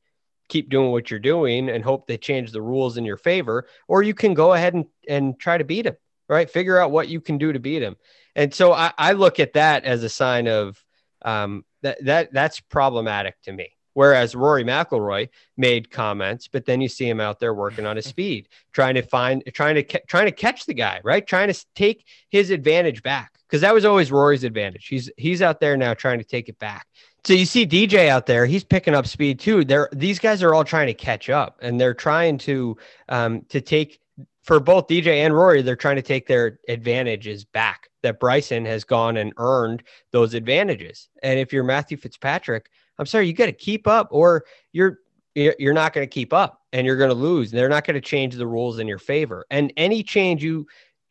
keep 0.47 0.69
doing 0.69 0.91
what 0.91 1.09
you're 1.09 1.19
doing 1.19 1.69
and 1.69 1.83
hope 1.83 2.05
they 2.05 2.17
change 2.17 2.51
the 2.51 2.61
rules 2.61 2.97
in 2.97 3.03
your 3.03 3.17
favor, 3.17 3.65
or 3.87 4.03
you 4.03 4.13
can 4.13 4.35
go 4.35 4.53
ahead 4.53 4.75
and, 4.75 4.85
and 5.09 5.39
try 5.39 5.57
to 5.57 5.63
beat 5.63 5.87
him, 5.87 5.97
right? 6.29 6.47
Figure 6.47 6.77
out 6.77 6.91
what 6.91 7.07
you 7.07 7.19
can 7.19 7.39
do 7.39 7.51
to 7.51 7.59
beat 7.59 7.81
him. 7.81 7.95
And 8.35 8.53
so 8.53 8.73
I, 8.73 8.93
I 8.95 9.13
look 9.13 9.39
at 9.39 9.53
that 9.53 9.85
as 9.85 10.03
a 10.03 10.09
sign 10.09 10.47
of 10.47 10.79
um, 11.23 11.65
that 11.81 12.05
that 12.05 12.31
that's 12.31 12.59
problematic 12.59 13.41
to 13.45 13.51
me. 13.51 13.71
Whereas 13.93 14.35
Rory 14.35 14.63
McIlroy 14.63 15.29
made 15.57 15.91
comments, 15.91 16.47
but 16.47 16.65
then 16.65 16.81
you 16.81 16.87
see 16.87 17.09
him 17.09 17.19
out 17.19 17.39
there 17.39 17.53
working 17.53 17.85
on 17.85 17.95
his 17.95 18.05
speed, 18.15 18.47
trying 18.71 18.95
to 18.95 19.01
find, 19.01 19.43
trying 19.53 19.75
to, 19.75 19.83
trying 19.83 20.25
to 20.25 20.31
catch 20.31 20.65
the 20.65 20.73
guy, 20.73 21.01
right? 21.03 21.25
Trying 21.25 21.51
to 21.51 21.65
take 21.75 22.05
his 22.29 22.49
advantage 22.49 23.03
back 23.03 23.33
because 23.51 23.61
that 23.61 23.73
was 23.73 23.83
always 23.83 24.11
Rory's 24.11 24.45
advantage. 24.45 24.87
He's 24.87 25.11
he's 25.17 25.41
out 25.41 25.59
there 25.59 25.75
now 25.75 25.93
trying 25.93 26.19
to 26.19 26.25
take 26.25 26.47
it 26.47 26.57
back. 26.57 26.87
So 27.25 27.33
you 27.33 27.45
see 27.45 27.67
DJ 27.67 28.07
out 28.07 28.25
there, 28.25 28.45
he's 28.45 28.63
picking 28.63 28.95
up 28.95 29.05
speed 29.05 29.39
too. 29.39 29.65
They're 29.65 29.89
these 29.91 30.19
guys 30.19 30.41
are 30.41 30.53
all 30.53 30.63
trying 30.63 30.87
to 30.87 30.93
catch 30.93 31.29
up, 31.29 31.59
and 31.61 31.79
they're 31.79 31.93
trying 31.93 32.37
to 32.39 32.77
um, 33.09 33.41
to 33.49 33.59
take 33.61 33.99
for 34.43 34.59
both 34.59 34.87
DJ 34.87 35.25
and 35.25 35.35
Rory. 35.35 35.61
They're 35.61 35.75
trying 35.75 35.97
to 35.97 36.01
take 36.01 36.27
their 36.27 36.59
advantages 36.67 37.43
back. 37.43 37.89
That 38.03 38.19
Bryson 38.19 38.65
has 38.65 38.83
gone 38.83 39.17
and 39.17 39.33
earned 39.37 39.83
those 40.11 40.33
advantages. 40.33 41.09
And 41.21 41.39
if 41.39 41.53
you're 41.53 41.63
Matthew 41.63 41.97
Fitzpatrick, 41.97 42.67
I'm 43.01 43.07
sorry, 43.07 43.25
you 43.25 43.33
got 43.33 43.47
to 43.47 43.51
keep 43.51 43.87
up, 43.87 44.09
or 44.11 44.45
you're 44.73 44.99
you're 45.33 45.73
not 45.73 45.91
going 45.91 46.07
to 46.07 46.13
keep 46.13 46.33
up, 46.33 46.61
and 46.71 46.85
you're 46.85 46.97
going 46.97 47.09
to 47.09 47.15
lose. 47.15 47.49
They're 47.49 47.67
not 47.67 47.83
going 47.83 47.95
to 47.95 48.01
change 48.01 48.35
the 48.35 48.45
rules 48.45 48.77
in 48.77 48.87
your 48.87 48.99
favor. 48.99 49.43
And 49.49 49.73
any 49.75 50.03
change 50.03 50.43
you 50.43 50.67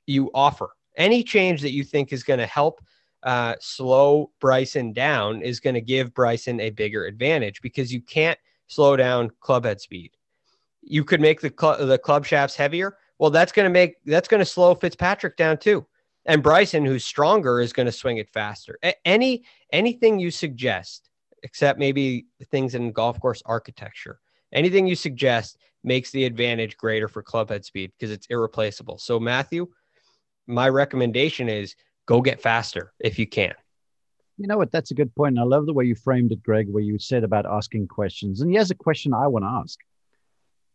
you 0.07 0.31
offer, 0.33 0.68
any 0.96 1.24
change 1.24 1.61
that 1.62 1.72
you 1.72 1.83
think 1.83 2.12
is 2.12 2.22
going 2.22 2.38
to 2.38 2.46
help 2.46 2.81
uh, 3.24 3.57
slow 3.59 4.31
Bryson 4.40 4.92
down, 4.92 5.42
is 5.42 5.59
going 5.59 5.74
to 5.74 5.81
give 5.81 6.14
Bryson 6.14 6.61
a 6.61 6.70
bigger 6.70 7.07
advantage 7.07 7.61
because 7.61 7.92
you 7.92 8.00
can't 8.00 8.38
slow 8.68 8.94
down 8.96 9.33
clubhead 9.42 9.81
speed. 9.81 10.12
You 10.83 11.03
could 11.03 11.20
make 11.20 11.40
the 11.40 11.53
cl- 11.59 11.85
the 11.85 11.98
club 11.98 12.24
shafts 12.24 12.55
heavier. 12.55 12.98
Well, 13.18 13.31
that's 13.31 13.50
going 13.50 13.66
to 13.66 13.72
make 13.72 13.96
that's 14.07 14.29
going 14.29 14.38
to 14.38 14.46
slow 14.46 14.76
Fitzpatrick 14.76 15.37
down 15.37 15.59
too. 15.59 15.85
And 16.26 16.40
Bryson, 16.40 16.85
who's 16.85 17.05
stronger, 17.05 17.61
is 17.61 17.72
going 17.72 17.87
to 17.87 17.92
swing 17.92 18.18
it 18.18 18.29
faster. 18.29 18.79
Any 19.05 19.42
anything 19.72 20.20
you 20.20 20.31
suggest 20.31 21.10
except 21.42 21.79
maybe 21.79 22.26
things 22.50 22.74
in 22.74 22.92
golf 22.92 23.20
course 23.20 23.42
architecture. 23.46 24.20
Anything 24.53 24.87
you 24.87 24.96
suggest 24.96 25.59
makes 25.85 26.11
the 26.11 26.24
advantage 26.24 26.76
greater 26.76 27.09
for 27.09 27.22
clubhead 27.22 27.64
speed 27.64 27.92
because 27.98 28.11
it's 28.11 28.26
irreplaceable. 28.26 28.98
So, 28.98 29.20
Matthew, 29.20 29.68
my 30.46 30.68
recommendation 30.68 31.48
is 31.48 31.74
go 32.07 32.20
get 32.20 32.40
faster 32.40 32.92
if 32.98 33.18
you 33.18 33.26
can. 33.26 33.55
You 34.37 34.46
know 34.46 34.57
what? 34.57 34.72
That's 34.72 34.90
a 34.90 34.94
good 34.94 35.14
point. 35.14 35.35
And 35.37 35.40
I 35.40 35.44
love 35.44 35.66
the 35.66 35.74
way 35.74 35.85
you 35.85 35.94
framed 35.94 36.33
it, 36.33 36.42
Greg, 36.42 36.68
where 36.68 36.83
you 36.83 36.98
said 36.98 37.24
about 37.24 37.46
asking 37.46 37.88
questions. 37.88 38.40
And 38.40 38.50
here's 38.50 38.70
a 38.70 38.74
question 38.74 39.12
I 39.12 39.26
want 39.26 39.44
to 39.44 39.48
ask. 39.48 39.79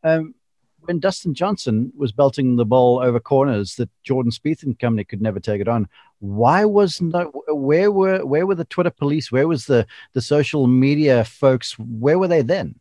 Um, 0.03 0.35
when 0.81 0.99
Dustin 0.99 1.33
Johnson 1.33 1.91
was 1.97 2.11
belting 2.11 2.55
the 2.55 2.65
ball 2.65 2.99
over 2.99 3.19
corners 3.19 3.75
that 3.75 3.89
Jordan 4.03 4.31
Spieth 4.31 4.63
and 4.63 4.77
company 4.77 5.03
could 5.03 5.21
never 5.21 5.39
take 5.39 5.61
it 5.61 5.67
on, 5.67 5.87
why 6.25 6.65
was 6.65 7.01
no? 7.01 7.31
Where 7.47 7.91
were 7.91 8.25
where 8.25 8.47
were 8.47 8.55
the 8.55 8.65
Twitter 8.65 8.89
police? 8.89 9.31
Where 9.31 9.47
was 9.47 9.65
the 9.65 9.85
the 10.13 10.21
social 10.21 10.65
media 10.67 11.23
folks? 11.23 11.77
Where 11.77 12.17
were 12.17 12.27
they 12.27 12.41
then? 12.41 12.79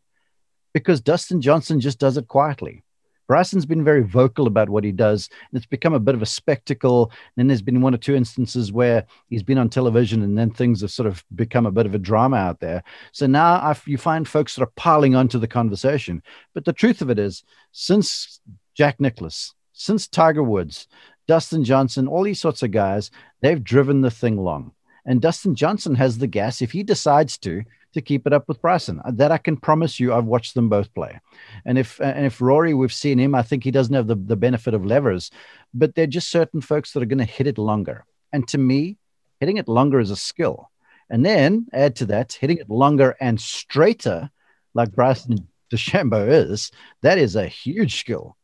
Because 0.73 0.99
Dustin 0.99 1.41
Johnson 1.41 1.79
just 1.79 1.99
does 1.99 2.17
it 2.17 2.27
quietly. 2.27 2.83
Bryson's 3.27 3.65
been 3.65 3.83
very 3.83 4.03
vocal 4.03 4.45
about 4.45 4.69
what 4.69 4.83
he 4.83 4.91
does, 4.91 5.29
and 5.49 5.57
it's 5.57 5.65
become 5.65 5.93
a 5.93 5.99
bit 5.99 6.15
of 6.15 6.21
a 6.21 6.27
spectacle. 6.27 7.05
And 7.11 7.37
then 7.37 7.47
there's 7.47 7.61
been 7.61 7.81
one 7.81 7.93
or 7.93 7.97
two 7.97 8.15
instances 8.15 8.71
where 8.71 9.05
he's 9.29 9.43
been 9.43 9.57
on 9.57 9.69
television, 9.69 10.21
and 10.21 10.37
then 10.37 10.51
things 10.51 10.81
have 10.81 10.91
sort 10.91 11.07
of 11.07 11.23
become 11.33 11.65
a 11.65 11.71
bit 11.71 11.85
of 11.85 11.95
a 11.95 11.99
drama 11.99 12.37
out 12.37 12.59
there. 12.59 12.83
So 13.13 13.25
now 13.25 13.59
I've, 13.63 13.81
you 13.87 13.97
find 13.97 14.27
folks 14.27 14.53
sort 14.53 14.67
of 14.67 14.75
piling 14.75 15.15
onto 15.15 15.39
the 15.39 15.47
conversation. 15.47 16.21
But 16.53 16.65
the 16.65 16.73
truth 16.73 17.01
of 17.01 17.09
it 17.09 17.17
is, 17.17 17.43
since 17.71 18.39
Jack 18.75 18.99
Nicklaus, 18.99 19.55
since 19.73 20.07
Tiger 20.07 20.43
Woods, 20.43 20.87
Dustin 21.27 21.63
Johnson, 21.63 22.07
all 22.07 22.23
these 22.23 22.39
sorts 22.39 22.63
of 22.63 22.71
guys, 22.71 23.11
they've 23.41 23.63
driven 23.63 24.01
the 24.01 24.11
thing 24.11 24.37
long. 24.37 24.71
And 25.05 25.21
Dustin 25.21 25.55
Johnson 25.55 25.95
has 25.95 26.17
the 26.17 26.27
gas 26.27 26.61
if 26.61 26.71
he 26.71 26.83
decides 26.83 27.37
to 27.39 27.63
to 27.93 28.01
keep 28.01 28.27
it 28.27 28.33
up 28.33 28.47
with 28.47 28.61
Bryson. 28.61 29.01
Uh, 29.05 29.11
that 29.11 29.31
I 29.31 29.37
can 29.37 29.55
promise 29.55 29.99
you. 29.99 30.13
I've 30.13 30.25
watched 30.25 30.53
them 30.53 30.67
both 30.67 30.93
play, 30.93 31.19
and 31.65 31.77
if 31.77 32.01
uh, 32.01 32.05
and 32.05 32.25
if 32.25 32.41
Rory, 32.41 32.73
we've 32.73 32.93
seen 32.93 33.19
him. 33.19 33.33
I 33.33 33.41
think 33.41 33.63
he 33.63 33.71
doesn't 33.71 33.93
have 33.93 34.07
the, 34.07 34.15
the 34.15 34.35
benefit 34.35 34.73
of 34.73 34.85
levers, 34.85 35.31
but 35.73 35.95
they're 35.95 36.07
just 36.07 36.29
certain 36.29 36.61
folks 36.61 36.91
that 36.91 37.03
are 37.03 37.07
going 37.07 37.19
to 37.19 37.25
hit 37.25 37.47
it 37.47 37.57
longer. 37.57 38.05
And 38.33 38.47
to 38.49 38.57
me, 38.57 38.97
hitting 39.39 39.57
it 39.57 39.67
longer 39.67 39.99
is 39.99 40.11
a 40.11 40.15
skill. 40.15 40.69
And 41.09 41.25
then 41.25 41.67
add 41.71 41.95
to 41.97 42.05
that, 42.07 42.33
hitting 42.33 42.57
it 42.57 42.69
longer 42.69 43.15
and 43.21 43.39
straighter, 43.39 44.29
like 44.73 44.91
Bryson 44.91 45.47
DeChambeau 45.71 46.49
is, 46.49 46.71
that 47.01 47.17
is 47.17 47.35
a 47.35 47.47
huge 47.47 47.99
skill 47.99 48.35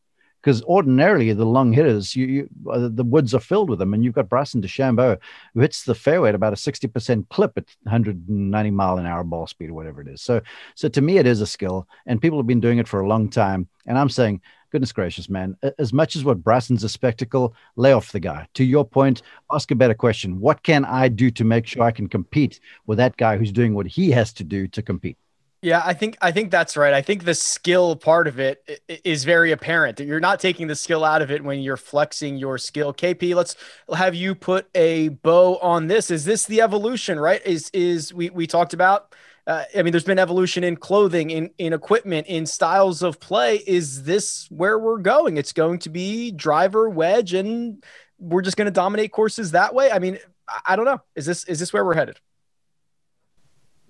because 0.42 0.62
ordinarily 0.64 1.32
the 1.32 1.46
long 1.46 1.72
hitters, 1.72 2.16
you, 2.16 2.26
you 2.26 2.48
uh, 2.70 2.88
the 2.92 3.04
woods 3.04 3.32
are 3.34 3.40
filled 3.40 3.70
with 3.70 3.78
them, 3.78 3.94
and 3.94 4.02
you've 4.02 4.14
got 4.14 4.28
Bryson 4.28 4.60
DeChambeau 4.60 5.18
who 5.54 5.60
hits 5.60 5.84
the 5.84 5.94
fairway 5.94 6.30
at 6.30 6.34
about 6.34 6.52
a 6.52 6.56
sixty 6.56 6.88
percent 6.88 7.28
clip 7.28 7.52
at 7.56 7.64
190 7.84 8.70
mile 8.70 8.98
an 8.98 9.06
hour 9.06 9.22
ball 9.22 9.46
speed 9.46 9.70
or 9.70 9.74
whatever 9.74 10.00
it 10.00 10.08
is. 10.08 10.20
So, 10.20 10.40
so 10.74 10.88
to 10.88 11.00
me, 11.00 11.18
it 11.18 11.26
is 11.26 11.40
a 11.40 11.46
skill, 11.46 11.86
and 12.06 12.20
people 12.20 12.38
have 12.38 12.46
been 12.46 12.60
doing 12.60 12.78
it 12.78 12.88
for 12.88 13.00
a 13.00 13.08
long 13.08 13.30
time. 13.30 13.68
And 13.86 13.98
I'm 13.98 14.08
saying, 14.08 14.40
goodness 14.70 14.92
gracious, 14.92 15.28
man, 15.28 15.56
as 15.78 15.92
much 15.92 16.16
as 16.16 16.24
what 16.24 16.42
Bryson's 16.42 16.84
a 16.84 16.88
spectacle, 16.88 17.54
lay 17.76 17.92
off 17.92 18.12
the 18.12 18.20
guy. 18.20 18.48
To 18.54 18.64
your 18.64 18.84
point, 18.84 19.22
ask 19.52 19.70
a 19.70 19.76
better 19.76 19.94
question: 19.94 20.40
What 20.40 20.62
can 20.64 20.84
I 20.84 21.08
do 21.08 21.30
to 21.30 21.44
make 21.44 21.66
sure 21.66 21.82
I 21.82 21.92
can 21.92 22.08
compete 22.08 22.58
with 22.86 22.98
that 22.98 23.16
guy 23.16 23.36
who's 23.36 23.52
doing 23.52 23.74
what 23.74 23.86
he 23.86 24.10
has 24.10 24.32
to 24.34 24.44
do 24.44 24.66
to 24.68 24.82
compete? 24.82 25.18
Yeah, 25.62 25.80
I 25.84 25.94
think 25.94 26.18
I 26.20 26.32
think 26.32 26.50
that's 26.50 26.76
right. 26.76 26.92
I 26.92 27.02
think 27.02 27.24
the 27.24 27.34
skill 27.34 27.94
part 27.94 28.26
of 28.26 28.40
it 28.40 28.82
is 29.04 29.22
very 29.22 29.52
apparent 29.52 29.96
that 29.98 30.06
you're 30.06 30.18
not 30.18 30.40
taking 30.40 30.66
the 30.66 30.74
skill 30.74 31.04
out 31.04 31.22
of 31.22 31.30
it 31.30 31.44
when 31.44 31.60
you're 31.60 31.76
flexing 31.76 32.36
your 32.36 32.58
skill. 32.58 32.92
KP, 32.92 33.32
let's 33.36 33.54
have 33.94 34.16
you 34.16 34.34
put 34.34 34.68
a 34.74 35.10
bow 35.10 35.58
on 35.58 35.86
this. 35.86 36.10
Is 36.10 36.24
this 36.24 36.46
the 36.46 36.62
evolution, 36.62 37.20
right? 37.20 37.40
Is 37.46 37.70
is 37.72 38.12
we 38.12 38.28
we 38.30 38.48
talked 38.48 38.74
about 38.74 39.14
uh, 39.46 39.64
I 39.76 39.82
mean, 39.82 39.92
there's 39.92 40.02
been 40.04 40.18
evolution 40.18 40.64
in 40.64 40.76
clothing, 40.76 41.30
in 41.30 41.50
in 41.58 41.72
equipment, 41.72 42.26
in 42.26 42.44
styles 42.44 43.00
of 43.02 43.20
play. 43.20 43.56
Is 43.64 44.02
this 44.02 44.48
where 44.50 44.80
we're 44.80 44.98
going? 44.98 45.36
It's 45.36 45.52
going 45.52 45.78
to 45.80 45.90
be 45.90 46.32
driver, 46.32 46.88
wedge, 46.88 47.34
and 47.34 47.84
we're 48.18 48.42
just 48.42 48.56
going 48.56 48.66
to 48.66 48.72
dominate 48.72 49.12
courses 49.12 49.52
that 49.52 49.74
way. 49.74 49.92
I 49.92 50.00
mean, 50.00 50.18
I 50.66 50.74
don't 50.74 50.86
know. 50.86 51.00
Is 51.14 51.24
this 51.24 51.44
is 51.44 51.60
this 51.60 51.72
where 51.72 51.84
we're 51.84 51.94
headed? 51.94 52.18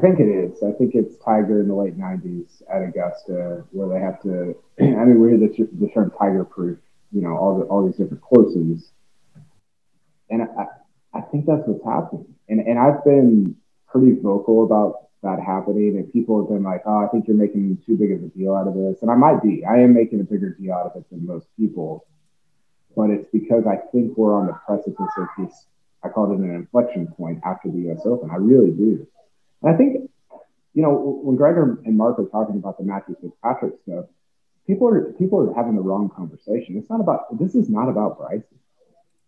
I 0.03 0.05
think 0.05 0.19
it 0.19 0.25
is. 0.25 0.61
I 0.65 0.73
think 0.73 0.97
it's 0.97 1.17
Tiger 1.25 1.61
in 1.61 1.69
the 1.69 1.77
late 1.77 1.97
'90s 1.97 2.61
at 2.69 2.83
Augusta, 2.83 3.63
where 3.71 3.89
they 3.89 4.05
have 4.05 4.21
to. 4.23 4.57
I 4.81 5.05
mean, 5.05 5.21
we 5.21 5.31
hear 5.31 5.39
the, 5.39 5.69
the 5.79 5.93
term 5.93 6.13
"Tiger 6.19 6.45
proof," 6.45 6.79
you 7.13 7.23
know, 7.23 7.37
all 7.37 7.57
the 7.57 7.67
all 7.67 7.87
these 7.87 7.97
different 7.97 8.21
courses, 8.21 8.91
and 10.29 10.43
I, 10.43 10.67
I 11.15 11.21
think 11.21 11.47
that's 11.47 11.63
what's 11.67 11.85
happening. 11.85 12.35
And 12.49 12.67
and 12.67 12.81
I've 12.81 13.05
been 13.05 13.55
pretty 13.87 14.19
vocal 14.21 14.65
about 14.65 15.07
that 15.23 15.39
happening, 15.39 15.97
and 15.97 16.13
people 16.13 16.41
have 16.41 16.49
been 16.49 16.65
like, 16.65 16.83
"Oh, 16.85 17.05
I 17.05 17.07
think 17.07 17.29
you're 17.29 17.37
making 17.37 17.79
too 17.87 17.97
big 17.97 18.11
of 18.11 18.25
a 18.25 18.29
deal 18.37 18.57
out 18.57 18.67
of 18.67 18.75
this," 18.75 19.03
and 19.03 19.11
I 19.11 19.15
might 19.15 19.41
be. 19.41 19.65
I 19.65 19.77
am 19.77 19.95
making 19.95 20.19
a 20.19 20.25
bigger 20.25 20.51
deal 20.51 20.73
out 20.73 20.87
of 20.87 20.97
it 20.97 21.09
than 21.11 21.25
most 21.25 21.47
people, 21.57 22.07
but 22.97 23.11
it's 23.11 23.29
because 23.31 23.69
I 23.69 23.77
think 23.93 24.19
we're 24.19 24.35
on 24.35 24.49
the 24.49 24.59
precipice 24.67 25.15
of 25.17 25.29
this. 25.39 25.67
I 26.03 26.09
call 26.09 26.33
it 26.33 26.39
an 26.41 26.53
inflection 26.53 27.07
point 27.07 27.41
after 27.47 27.71
the 27.71 27.79
U.S. 27.87 28.01
Open. 28.05 28.33
I 28.33 28.37
really 28.39 28.73
do. 28.73 29.07
And 29.63 29.75
I 29.75 29.77
think, 29.77 30.11
you 30.75 30.83
know, 30.83 31.21
when 31.23 31.37
Gregor 31.37 31.81
and 31.85 31.97
Mark 31.97 32.19
are 32.19 32.27
talking 32.27 32.57
about 32.57 32.79
the 32.79 32.85
Matthew 32.85 33.17
Fitzpatrick 33.21 33.75
stuff, 33.85 34.07
people 34.67 34.89
are 34.89 35.13
people 35.13 35.41
are 35.41 35.55
having 35.55 35.77
the 35.77 35.83
wrong 35.83 36.11
conversation. 36.15 36.77
It's 36.77 36.91
not 36.91 37.01
about 37.01 37.39
this 37.39 37.55
is 37.55 37.69
not 37.69 37.89
about 37.89 38.19
Bryson, 38.19 38.59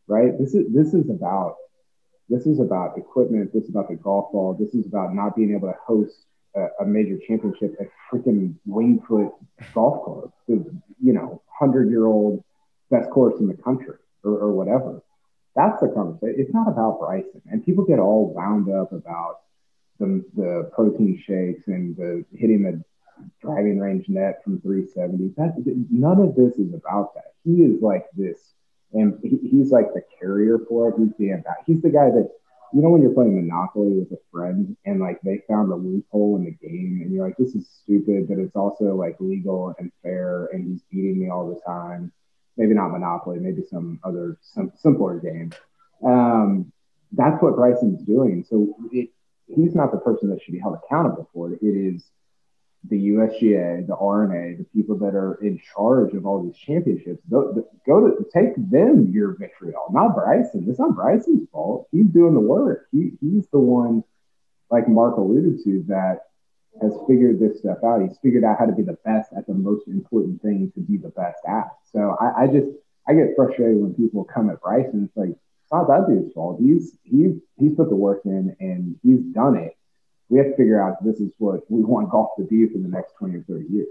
right? 0.07 0.38
This 0.38 0.55
is 0.55 0.73
this 0.73 0.94
is 0.94 1.11
about 1.11 1.57
this 2.29 2.47
is 2.47 2.61
about 2.61 2.97
equipment. 2.97 3.53
This 3.53 3.64
is 3.64 3.70
about 3.70 3.88
the 3.88 3.97
golf 3.97 4.33
ball. 4.33 4.57
This 4.59 4.75
is 4.75 4.87
about 4.87 5.14
not 5.14 5.37
being 5.37 5.55
able 5.55 5.68
to 5.68 5.77
host 5.87 6.25
a, 6.57 6.66
a 6.81 6.87
major 6.87 7.18
championship 7.27 7.77
at 7.81 7.88
freaking 8.11 8.55
Winged 8.66 9.05
Foot 9.07 9.33
Golf 9.75 10.05
Club, 10.05 10.33
the 10.49 10.55
you 11.03 11.12
know 11.12 11.42
hundred 11.47 11.90
year 11.90 12.07
old 12.07 12.42
best 12.90 13.11
course 13.11 13.35
in 13.40 13.49
the 13.49 13.55
country 13.55 13.97
or, 14.25 14.33
or 14.33 14.53
whatever. 14.53 15.03
That's 15.55 15.81
the 15.81 15.88
conversation. 15.88 16.35
It's 16.38 16.53
not 16.53 16.68
about 16.68 16.99
Bryson, 16.99 17.42
and 17.51 17.64
people 17.64 17.85
get 17.85 17.99
all 17.99 18.33
wound 18.35 18.68
up 18.73 18.92
about 18.92 19.40
the, 19.99 20.25
the 20.35 20.71
protein 20.75 21.23
shakes 21.25 21.69
and 21.69 21.97
the 21.97 22.25
hitting 22.33 22.63
the 22.63 22.83
driving 23.41 23.79
range 23.79 24.09
net 24.09 24.43
from 24.43 24.61
370. 24.61 25.35
That 25.37 25.87
none 25.91 26.21
of 26.21 26.35
this 26.35 26.57
is 26.59 26.75
about 26.75 27.15
that. 27.15 27.33
He 27.45 27.63
is 27.63 27.81
like 27.83 28.07
this, 28.17 28.55
and 28.93 29.19
he, 29.23 29.39
he's 29.49 29.71
like 29.71 29.93
the 29.95 30.03
carrier 30.19 30.59
for 30.69 30.89
it. 30.89 30.95
He's 30.99 31.15
the 31.19 31.43
he's 31.67 31.83
the 31.83 31.91
guy 31.91 32.11
that 32.11 32.31
you 32.73 32.83
know 32.83 32.89
when 32.89 33.03
you're 33.03 33.13
playing 33.13 33.37
Monopoly 33.37 33.99
with 33.99 34.13
a 34.13 34.21
friend 34.33 34.77
and 34.85 35.01
like 35.01 35.21
they 35.23 35.43
found 35.49 35.71
a 35.71 35.77
loophole 35.77 36.37
in 36.37 36.45
the 36.45 36.51
game 36.51 37.01
and 37.03 37.13
you're 37.13 37.27
like 37.27 37.37
this 37.37 37.55
is 37.55 37.69
stupid, 37.83 38.29
but 38.29 38.39
it's 38.39 38.57
also 38.57 38.95
like 38.97 39.17
legal 39.21 39.75
and 39.79 39.93
fair, 40.03 40.47
and 40.47 40.67
he's 40.67 40.83
beating 40.91 41.21
me 41.21 41.31
all 41.31 41.49
the 41.49 41.61
time. 41.61 42.13
Maybe 42.57 42.75
not 42.75 42.91
Monopoly, 42.91 43.39
maybe 43.39 43.63
some 43.63 44.01
other 44.05 44.39
some 44.43 44.73
simpler 44.77 45.19
game. 45.19 45.53
Um, 46.05 46.73
that's 47.13 47.41
what 47.43 47.57
Bryson's 47.57 48.03
doing. 48.03 48.45
So 48.49 48.77
it, 48.93 49.11
he's 49.55 49.75
not 49.75 49.93
the 49.93 49.99
person 49.99 50.31
that 50.31 50.43
should 50.43 50.53
be 50.53 50.61
held 50.61 50.79
accountable 50.85 51.29
for 51.33 51.53
it. 51.53 51.61
It 51.62 51.95
is 51.95 52.05
the 52.88 53.09
USGA, 53.11 53.87
the 53.87 53.97
R&A, 53.97 54.57
the 54.57 54.67
people 54.75 54.97
that 54.99 55.14
are 55.14 55.35
in 55.43 55.61
charge 55.75 56.12
of 56.12 56.27
all 56.27 56.43
these 56.43 56.57
championships. 56.57 57.23
Go, 57.31 57.67
go 57.87 58.09
to 58.09 58.27
take 58.35 58.55
them 58.71 59.11
your 59.11 59.37
vitriol, 59.38 59.87
not 59.90 60.14
Bryson. 60.14 60.67
It's 60.69 60.79
not 60.79 60.95
Bryson's 60.95 61.49
fault. 61.51 61.88
He's 61.93 62.07
doing 62.07 62.35
the 62.35 62.40
work. 62.40 62.87
He, 62.93 63.12
he's 63.21 63.47
the 63.49 63.59
one, 63.59 64.05
like 64.71 64.87
Mark 64.88 65.17
alluded 65.17 65.64
to, 65.64 65.85
that 65.88 66.21
has 66.83 66.93
figured 67.09 67.40
this 67.40 67.61
stuff 67.61 67.79
out. 67.85 68.03
He's 68.03 68.19
figured 68.23 68.45
out 68.45 68.59
how 68.59 68.67
to 68.67 68.73
be 68.73 68.83
the 68.83 68.99
best 69.05 69.33
at 69.37 69.47
the 69.47 69.55
most 69.55 69.88
important 69.88 70.43
thing 70.43 70.71
to 70.75 70.81
be 70.81 70.99
the 70.99 71.11
best 71.11 71.38
at. 71.49 71.71
So 71.93 72.17
I, 72.21 72.45
I 72.45 72.47
just 72.49 72.69
I 73.09 73.14
get 73.14 73.37
frustrated 73.37 73.81
when 73.81 73.95
people 73.95 74.25
come 74.25 74.51
at 74.51 74.61
Bryson. 74.61 75.05
It's 75.05 75.17
like 75.17 75.37
not 75.75 75.89
that 75.89 76.07
dude's 76.09 76.33
fault. 76.33 76.61
He's 76.61 76.97
he's 77.03 77.33
he's 77.59 77.75
put 77.75 77.89
the 77.89 77.97
work 77.97 78.21
in 78.25 78.57
and 78.61 78.97
he's 79.03 79.21
done 79.35 79.57
it. 79.57 79.77
We 80.29 80.39
have 80.39 80.49
to 80.49 80.57
figure 80.57 80.81
out 80.81 81.05
this 81.05 81.17
is 81.17 81.33
what 81.39 81.61
we 81.69 81.83
want 81.83 82.11
golf 82.11 82.31
to 82.39 82.45
be 82.45 82.67
for 82.67 82.79
the 82.79 82.89
next 82.89 83.15
20 83.19 83.37
or 83.37 83.43
30 83.43 83.67
years. 83.69 83.89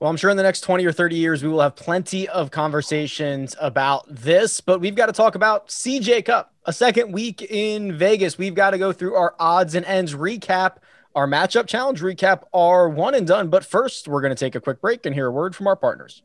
Well, 0.00 0.08
I'm 0.08 0.16
sure 0.16 0.30
in 0.30 0.36
the 0.36 0.44
next 0.44 0.60
20 0.60 0.86
or 0.86 0.92
30 0.92 1.16
years, 1.16 1.42
we 1.42 1.48
will 1.48 1.60
have 1.60 1.74
plenty 1.74 2.28
of 2.28 2.52
conversations 2.52 3.56
about 3.60 4.06
this, 4.08 4.60
but 4.60 4.80
we've 4.80 4.94
got 4.94 5.06
to 5.06 5.12
talk 5.12 5.34
about 5.34 5.68
CJ 5.68 6.24
Cup. 6.24 6.54
A 6.64 6.72
second 6.72 7.12
week 7.12 7.42
in 7.42 7.96
Vegas. 7.98 8.38
We've 8.38 8.54
got 8.54 8.70
to 8.70 8.78
go 8.78 8.92
through 8.92 9.16
our 9.16 9.34
odds 9.40 9.74
and 9.74 9.84
ends 9.84 10.14
recap, 10.14 10.76
our 11.14 11.26
matchup 11.26 11.66
challenge 11.66 12.00
recap, 12.00 12.42
our 12.54 12.88
one 12.88 13.14
and 13.14 13.26
done. 13.26 13.48
But 13.48 13.64
first, 13.64 14.06
we're 14.06 14.20
going 14.20 14.34
to 14.34 14.38
take 14.38 14.54
a 14.54 14.60
quick 14.60 14.80
break 14.80 15.04
and 15.04 15.14
hear 15.14 15.26
a 15.26 15.32
word 15.32 15.56
from 15.56 15.66
our 15.66 15.76
partners. 15.76 16.22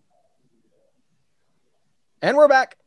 And 2.22 2.38
we're 2.38 2.48
back 2.48 2.78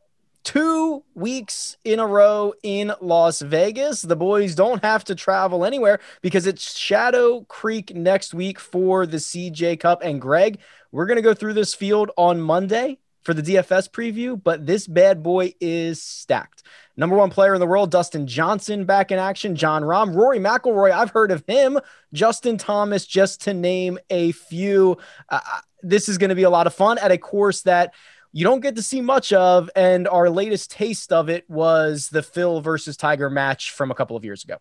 two 0.47 1.03
weeks 1.13 1.75
in 1.83 1.99
a 1.99 2.07
row 2.07 2.53
in 2.63 2.93
Las 3.01 3.41
Vegas. 3.41 4.01
The 4.01 4.15
boys 4.15 4.55
don't 4.55 4.81
have 4.81 5.03
to 5.03 5.13
travel 5.13 5.65
anywhere 5.65 5.99
because 6.21 6.47
it's 6.47 6.77
Shadow 6.77 7.41
Creek 7.49 7.93
next 7.93 8.33
week 8.33 8.57
for 8.57 9.05
the 9.05 9.17
CJ 9.17 9.81
Cup. 9.81 10.01
And 10.01 10.21
Greg, 10.21 10.59
we're 10.93 11.05
going 11.05 11.17
to 11.17 11.21
go 11.21 11.33
through 11.33 11.55
this 11.55 11.75
field 11.75 12.11
on 12.15 12.39
Monday. 12.39 12.97
for 13.23 13.33
the 13.33 13.41
DFS 13.41 13.89
preview, 13.89 14.41
but 14.41 14.65
this 14.65 14.87
bad 14.87 15.21
boy 15.21 15.53
is 15.59 16.01
stacked. 16.01 16.63
Number 16.95 17.17
one 17.17 17.29
player 17.29 17.53
in 17.53 17.59
the 17.59 17.67
world, 17.67 17.91
Dustin 17.91 18.25
Johnson, 18.25 18.85
back 18.85 19.11
in 19.11 19.19
action. 19.19 19.53
Jon 19.53 19.83
Rahm, 19.83 20.15
Rory 20.15 20.39
McIlroy. 20.39 20.91
I've 20.91 21.09
heard 21.09 21.31
of 21.31 21.43
him. 21.45 21.77
Justin 22.13 22.57
Thomas, 22.57 23.05
just 23.05 23.41
to 23.41 23.53
name 23.53 23.99
a 24.09 24.31
few. 24.31 24.97
Uh, 25.27 25.41
uh 25.43 25.59
this 25.83 26.09
is 26.09 26.17
going 26.17 26.29
to 26.29 26.35
be 26.35 26.43
a 26.43 26.49
lot 26.49 26.67
of 26.67 26.73
fun 26.73 26.97
at 26.97 27.11
a 27.11 27.17
course 27.17 27.61
that 27.63 27.93
you 28.37 28.43
don't 28.43 28.59
get 28.59 28.75
to 28.75 28.83
see 28.83 29.01
much 29.01 29.33
of. 29.33 29.67
And 29.75 30.07
our 30.07 30.29
latest 30.29 30.69
taste 30.69 31.11
of 31.11 31.27
it 31.27 31.49
was 31.49 32.09
the 32.09 32.21
Phil 32.21 32.61
versus 32.61 32.95
Tiger 32.95 33.31
match 33.31 33.71
from 33.71 33.89
a 33.89 33.95
couple 33.95 34.15
of 34.15 34.23
years 34.23 34.43
ago. 34.43 34.57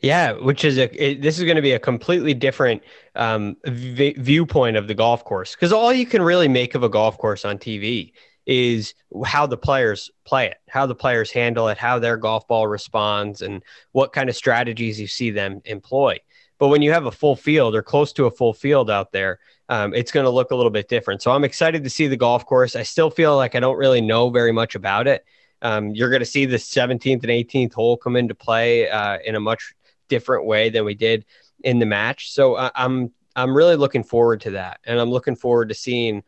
Yeah, 0.00 0.32
which 0.32 0.66
is 0.66 0.76
a 0.76 0.84
it, 1.02 1.22
this 1.22 1.38
is 1.38 1.44
going 1.44 1.56
to 1.56 1.62
be 1.62 1.72
a 1.72 1.78
completely 1.78 2.34
different 2.34 2.82
um, 3.14 3.56
v- 3.64 4.14
viewpoint 4.18 4.76
of 4.76 4.86
the 4.86 4.94
golf 4.94 5.24
course 5.24 5.54
because 5.54 5.72
all 5.72 5.94
you 5.94 6.04
can 6.04 6.20
really 6.20 6.48
make 6.48 6.74
of 6.74 6.82
a 6.82 6.90
golf 6.90 7.16
course 7.16 7.46
on 7.46 7.56
TV 7.56 8.12
is 8.44 8.92
how 9.24 9.46
the 9.46 9.56
players 9.56 10.10
play 10.26 10.48
it, 10.48 10.58
how 10.68 10.84
the 10.84 10.94
players 10.94 11.30
handle 11.30 11.68
it, 11.68 11.78
how 11.78 11.98
their 11.98 12.18
golf 12.18 12.46
ball 12.48 12.66
responds, 12.66 13.40
and 13.40 13.62
what 13.92 14.12
kind 14.12 14.28
of 14.28 14.36
strategies 14.36 15.00
you 15.00 15.06
see 15.06 15.30
them 15.30 15.62
employ. 15.64 16.18
But 16.58 16.68
when 16.68 16.82
you 16.82 16.92
have 16.92 17.06
a 17.06 17.10
full 17.10 17.36
field 17.36 17.74
or 17.74 17.82
close 17.82 18.12
to 18.12 18.26
a 18.26 18.30
full 18.30 18.52
field 18.52 18.90
out 18.90 19.12
there, 19.12 19.38
um, 19.70 19.94
it's 19.94 20.10
going 20.10 20.24
to 20.24 20.30
look 20.30 20.50
a 20.50 20.56
little 20.56 20.70
bit 20.70 20.88
different. 20.88 21.22
So 21.22 21.30
I'm 21.30 21.44
excited 21.44 21.84
to 21.84 21.90
see 21.90 22.08
the 22.08 22.16
golf 22.16 22.44
course. 22.44 22.74
I 22.74 22.82
still 22.82 23.08
feel 23.08 23.36
like 23.36 23.54
I 23.54 23.60
don't 23.60 23.76
really 23.76 24.00
know 24.00 24.28
very 24.28 24.52
much 24.52 24.74
about 24.74 25.06
it. 25.06 25.24
Um, 25.62 25.90
you're 25.90 26.10
going 26.10 26.20
to 26.20 26.26
see 26.26 26.44
the 26.44 26.56
17th 26.56 27.22
and 27.22 27.22
18th 27.22 27.72
hole 27.72 27.96
come 27.96 28.16
into 28.16 28.34
play 28.34 28.90
uh, 28.90 29.18
in 29.24 29.36
a 29.36 29.40
much 29.40 29.72
different 30.08 30.44
way 30.44 30.70
than 30.70 30.84
we 30.84 30.94
did 30.94 31.24
in 31.62 31.78
the 31.78 31.86
match. 31.86 32.32
So 32.32 32.56
I'm 32.74 33.12
I'm 33.36 33.56
really 33.56 33.76
looking 33.76 34.02
forward 34.02 34.40
to 34.42 34.50
that, 34.52 34.80
and 34.84 34.98
I'm 34.98 35.10
looking 35.10 35.36
forward 35.36 35.68
to 35.68 35.74
seeing 35.74 36.24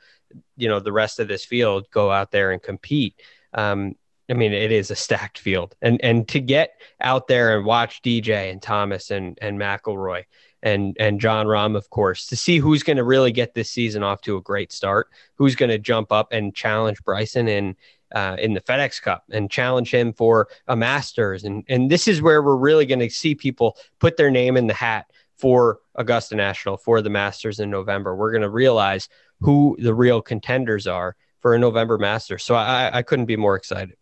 you 0.56 0.68
know 0.68 0.78
the 0.78 0.92
rest 0.92 1.18
of 1.18 1.26
this 1.26 1.44
field 1.44 1.90
go 1.90 2.12
out 2.12 2.30
there 2.30 2.52
and 2.52 2.62
compete. 2.62 3.20
Um, 3.52 3.96
I 4.30 4.34
mean, 4.34 4.52
it 4.52 4.70
is 4.70 4.90
a 4.90 4.96
stacked 4.96 5.38
field, 5.38 5.74
and 5.82 6.00
and 6.04 6.28
to 6.28 6.38
get 6.38 6.80
out 7.00 7.26
there 7.26 7.56
and 7.56 7.66
watch 7.66 8.02
DJ 8.02 8.52
and 8.52 8.62
Thomas 8.62 9.10
and 9.10 9.36
and 9.42 9.58
McIlroy 9.58 10.24
and 10.62 10.96
and 11.00 11.20
Jon 11.20 11.46
Rahm, 11.46 11.76
of 11.76 11.90
course, 11.90 12.26
to 12.26 12.36
see 12.36 12.58
who's 12.58 12.82
going 12.82 12.96
to 12.96 13.04
really 13.04 13.32
get 13.32 13.54
this 13.54 13.70
season 13.70 14.02
off 14.02 14.20
to 14.22 14.36
a 14.36 14.40
great 14.40 14.72
start, 14.72 15.08
who's 15.34 15.56
going 15.56 15.70
to 15.70 15.78
jump 15.78 16.12
up 16.12 16.32
and 16.32 16.54
challenge 16.54 17.02
Bryson 17.04 17.48
in 17.48 17.76
uh, 18.14 18.36
in 18.38 18.54
the 18.54 18.60
FedEx 18.60 19.00
Cup 19.00 19.24
and 19.30 19.50
challenge 19.50 19.92
him 19.92 20.12
for 20.12 20.48
a 20.68 20.76
Masters, 20.76 21.44
and 21.44 21.64
and 21.68 21.90
this 21.90 22.06
is 22.06 22.22
where 22.22 22.42
we're 22.42 22.56
really 22.56 22.86
going 22.86 23.00
to 23.00 23.10
see 23.10 23.34
people 23.34 23.76
put 23.98 24.16
their 24.16 24.30
name 24.30 24.56
in 24.56 24.66
the 24.66 24.74
hat 24.74 25.10
for 25.36 25.80
Augusta 25.96 26.36
National 26.36 26.76
for 26.76 27.02
the 27.02 27.10
Masters 27.10 27.58
in 27.58 27.68
November. 27.68 28.14
We're 28.14 28.30
going 28.30 28.42
to 28.42 28.50
realize 28.50 29.08
who 29.40 29.76
the 29.80 29.92
real 29.92 30.22
contenders 30.22 30.86
are 30.86 31.16
for 31.40 31.54
a 31.54 31.58
November 31.58 31.98
Masters. 31.98 32.44
So 32.44 32.54
I, 32.54 32.98
I 32.98 33.02
couldn't 33.02 33.26
be 33.26 33.36
more 33.36 33.56
excited. 33.56 33.96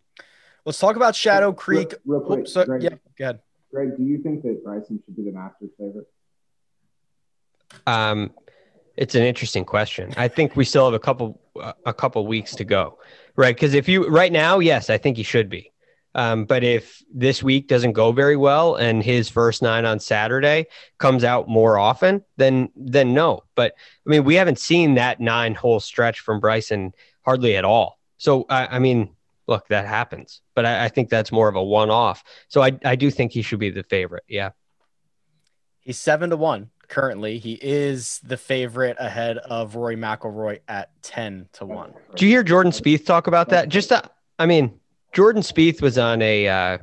Let's 0.65 0.79
talk 0.79 0.95
about 0.95 1.15
Shadow 1.15 1.51
Creek. 1.51 1.95
Real, 2.05 2.19
real 2.19 2.27
quick, 2.27 2.39
Oops, 2.41 2.53
so, 2.53 2.65
Greg, 2.65 2.83
yeah, 2.83 2.89
go 3.17 3.23
ahead. 3.23 3.39
Greg, 3.71 3.97
do 3.97 4.03
you 4.03 4.21
think 4.21 4.43
that 4.43 4.63
Bryson 4.63 5.01
should 5.03 5.15
be 5.15 5.23
the 5.23 5.31
Masters 5.31 5.71
favorite? 5.79 6.07
Um, 7.87 8.31
it's 8.97 9.15
an 9.15 9.23
interesting 9.23 9.65
question. 9.65 10.13
I 10.17 10.27
think 10.27 10.55
we 10.55 10.65
still 10.65 10.85
have 10.85 10.93
a 10.93 10.99
couple 10.99 11.39
a 11.85 11.93
couple 11.93 12.25
weeks 12.27 12.55
to 12.55 12.63
go, 12.63 12.99
right? 13.35 13.55
Because 13.55 13.73
if 13.73 13.89
you 13.89 14.07
right 14.07 14.31
now, 14.31 14.59
yes, 14.59 14.89
I 14.89 14.97
think 14.97 15.17
he 15.17 15.23
should 15.23 15.49
be. 15.49 15.71
Um, 16.13 16.45
but 16.45 16.63
if 16.63 17.01
this 17.13 17.41
week 17.41 17.67
doesn't 17.67 17.93
go 17.93 18.11
very 18.11 18.35
well 18.35 18.75
and 18.75 19.01
his 19.01 19.29
first 19.29 19.61
nine 19.61 19.85
on 19.85 19.99
Saturday 19.99 20.65
comes 20.97 21.23
out 21.23 21.47
more 21.47 21.77
often, 21.77 22.23
then 22.37 22.69
then 22.75 23.13
no. 23.13 23.43
But 23.55 23.73
I 24.05 24.09
mean, 24.09 24.23
we 24.23 24.35
haven't 24.35 24.59
seen 24.59 24.95
that 24.95 25.19
nine 25.19 25.55
hole 25.55 25.79
stretch 25.79 26.19
from 26.19 26.39
Bryson 26.39 26.93
hardly 27.23 27.55
at 27.55 27.63
all. 27.63 27.97
So 28.17 28.45
I, 28.49 28.75
I 28.75 28.79
mean, 28.79 29.15
look, 29.47 29.67
that 29.69 29.87
happens. 29.87 30.41
But 30.53 30.65
I, 30.65 30.85
I 30.85 30.87
think 30.89 31.09
that's 31.09 31.31
more 31.31 31.47
of 31.47 31.55
a 31.55 31.63
one 31.63 31.89
off. 31.89 32.23
So 32.49 32.61
I 32.61 32.77
I 32.83 32.95
do 32.95 33.09
think 33.09 33.31
he 33.31 33.41
should 33.41 33.59
be 33.59 33.69
the 33.69 33.83
favorite. 33.83 34.23
Yeah. 34.27 34.51
He's 35.79 35.97
seven 35.97 36.29
to 36.29 36.37
one 36.37 36.69
currently. 36.91 37.39
He 37.39 37.53
is 37.53 38.19
the 38.23 38.37
favorite 38.37 38.97
ahead 38.99 39.39
of 39.39 39.75
Rory 39.75 39.95
McIlroy 39.95 40.59
at 40.67 40.91
ten 41.01 41.47
to 41.53 41.65
one. 41.65 41.93
Do 42.15 42.25
you 42.25 42.31
hear 42.31 42.43
Jordan 42.43 42.71
Spieth 42.71 43.05
talk 43.05 43.25
about 43.25 43.49
that? 43.49 43.69
Just, 43.69 43.91
uh, 43.91 44.03
I 44.37 44.45
mean, 44.45 44.79
Jordan 45.13 45.41
Spieth 45.41 45.81
was 45.81 45.97
on 45.97 46.21
a 46.21 46.47
uh, 46.47 46.77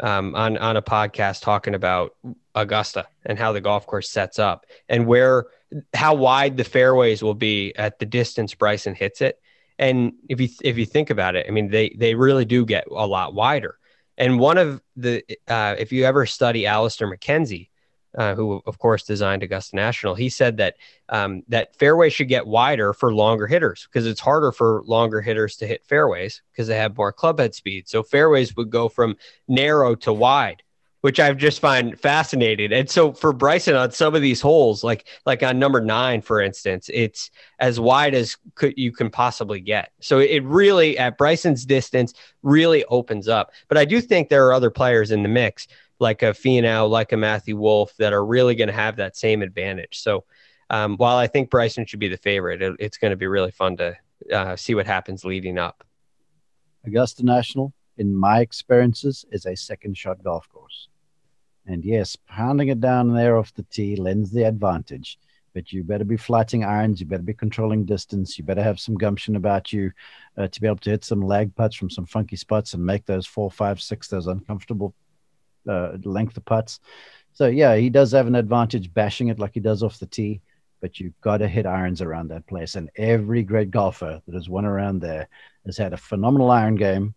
um, 0.00 0.34
on 0.34 0.58
on 0.58 0.76
a 0.76 0.82
podcast 0.82 1.42
talking 1.42 1.74
about 1.74 2.16
Augusta 2.54 3.06
and 3.24 3.38
how 3.38 3.52
the 3.52 3.60
golf 3.60 3.86
course 3.86 4.10
sets 4.10 4.38
up 4.38 4.66
and 4.88 5.06
where 5.06 5.46
how 5.94 6.14
wide 6.14 6.56
the 6.56 6.64
fairways 6.64 7.22
will 7.22 7.34
be 7.34 7.72
at 7.76 7.98
the 7.98 8.06
distance 8.06 8.54
Bryson 8.54 8.94
hits 8.94 9.20
it. 9.20 9.40
And 9.78 10.12
if 10.28 10.40
you 10.40 10.48
if 10.62 10.76
you 10.76 10.84
think 10.84 11.10
about 11.10 11.36
it, 11.36 11.46
I 11.48 11.52
mean 11.52 11.70
they 11.70 11.94
they 11.96 12.14
really 12.14 12.44
do 12.44 12.66
get 12.66 12.86
a 12.90 13.06
lot 13.06 13.34
wider. 13.34 13.76
And 14.18 14.38
one 14.38 14.58
of 14.58 14.82
the 14.96 15.24
uh, 15.48 15.76
if 15.78 15.92
you 15.92 16.04
ever 16.04 16.26
study 16.26 16.66
Alister 16.66 17.06
MacKenzie, 17.06 17.69
uh, 18.16 18.34
who 18.34 18.62
of 18.66 18.78
course 18.78 19.04
designed 19.04 19.42
Augusta 19.42 19.76
National, 19.76 20.14
he 20.14 20.28
said 20.28 20.56
that 20.56 20.76
um, 21.08 21.42
that 21.48 21.76
fairway 21.76 22.10
should 22.10 22.28
get 22.28 22.46
wider 22.46 22.92
for 22.92 23.14
longer 23.14 23.46
hitters 23.46 23.86
because 23.86 24.06
it's 24.06 24.20
harder 24.20 24.52
for 24.52 24.82
longer 24.86 25.20
hitters 25.20 25.56
to 25.56 25.66
hit 25.66 25.84
fairways 25.84 26.42
because 26.52 26.68
they 26.68 26.76
have 26.76 26.96
more 26.96 27.12
club 27.12 27.38
head 27.38 27.54
speed. 27.54 27.88
So 27.88 28.02
fairways 28.02 28.56
would 28.56 28.70
go 28.70 28.88
from 28.88 29.16
narrow 29.48 29.94
to 29.96 30.12
wide, 30.12 30.62
which 31.02 31.20
I've 31.20 31.36
just 31.36 31.60
find 31.60 31.98
fascinating. 31.98 32.72
And 32.72 32.90
so 32.90 33.12
for 33.12 33.32
Bryson 33.32 33.76
on 33.76 33.92
some 33.92 34.14
of 34.14 34.22
these 34.22 34.40
holes, 34.40 34.82
like 34.82 35.06
like 35.24 35.42
on 35.42 35.58
number 35.58 35.80
nine, 35.80 36.20
for 36.20 36.40
instance, 36.40 36.90
it's 36.92 37.30
as 37.58 37.78
wide 37.78 38.14
as 38.14 38.36
could, 38.54 38.74
you 38.76 38.92
can 38.92 39.10
possibly 39.10 39.60
get. 39.60 39.92
So 40.00 40.18
it 40.18 40.42
really 40.44 40.98
at 40.98 41.16
Bryson's 41.16 41.64
distance 41.64 42.14
really 42.42 42.84
opens 42.86 43.28
up. 43.28 43.52
But 43.68 43.78
I 43.78 43.84
do 43.84 44.00
think 44.00 44.28
there 44.28 44.46
are 44.48 44.52
other 44.52 44.70
players 44.70 45.10
in 45.10 45.22
the 45.22 45.28
mix 45.28 45.68
like 46.00 46.22
a 46.22 46.32
Finau, 46.32 46.88
like 46.88 47.12
a 47.12 47.16
Matthew 47.16 47.56
Wolff, 47.56 47.94
that 47.98 48.12
are 48.12 48.24
really 48.24 48.54
going 48.54 48.68
to 48.68 48.74
have 48.74 48.96
that 48.96 49.16
same 49.16 49.42
advantage. 49.42 50.00
So 50.00 50.24
um, 50.70 50.96
while 50.96 51.16
I 51.16 51.26
think 51.26 51.50
Bryson 51.50 51.86
should 51.86 52.00
be 52.00 52.08
the 52.08 52.16
favorite, 52.16 52.62
it, 52.62 52.76
it's 52.78 52.98
going 52.98 53.10
to 53.10 53.16
be 53.16 53.26
really 53.26 53.50
fun 53.50 53.76
to 53.78 53.96
uh, 54.32 54.56
see 54.56 54.74
what 54.74 54.86
happens 54.86 55.24
leading 55.24 55.58
up. 55.58 55.84
Augusta 56.86 57.24
National, 57.24 57.72
in 57.98 58.14
my 58.14 58.40
experiences, 58.40 59.24
is 59.30 59.46
a 59.46 59.56
second 59.56 59.96
shot 59.96 60.22
golf 60.22 60.48
course. 60.48 60.88
And 61.66 61.84
yes, 61.84 62.16
pounding 62.16 62.68
it 62.68 62.80
down 62.80 63.12
there 63.12 63.36
off 63.36 63.54
the 63.54 63.64
tee 63.64 63.96
lends 63.96 64.30
the 64.30 64.44
advantage. 64.44 65.18
But 65.52 65.72
you 65.72 65.82
better 65.82 66.04
be 66.04 66.16
flatting 66.16 66.64
irons. 66.64 67.00
You 67.00 67.06
better 67.06 67.24
be 67.24 67.34
controlling 67.34 67.84
distance. 67.84 68.38
You 68.38 68.44
better 68.44 68.62
have 68.62 68.78
some 68.78 68.94
gumption 68.94 69.34
about 69.34 69.72
you 69.72 69.90
uh, 70.38 70.46
to 70.46 70.60
be 70.60 70.68
able 70.68 70.76
to 70.78 70.90
hit 70.90 71.04
some 71.04 71.20
lag 71.20 71.54
putts 71.56 71.74
from 71.74 71.90
some 71.90 72.06
funky 72.06 72.36
spots 72.36 72.72
and 72.72 72.86
make 72.86 73.04
those 73.04 73.26
four, 73.26 73.50
five, 73.50 73.80
six, 73.80 74.06
those 74.06 74.28
uncomfortable 74.28 74.94
uh, 75.70 75.96
length 76.04 76.36
of 76.36 76.44
putts. 76.44 76.80
So 77.32 77.46
yeah, 77.46 77.76
he 77.76 77.90
does 77.90 78.12
have 78.12 78.26
an 78.26 78.34
advantage 78.34 78.92
bashing 78.92 79.28
it 79.28 79.38
like 79.38 79.54
he 79.54 79.60
does 79.60 79.82
off 79.82 79.98
the 79.98 80.06
tee, 80.06 80.40
but 80.80 80.98
you've 80.98 81.18
got 81.20 81.38
to 81.38 81.48
hit 81.48 81.66
irons 81.66 82.02
around 82.02 82.28
that 82.28 82.46
place. 82.46 82.74
And 82.74 82.90
every 82.96 83.42
great 83.42 83.70
golfer 83.70 84.20
that 84.26 84.34
has 84.34 84.48
won 84.48 84.64
around 84.64 85.00
there 85.00 85.28
has 85.64 85.76
had 85.76 85.92
a 85.92 85.96
phenomenal 85.96 86.50
iron 86.50 86.76
game 86.76 87.14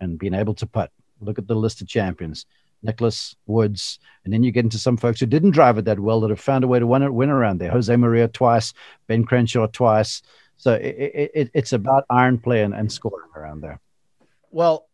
and 0.00 0.18
been 0.18 0.34
able 0.34 0.54
to 0.54 0.66
putt. 0.66 0.90
Look 1.20 1.38
at 1.38 1.46
the 1.46 1.54
list 1.54 1.82
of 1.82 1.88
champions. 1.88 2.46
Nicklaus 2.82 3.36
Woods, 3.46 3.98
and 4.24 4.32
then 4.32 4.42
you 4.42 4.52
get 4.52 4.64
into 4.64 4.78
some 4.78 4.96
folks 4.96 5.20
who 5.20 5.26
didn't 5.26 5.50
drive 5.50 5.76
it 5.76 5.84
that 5.84 6.00
well 6.00 6.20
that 6.20 6.30
have 6.30 6.40
found 6.40 6.64
a 6.64 6.66
way 6.66 6.78
to 6.78 6.86
win, 6.86 7.14
win 7.14 7.28
around 7.28 7.58
there. 7.58 7.70
Jose 7.70 7.94
Maria 7.94 8.28
twice, 8.28 8.72
Ben 9.06 9.24
Crenshaw 9.24 9.66
twice. 9.66 10.22
So 10.56 10.74
it, 10.74 11.30
it, 11.34 11.50
it's 11.54 11.72
about 11.72 12.04
iron 12.10 12.38
play 12.38 12.62
and, 12.62 12.74
and 12.74 12.90
scoring 12.90 13.28
around 13.36 13.60
there. 13.60 13.80
Well, 14.50 14.88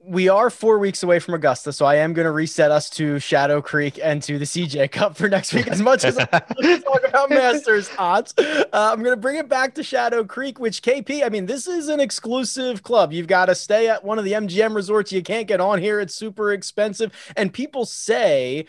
we 0.00 0.28
are 0.28 0.48
four 0.48 0.78
weeks 0.78 1.02
away 1.02 1.18
from 1.18 1.34
Augusta, 1.34 1.72
so 1.72 1.84
I 1.84 1.96
am 1.96 2.12
going 2.12 2.24
to 2.24 2.30
reset 2.30 2.70
us 2.70 2.88
to 2.90 3.18
Shadow 3.18 3.60
Creek 3.60 3.98
and 4.02 4.22
to 4.22 4.38
the 4.38 4.44
CJ 4.44 4.92
Cup 4.92 5.16
for 5.16 5.28
next 5.28 5.52
week. 5.52 5.66
As 5.66 5.82
much 5.82 6.04
as 6.04 6.16
I 6.18 6.24
talk 6.84 7.04
about 7.06 7.30
Masters 7.30 7.90
odds, 7.98 8.32
uh, 8.38 8.64
I'm 8.72 9.02
going 9.02 9.14
to 9.14 9.20
bring 9.20 9.36
it 9.36 9.48
back 9.48 9.74
to 9.74 9.82
Shadow 9.82 10.24
Creek, 10.24 10.60
which 10.60 10.82
KP. 10.82 11.24
I 11.24 11.28
mean, 11.28 11.46
this 11.46 11.66
is 11.66 11.88
an 11.88 11.98
exclusive 11.98 12.82
club. 12.84 13.12
You've 13.12 13.26
got 13.26 13.46
to 13.46 13.54
stay 13.54 13.88
at 13.88 14.04
one 14.04 14.18
of 14.18 14.24
the 14.24 14.32
MGM 14.32 14.74
resorts. 14.74 15.12
You 15.12 15.22
can't 15.22 15.48
get 15.48 15.60
on 15.60 15.80
here; 15.80 16.00
it's 16.00 16.14
super 16.14 16.52
expensive. 16.52 17.12
And 17.36 17.52
people 17.52 17.84
say 17.84 18.66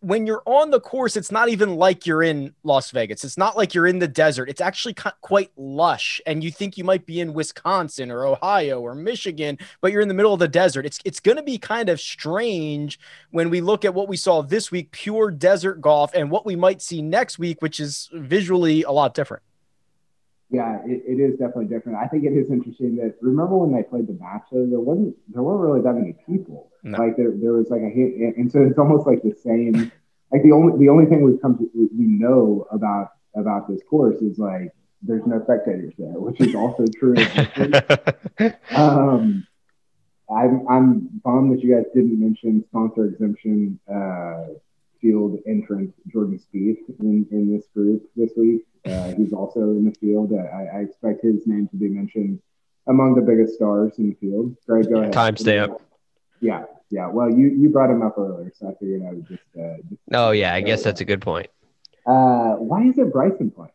when 0.00 0.26
you're 0.26 0.42
on 0.46 0.70
the 0.70 0.80
course, 0.80 1.16
it's 1.16 1.32
not 1.32 1.48
even 1.48 1.76
like 1.76 2.06
you're 2.06 2.22
in 2.22 2.54
Las 2.62 2.90
Vegas. 2.90 3.24
It's 3.24 3.38
not 3.38 3.56
like 3.56 3.74
you're 3.74 3.86
in 3.86 3.98
the 3.98 4.08
desert. 4.08 4.48
It's 4.48 4.60
actually 4.60 4.94
quite 5.20 5.50
lush, 5.56 6.20
and 6.26 6.44
you 6.44 6.50
think 6.50 6.76
you 6.76 6.84
might 6.84 7.06
be 7.06 7.20
in 7.20 7.32
Wisconsin 7.32 8.10
or 8.10 8.26
Ohio 8.26 8.80
or 8.80 8.94
Michigan, 8.94 9.58
but 9.80 9.92
you're 9.92 10.02
in 10.02 10.08
the 10.08 10.14
middle 10.14 10.34
of 10.34 10.40
the 10.40 10.48
desert. 10.48 10.86
It's 10.86 10.98
it's 11.04 11.20
going 11.20 11.36
to 11.36 11.42
be 11.42 11.58
kind 11.58 11.88
of 11.88 12.00
strange 12.00 12.98
when 13.30 13.50
we 13.50 13.60
look 13.60 13.84
at 13.84 13.94
what 13.94 14.08
we 14.08 14.16
saw 14.16 14.42
this 14.42 14.70
week, 14.70 14.90
pure 14.92 15.30
desert 15.30 15.80
golf, 15.80 16.12
and 16.14 16.30
what 16.30 16.46
we 16.46 16.56
might 16.56 16.82
see 16.82 17.02
next 17.02 17.38
week, 17.38 17.62
which 17.62 17.80
is 17.80 18.08
visually 18.12 18.82
a 18.82 18.90
lot 18.90 19.14
different. 19.14 19.42
Yeah, 20.52 20.80
it, 20.84 21.02
it 21.06 21.18
is 21.18 21.38
definitely 21.38 21.64
different. 21.64 21.96
I 21.96 22.06
think 22.08 22.24
it 22.24 22.34
is 22.34 22.50
interesting 22.50 22.96
that 22.96 23.16
remember 23.22 23.56
when 23.56 23.72
they 23.72 23.82
played 23.82 24.06
the 24.06 24.18
matches, 24.20 24.68
there 24.70 24.80
wasn't 24.80 25.16
there 25.32 25.42
weren't 25.42 25.60
really 25.60 25.80
that 25.80 25.94
many 25.94 26.14
people. 26.26 26.70
No. 26.82 26.98
Like 26.98 27.16
there, 27.16 27.32
there 27.34 27.54
was 27.54 27.70
like 27.70 27.80
a 27.80 27.88
hit, 27.88 28.36
and 28.36 28.52
so 28.52 28.60
it's 28.60 28.78
almost 28.78 29.06
like 29.06 29.22
the 29.22 29.34
same. 29.34 29.90
Like 30.30 30.42
the 30.42 30.52
only 30.52 30.78
the 30.78 30.90
only 30.90 31.06
thing 31.06 31.22
we've 31.22 31.40
come 31.40 31.56
to 31.56 31.70
we 31.74 32.06
know 32.06 32.66
about 32.70 33.12
about 33.34 33.66
this 33.66 33.80
course 33.88 34.20
is 34.20 34.38
like 34.38 34.72
there's 35.00 35.24
no 35.26 35.42
spectators 35.42 35.94
there, 35.96 36.20
which 36.20 36.38
is 36.40 36.54
also 36.54 36.84
true. 36.98 37.14
um, 38.76 39.46
I'm 40.30 40.68
I'm 40.68 41.08
bummed 41.24 41.56
that 41.56 41.64
you 41.64 41.74
guys 41.74 41.86
didn't 41.94 42.20
mention 42.20 42.62
sponsor 42.68 43.06
exemption 43.06 43.80
uh, 43.90 44.52
field 45.00 45.38
entrance 45.46 45.94
Jordan 46.12 46.38
Spieth 46.38 46.78
in, 47.00 47.26
in 47.30 47.56
this 47.56 47.66
group 47.74 48.02
this 48.16 48.32
week. 48.36 48.66
Uh, 48.84 49.12
he's 49.12 49.32
also 49.32 49.60
in 49.60 49.84
the 49.84 49.94
field. 50.00 50.32
I, 50.32 50.78
I, 50.78 50.80
expect 50.80 51.22
his 51.22 51.46
name 51.46 51.68
to 51.68 51.76
be 51.76 51.88
mentioned 51.88 52.40
among 52.88 53.14
the 53.14 53.20
biggest 53.20 53.54
stars 53.54 53.92
in 53.98 54.10
the 54.10 54.14
field. 54.16 54.56
Greg, 54.66 54.88
go 54.88 55.00
ahead. 55.00 55.12
Timestamp. 55.12 55.78
Yeah, 56.40 56.64
yeah. 56.90 57.06
Well, 57.06 57.30
you 57.30 57.46
you 57.46 57.68
brought 57.68 57.90
him 57.90 58.02
up 58.02 58.18
earlier, 58.18 58.52
so 58.56 58.70
I 58.70 58.74
figured 58.74 59.02
I 59.06 59.12
would 59.12 59.28
just. 59.28 59.42
Uh, 59.56 59.76
just 59.88 60.00
oh 60.12 60.32
yeah, 60.32 60.52
I 60.52 60.62
guess 60.62 60.82
that's 60.82 61.00
a 61.00 61.04
good 61.04 61.20
point. 61.20 61.46
Uh, 62.04 62.54
why 62.54 62.82
is 62.82 62.98
it 62.98 63.12
Bryson 63.12 63.52
playing? 63.52 63.70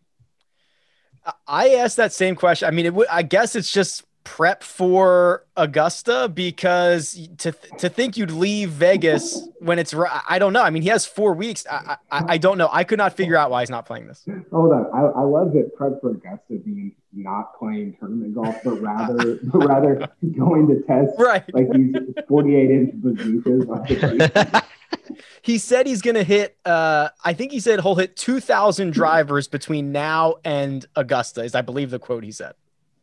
I 1.47 1.75
asked 1.75 1.97
that 1.97 2.11
same 2.13 2.35
question. 2.35 2.67
I 2.67 2.71
mean, 2.71 2.85
it 2.85 2.89
w- 2.89 3.07
I 3.09 3.23
guess 3.23 3.55
it's 3.55 3.71
just 3.71 4.03
prep 4.27 4.61
for 4.61 5.45
Augusta 5.55 6.29
because 6.33 7.29
to 7.37 7.53
to 7.79 7.87
think 7.87 8.17
you'd 8.17 8.29
leave 8.29 8.71
Vegas 8.71 9.47
when 9.59 9.79
it's 9.79 9.95
I 9.95 10.37
don't 10.37 10.51
know. 10.51 10.61
I 10.61 10.69
mean, 10.69 10.83
he 10.83 10.89
has 10.89 11.05
four 11.05 11.33
weeks. 11.33 11.65
I, 11.71 11.95
I, 12.11 12.23
I 12.33 12.37
don't 12.37 12.57
know. 12.57 12.67
I 12.69 12.83
could 12.83 12.97
not 12.97 13.15
figure 13.15 13.37
out 13.37 13.49
why 13.49 13.61
he's 13.61 13.69
not 13.69 13.85
playing 13.85 14.07
this. 14.07 14.27
Hold 14.51 14.73
on, 14.73 14.85
I, 14.93 15.19
I 15.19 15.23
love 15.23 15.53
that 15.53 15.73
prep 15.77 16.01
for 16.01 16.11
Augusta 16.11 16.55
being 16.63 16.93
not 17.13 17.57
playing 17.57 17.95
tournament 17.99 18.35
golf, 18.35 18.57
but 18.65 18.81
rather 18.81 19.39
but 19.43 19.65
rather 19.65 20.09
going 20.37 20.67
to 20.67 20.81
test 20.81 21.13
right. 21.17 21.45
like 21.53 21.71
these 21.71 21.95
forty 22.27 22.57
eight 22.57 22.69
inch 22.69 22.91
bazookas. 22.95 24.61
he 25.41 25.57
said 25.57 25.87
he's 25.87 26.01
going 26.01 26.15
to 26.15 26.23
hit 26.23 26.57
uh 26.65 27.09
i 27.23 27.33
think 27.33 27.51
he 27.51 27.59
said 27.59 27.81
he'll 27.81 27.95
hit 27.95 28.15
2000 28.15 28.91
drivers 28.91 29.47
between 29.47 29.91
now 29.91 30.35
and 30.43 30.85
augusta 30.95 31.43
is 31.43 31.55
i 31.55 31.61
believe 31.61 31.89
the 31.89 31.99
quote 31.99 32.23
he 32.23 32.31
said 32.31 32.53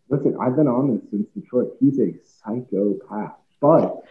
listen, 0.09 0.36
I've 0.40 0.57
been 0.57 0.68
on 0.68 0.94
this 0.94 1.11
since 1.11 1.28
Detroit. 1.34 1.76
He's 1.80 1.98
a 1.98 2.14
psychopath, 2.42 3.36
but 3.61 4.02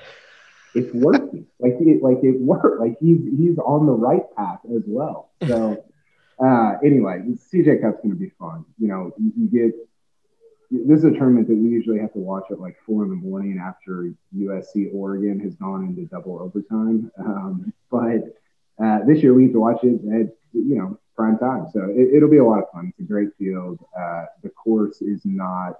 it's 0.73 0.93
working. 0.93 1.45
like 1.59 1.73
it, 1.79 2.03
like 2.03 2.23
it 2.23 2.39
worked. 2.39 2.79
Like 2.79 2.97
he's 2.99 3.19
he's 3.37 3.57
on 3.59 3.85
the 3.85 3.93
right 3.93 4.23
path 4.35 4.59
as 4.75 4.83
well. 4.85 5.31
So 5.47 5.83
uh, 6.43 6.73
anyway, 6.83 7.21
CJ 7.53 7.81
Cup's 7.81 8.01
going 8.01 8.13
to 8.13 8.19
be 8.19 8.31
fun. 8.39 8.65
You 8.79 8.87
know, 8.87 9.13
you, 9.17 9.31
you, 9.37 9.47
get 9.49 9.75
this 10.71 10.99
is 10.99 11.05
a 11.05 11.11
tournament 11.11 11.47
that 11.47 11.55
we 11.55 11.69
usually 11.69 11.99
have 11.99 12.13
to 12.13 12.19
watch 12.19 12.45
at 12.51 12.59
like 12.59 12.77
four 12.85 13.03
in 13.03 13.09
the 13.09 13.15
morning 13.15 13.61
after 13.63 14.11
USC 14.35 14.93
Oregon 14.93 15.39
has 15.39 15.55
gone 15.55 15.85
into 15.85 16.05
double 16.05 16.39
overtime. 16.39 17.11
Um, 17.19 17.73
but 17.91 18.42
uh, 18.83 18.99
this 19.05 19.23
year 19.23 19.33
we 19.33 19.45
get 19.45 19.53
to 19.53 19.59
watch 19.59 19.83
it 19.83 19.95
at 20.11 20.35
you 20.51 20.75
know 20.75 20.99
prime 21.15 21.37
time. 21.37 21.67
So 21.71 21.87
it, 21.89 22.21
will 22.21 22.29
be 22.29 22.37
a 22.37 22.43
lot 22.43 22.59
of 22.59 22.69
fun. 22.73 22.87
It's 22.89 22.99
a 22.99 23.03
great 23.03 23.29
field. 23.37 23.79
Uh, 23.97 24.25
the 24.41 24.49
course 24.49 25.01
is 25.01 25.21
not, 25.23 25.75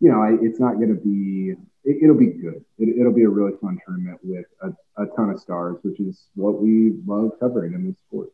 you 0.00 0.10
know, 0.10 0.38
it's 0.42 0.60
not 0.60 0.74
going 0.74 0.88
to 0.88 1.00
be. 1.00 1.54
It, 1.82 2.06
will 2.06 2.18
be 2.18 2.26
good. 2.26 2.64
It, 2.78 3.02
will 3.02 3.12
be 3.12 3.22
a 3.22 3.28
really 3.28 3.56
fun 3.60 3.78
tournament 3.86 4.18
with 4.22 4.44
a, 4.62 5.02
a 5.02 5.06
ton 5.16 5.30
of 5.30 5.40
stars, 5.40 5.78
which 5.82 5.98
is 5.98 6.26
what 6.34 6.60
we 6.60 6.92
love 7.06 7.32
covering 7.40 7.72
in 7.72 7.86
this 7.86 7.96
sport. 8.06 8.30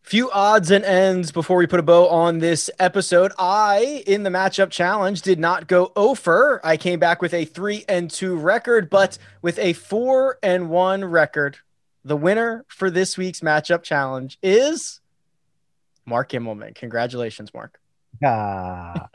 Few 0.00 0.30
odds 0.30 0.70
and 0.70 0.84
ends 0.84 1.30
before 1.30 1.58
we 1.58 1.66
put 1.66 1.78
a 1.78 1.82
bow 1.82 2.08
on 2.08 2.38
this 2.38 2.70
episode. 2.78 3.32
I, 3.38 4.02
in 4.06 4.22
the 4.22 4.30
matchup 4.30 4.70
challenge, 4.70 5.22
did 5.22 5.38
not 5.38 5.68
go 5.68 5.92
over. 5.94 6.60
I 6.64 6.76
came 6.76 6.98
back 6.98 7.22
with 7.22 7.34
a 7.34 7.44
three 7.44 7.84
and 7.88 8.10
two 8.10 8.36
record, 8.36 8.88
but 8.88 9.18
with 9.42 9.58
a 9.58 9.74
four 9.74 10.38
and 10.42 10.70
one 10.70 11.04
record 11.04 11.58
the 12.04 12.16
winner 12.16 12.64
for 12.68 12.90
this 12.90 13.16
week's 13.16 13.40
matchup 13.40 13.82
challenge 13.82 14.38
is 14.42 15.00
Mark 16.04 16.30
Immelman. 16.30 16.74
Congratulations, 16.74 17.52
Mark. 17.54 17.78
Ah, 18.24 19.08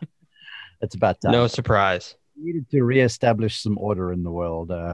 it's 0.82 0.96
about 0.96 1.22
time. 1.22 1.32
No 1.32 1.48
surprise. 1.48 2.16
We 2.38 2.46
needed 2.46 2.70
to 2.72 2.84
reestablish 2.84 3.62
some 3.62 3.78
order 3.78 4.12
in 4.12 4.24
the 4.24 4.32
world. 4.32 4.72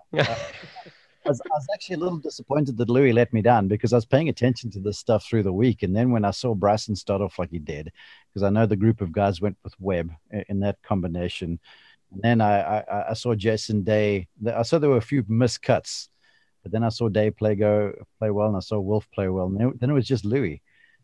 Uh, 1.25 1.25
I, 1.25 1.29
was, 1.29 1.41
I 1.45 1.55
was 1.55 1.67
actually 1.73 1.95
a 1.95 1.99
little 1.99 2.17
disappointed 2.17 2.75
that 2.77 2.89
Louis 2.89 3.13
let 3.13 3.31
me 3.31 3.41
down 3.41 3.69
because 3.69 3.93
I 3.93 3.95
was 3.95 4.05
paying 4.05 4.27
attention 4.27 4.69
to 4.71 4.81
this 4.81 4.99
stuff 4.99 5.25
through 5.25 5.43
the 5.43 5.53
week. 5.53 5.81
And 5.81 5.95
then 5.95 6.11
when 6.11 6.25
I 6.25 6.31
saw 6.31 6.53
Bryson 6.53 6.97
start 6.97 7.21
off 7.21 7.39
like 7.39 7.49
he 7.49 7.59
did, 7.59 7.93
because 8.27 8.43
I 8.43 8.49
know 8.49 8.65
the 8.65 8.75
group 8.75 8.99
of 8.99 9.13
guys 9.13 9.39
went 9.39 9.55
with 9.63 9.73
Webb 9.79 10.11
in 10.49 10.59
that 10.59 10.81
combination. 10.83 11.61
And 12.11 12.21
then 12.21 12.41
I, 12.41 12.79
I, 12.79 13.09
I 13.11 13.13
saw 13.13 13.35
Jason 13.35 13.83
Day. 13.83 14.27
I 14.53 14.63
saw 14.63 14.79
there 14.79 14.89
were 14.89 14.97
a 14.97 15.01
few 15.01 15.23
miscuts 15.23 16.09
but 16.63 16.71
then 16.71 16.83
I 16.83 16.89
saw 16.89 17.09
Day 17.09 17.29
play 17.29 17.55
go 17.55 17.93
play 18.19 18.31
well, 18.31 18.47
and 18.47 18.57
I 18.57 18.61
saw 18.61 18.79
Wolff 18.79 19.09
play 19.11 19.27
well. 19.27 19.47
And 19.47 19.79
then 19.79 19.89
it 19.89 19.93
was 19.93 20.07
just 20.07 20.25
Louis, 20.25 20.61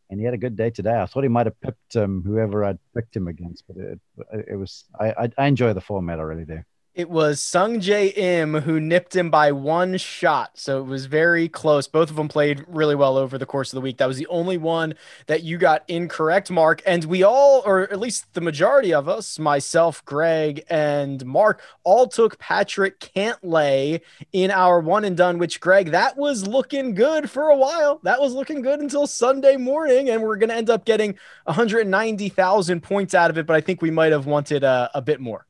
and 0.09 0.19
he 0.19 0.25
had 0.25 0.33
a 0.33 0.37
good 0.37 0.55
day 0.55 0.69
today. 0.69 0.99
I 0.99 1.05
thought 1.05 1.23
he 1.23 1.29
might 1.29 1.45
have 1.45 1.59
pipped 1.61 1.95
um, 1.95 2.23
whoever 2.25 2.65
I'd 2.65 2.79
picked 2.95 3.15
him 3.15 3.27
against, 3.27 3.65
but 3.67 3.77
it, 3.77 3.99
it 4.49 4.55
was 4.55 4.85
I, 4.99 5.11
I, 5.11 5.29
I 5.37 5.47
enjoy 5.47 5.73
the 5.73 5.81
format. 5.81 6.19
I 6.19 6.23
really 6.23 6.45
do. 6.45 6.63
It 6.99 7.09
was 7.09 7.39
Sungjae 7.39 8.11
Im 8.17 8.55
who 8.55 8.77
nipped 8.77 9.15
him 9.15 9.31
by 9.31 9.53
one 9.53 9.95
shot. 9.95 10.51
So 10.55 10.79
it 10.79 10.83
was 10.85 11.05
very 11.05 11.47
close. 11.47 11.87
Both 11.87 12.09
of 12.09 12.17
them 12.17 12.27
played 12.27 12.65
really 12.67 12.93
well 12.93 13.15
over 13.15 13.37
the 13.37 13.45
course 13.45 13.71
of 13.71 13.77
the 13.77 13.81
week. 13.81 13.99
That 13.99 14.07
was 14.09 14.17
the 14.17 14.27
only 14.27 14.57
one 14.57 14.95
that 15.27 15.41
you 15.41 15.57
got 15.57 15.85
incorrect, 15.87 16.51
Mark. 16.51 16.81
And 16.85 17.05
we 17.05 17.23
all, 17.23 17.63
or 17.65 17.83
at 17.83 18.01
least 18.01 18.33
the 18.33 18.41
majority 18.41 18.93
of 18.93 19.07
us, 19.07 19.39
myself, 19.39 20.03
Greg, 20.03 20.65
and 20.69 21.25
Mark, 21.25 21.61
all 21.85 22.05
took 22.05 22.37
Patrick 22.37 22.99
Cantlay 22.99 24.01
in 24.33 24.51
our 24.51 24.81
one 24.81 25.05
and 25.05 25.15
done, 25.15 25.37
which, 25.37 25.61
Greg, 25.61 25.91
that 25.91 26.17
was 26.17 26.47
looking 26.47 26.95
good 26.95 27.29
for 27.29 27.43
a 27.43 27.55
while. 27.55 28.01
That 28.03 28.19
was 28.19 28.33
looking 28.33 28.61
good 28.61 28.81
until 28.81 29.07
Sunday 29.07 29.55
morning. 29.55 30.09
And 30.09 30.21
we're 30.21 30.35
going 30.35 30.49
to 30.49 30.55
end 30.57 30.69
up 30.69 30.83
getting 30.83 31.17
190,000 31.45 32.83
points 32.83 33.13
out 33.15 33.29
of 33.29 33.37
it. 33.37 33.45
But 33.45 33.55
I 33.55 33.61
think 33.61 33.81
we 33.81 33.89
might 33.89 34.11
have 34.11 34.25
wanted 34.25 34.65
a, 34.65 34.91
a 34.93 35.01
bit 35.01 35.21
more. 35.21 35.45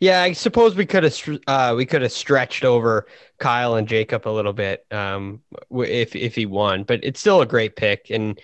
Yeah, 0.00 0.22
I 0.22 0.32
suppose 0.32 0.76
we 0.76 0.86
could 0.86 1.02
have 1.02 1.40
uh, 1.48 1.74
we 1.76 1.84
could 1.84 2.02
have 2.02 2.12
stretched 2.12 2.64
over 2.64 3.08
Kyle 3.38 3.74
and 3.74 3.88
Jacob 3.88 4.28
a 4.28 4.30
little 4.30 4.52
bit 4.52 4.86
um, 4.92 5.42
if 5.72 6.14
if 6.14 6.36
he 6.36 6.46
won, 6.46 6.84
but 6.84 7.00
it's 7.02 7.18
still 7.18 7.40
a 7.40 7.46
great 7.46 7.74
pick. 7.74 8.10
And 8.10 8.40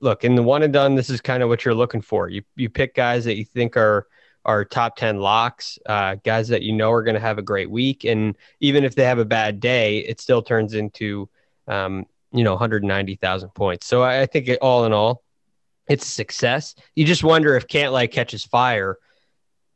look, 0.00 0.24
in 0.24 0.34
the 0.34 0.42
one 0.42 0.62
and 0.64 0.72
done, 0.72 0.96
this 0.96 1.08
is 1.08 1.20
kind 1.20 1.42
of 1.44 1.48
what 1.48 1.64
you're 1.64 1.74
looking 1.74 2.00
for. 2.00 2.28
You 2.28 2.42
you 2.56 2.68
pick 2.68 2.94
guys 2.96 3.24
that 3.26 3.36
you 3.36 3.44
think 3.44 3.76
are 3.76 4.08
are 4.44 4.64
top 4.64 4.96
ten 4.96 5.20
locks, 5.20 5.78
uh, 5.86 6.16
guys 6.24 6.48
that 6.48 6.62
you 6.62 6.72
know 6.72 6.90
are 6.90 7.04
going 7.04 7.14
to 7.14 7.20
have 7.20 7.38
a 7.38 7.42
great 7.42 7.70
week, 7.70 8.04
and 8.04 8.36
even 8.58 8.82
if 8.82 8.96
they 8.96 9.04
have 9.04 9.20
a 9.20 9.24
bad 9.24 9.60
day, 9.60 9.98
it 9.98 10.20
still 10.20 10.42
turns 10.42 10.74
into 10.74 11.28
um, 11.68 12.04
you 12.32 12.42
know 12.42 12.52
190,000 12.52 13.50
points. 13.50 13.86
So 13.86 14.02
I, 14.02 14.22
I 14.22 14.26
think 14.26 14.48
it, 14.48 14.58
all 14.60 14.86
in 14.86 14.92
all, 14.92 15.22
it's 15.88 16.04
a 16.04 16.10
success. 16.10 16.74
You 16.96 17.04
just 17.04 17.22
wonder 17.22 17.54
if 17.54 17.68
Cantlay 17.68 18.10
catches 18.10 18.44
fire 18.44 18.96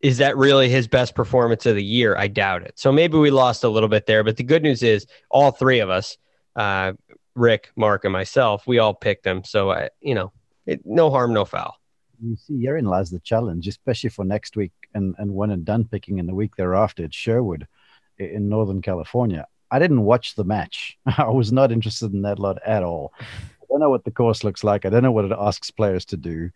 is 0.05 0.19
that 0.19 0.37
really 0.37 0.69
his 0.69 0.87
best 0.87 1.15
performance 1.15 1.65
of 1.65 1.77
the 1.77 1.83
year? 1.83 2.15
I 2.15 2.29
doubt 2.29 2.61
it. 2.61 2.79
So 2.79 2.93
maybe 2.93 3.17
we 3.17 3.31
lost 3.31 3.65
a 3.65 3.71
little 3.71 3.89
bit 3.89 4.05
there. 4.05 4.23
But 4.23 4.37
the 4.37 4.43
good 4.43 4.63
news 4.63 4.83
is 4.83 5.07
all 5.31 5.51
three 5.51 5.79
of 5.79 5.89
us, 5.89 6.19
uh, 6.57 6.93
Rick, 7.35 7.71
Mark, 7.75 8.05
and 8.05 8.13
myself, 8.13 8.67
we 8.67 8.79
all 8.79 8.93
picked 8.93 9.27
him. 9.27 9.45
So, 9.45 9.71
uh, 9.71 9.89
you 10.03 10.15
know, 10.15 10.31
it, 10.67 10.83
no 10.85 11.09
harm, 11.09 11.33
no 11.33 11.47
foul. 11.47 11.81
You 12.23 12.37
see, 12.37 12.61
herein 12.61 12.85
lies 12.85 13.11
the 13.11 13.19
challenge, 13.21 13.67
especially 13.67 14.11
for 14.11 14.27
next 14.27 14.57
week 14.57 14.73
and, 14.93 15.15
and 15.17 15.31
one 15.31 15.51
and 15.51 15.65
done 15.65 15.87
picking 15.87 16.19
in 16.19 16.27
the 16.27 16.35
week 16.35 16.55
thereafter 16.57 17.05
at 17.05 17.15
Sherwood 17.15 17.67
in 18.19 18.51
Northern 18.51 18.83
California. 18.83 19.47
I 19.71 19.79
didn't 19.79 20.03
watch 20.03 20.35
the 20.35 20.45
match. 20.45 20.99
I 21.07 21.31
was 21.31 21.51
not 21.51 21.73
interested 21.73 22.13
in 22.13 22.21
that 22.23 22.39
lot 22.39 22.59
at 22.67 22.83
all. 22.83 23.15
I 23.75 23.77
don't 23.77 23.81
know 23.81 23.91
what 23.91 24.05
the 24.05 24.13
course 24.13 24.45
looks 24.45 24.63
like. 24.63 24.87
I 24.87 24.89
don't 24.89 25.03
know 25.03 25.11
what 25.11 25.25
it 25.25 25.33
asks 25.37 25.73
players 25.73 26.05
to 26.07 26.17
do 26.17 26.31
You 26.31 26.51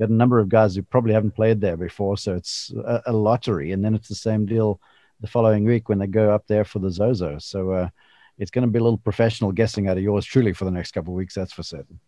got 0.00 0.08
a 0.08 0.12
number 0.12 0.40
of 0.40 0.48
guys 0.48 0.74
who 0.74 0.82
probably 0.82 1.12
haven't 1.12 1.36
played 1.36 1.60
there 1.60 1.76
before, 1.76 2.16
so 2.16 2.34
it's 2.34 2.72
a, 2.84 3.02
a, 3.06 3.12
lottery. 3.12 3.70
And 3.70 3.84
then 3.84 3.94
it's 3.94 4.08
the 4.08 4.16
same 4.16 4.44
deal 4.44 4.80
the 5.20 5.28
following 5.28 5.64
week 5.64 5.88
when 5.88 6.00
they 6.00 6.08
go 6.08 6.34
up 6.34 6.48
there 6.48 6.64
for 6.64 6.80
the 6.80 6.90
Zozo. 6.90 7.38
So 7.38 7.70
uh, 7.70 7.88
it's 8.38 8.50
going 8.50 8.64
to 8.64 8.70
be 8.70 8.80
a 8.80 8.82
little 8.82 8.98
professional 8.98 9.52
guessing 9.52 9.86
out 9.86 9.98
of 9.98 10.02
yours 10.02 10.24
truly 10.24 10.52
for 10.52 10.64
the 10.64 10.72
next 10.72 10.90
couple 10.90 11.12
of 11.12 11.16
weeks. 11.16 11.34
That's 11.34 11.52
for 11.52 11.62
certain. 11.62 12.00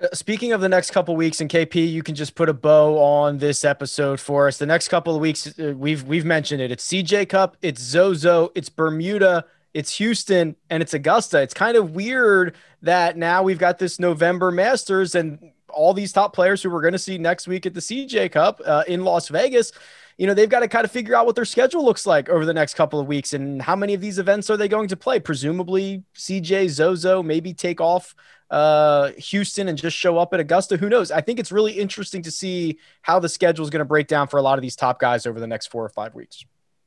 Uh, 0.00 0.06
speaking 0.12 0.52
of 0.52 0.60
the 0.60 0.68
next 0.68 0.92
couple 0.92 1.16
weeks, 1.16 1.40
and 1.40 1.50
KP, 1.50 1.90
you 1.90 2.04
can 2.04 2.14
just 2.14 2.36
put 2.36 2.48
a 2.48 2.54
bow 2.54 2.96
on 2.98 3.38
this 3.38 3.64
episode 3.64 4.20
for 4.20 4.46
us. 4.46 4.58
The 4.58 4.66
next 4.66 4.88
couple 4.88 5.16
of 5.16 5.20
weeks, 5.20 5.58
uh, 5.58 5.74
we've 5.76 6.04
we've 6.04 6.24
mentioned 6.24 6.60
it. 6.60 6.70
It's 6.70 6.86
CJ 6.86 7.28
Cup, 7.30 7.56
it's 7.62 7.80
Zozo, 7.80 8.52
it's 8.54 8.68
Bermuda, 8.68 9.44
it's 9.74 9.96
Houston, 9.98 10.56
and 10.70 10.82
it's 10.82 10.94
Augusta. 10.94 11.42
It's 11.42 11.54
kind 11.54 11.76
of 11.76 11.90
weird 11.90 12.54
that 12.82 13.16
now 13.16 13.42
we've 13.42 13.58
got 13.58 13.78
this 13.78 13.98
November 13.98 14.50
Masters, 14.50 15.14
and 15.14 15.52
all 15.68 15.92
these 15.92 16.12
top 16.12 16.32
players 16.32 16.62
who 16.62 16.70
we're 16.70 16.80
going 16.80 16.92
to 16.92 16.98
see 16.98 17.18
next 17.18 17.48
week 17.48 17.66
at 17.66 17.74
the 17.74 17.80
CJ 17.80 18.32
Cup 18.32 18.60
uh, 18.64 18.84
in 18.86 19.04
Las 19.04 19.28
Vegas, 19.28 19.72
you 20.16 20.26
know, 20.26 20.34
they've 20.34 20.48
got 20.48 20.60
to 20.60 20.68
kind 20.68 20.84
of 20.84 20.92
figure 20.92 21.16
out 21.16 21.26
what 21.26 21.34
their 21.34 21.44
schedule 21.44 21.84
looks 21.84 22.06
like 22.06 22.28
over 22.28 22.46
the 22.46 22.54
next 22.54 22.74
couple 22.74 23.00
of 23.00 23.08
weeks 23.08 23.32
and 23.32 23.60
how 23.60 23.74
many 23.74 23.94
of 23.94 24.00
these 24.00 24.18
events 24.18 24.48
are 24.48 24.56
they 24.56 24.68
going 24.68 24.88
to 24.88 24.96
play. 24.96 25.18
Presumably, 25.18 26.04
CJ, 26.14 26.68
Zozo, 26.68 27.22
maybe 27.22 27.52
take 27.52 27.80
off 27.80 28.14
uh, 28.50 29.10
Houston 29.18 29.68
and 29.68 29.76
just 29.76 29.96
show 29.96 30.18
up 30.18 30.32
at 30.32 30.38
Augusta. 30.38 30.76
Who 30.76 30.88
knows? 30.88 31.10
I 31.10 31.20
think 31.20 31.40
it's 31.40 31.50
really 31.50 31.72
interesting 31.72 32.22
to 32.22 32.30
see 32.30 32.78
how 33.02 33.18
the 33.18 33.28
schedule 33.28 33.64
is 33.64 33.70
going 33.70 33.80
to 33.80 33.84
break 33.84 34.06
down 34.06 34.28
for 34.28 34.36
a 34.36 34.42
lot 34.42 34.56
of 34.56 34.62
these 34.62 34.76
top 34.76 35.00
guys 35.00 35.26
over 35.26 35.40
the 35.40 35.48
next 35.48 35.66
four 35.66 35.84
or 35.84 35.88
five 35.88 36.14
weeks. 36.14 36.44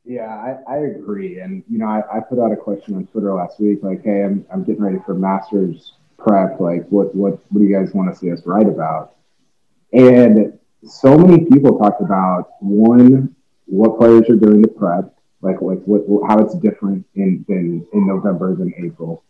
Yeah, 0.08 0.30
I, 0.30 0.76
I 0.76 0.78
agree. 0.78 1.40
And, 1.42 1.64
you 1.70 1.80
know, 1.80 1.88
I, 1.88 2.02
I, 2.18 2.20
put 2.22 2.40
out 2.40 2.54
a 2.54 2.56
question 2.56 2.96
on 2.96 3.08
Twitter 3.08 3.34
last 3.34 3.60
week 3.60 3.80
like, 3.84 4.06
hey, 4.06 4.24
I'm, 4.24 4.46
I'm 4.52 4.64
getting 4.64 4.82
ready 4.82 5.00
for 5.06 5.14
Masters 5.14 5.92
prep, 6.18 6.60
like 6.60 6.88
what 6.90 7.14
what 7.14 7.40
what 7.52 7.60
do 7.60 7.66
you 7.66 7.76
guys 7.76 7.94
want 7.94 8.12
to 8.12 8.18
see 8.18 8.32
us 8.32 8.42
write 8.46 8.68
about? 8.68 9.16
And 9.94 10.58
so 10.84 11.18
many 11.18 11.46
people 11.46 11.78
talked 11.78 12.02
about 12.02 12.52
one, 12.60 13.36
what 13.66 13.98
players 13.98 14.30
are 14.30 14.36
doing 14.36 14.62
to 14.64 14.68
prep, 14.68 15.14
like 15.42 15.62
like 15.62 15.80
what, 15.86 16.04
how 16.28 16.40
it's 16.40 16.56
different 16.56 17.06
in 17.16 17.46
than 17.48 17.86
in 17.94 18.08
November 18.08 18.56
than 18.56 18.74
April, 18.84 19.24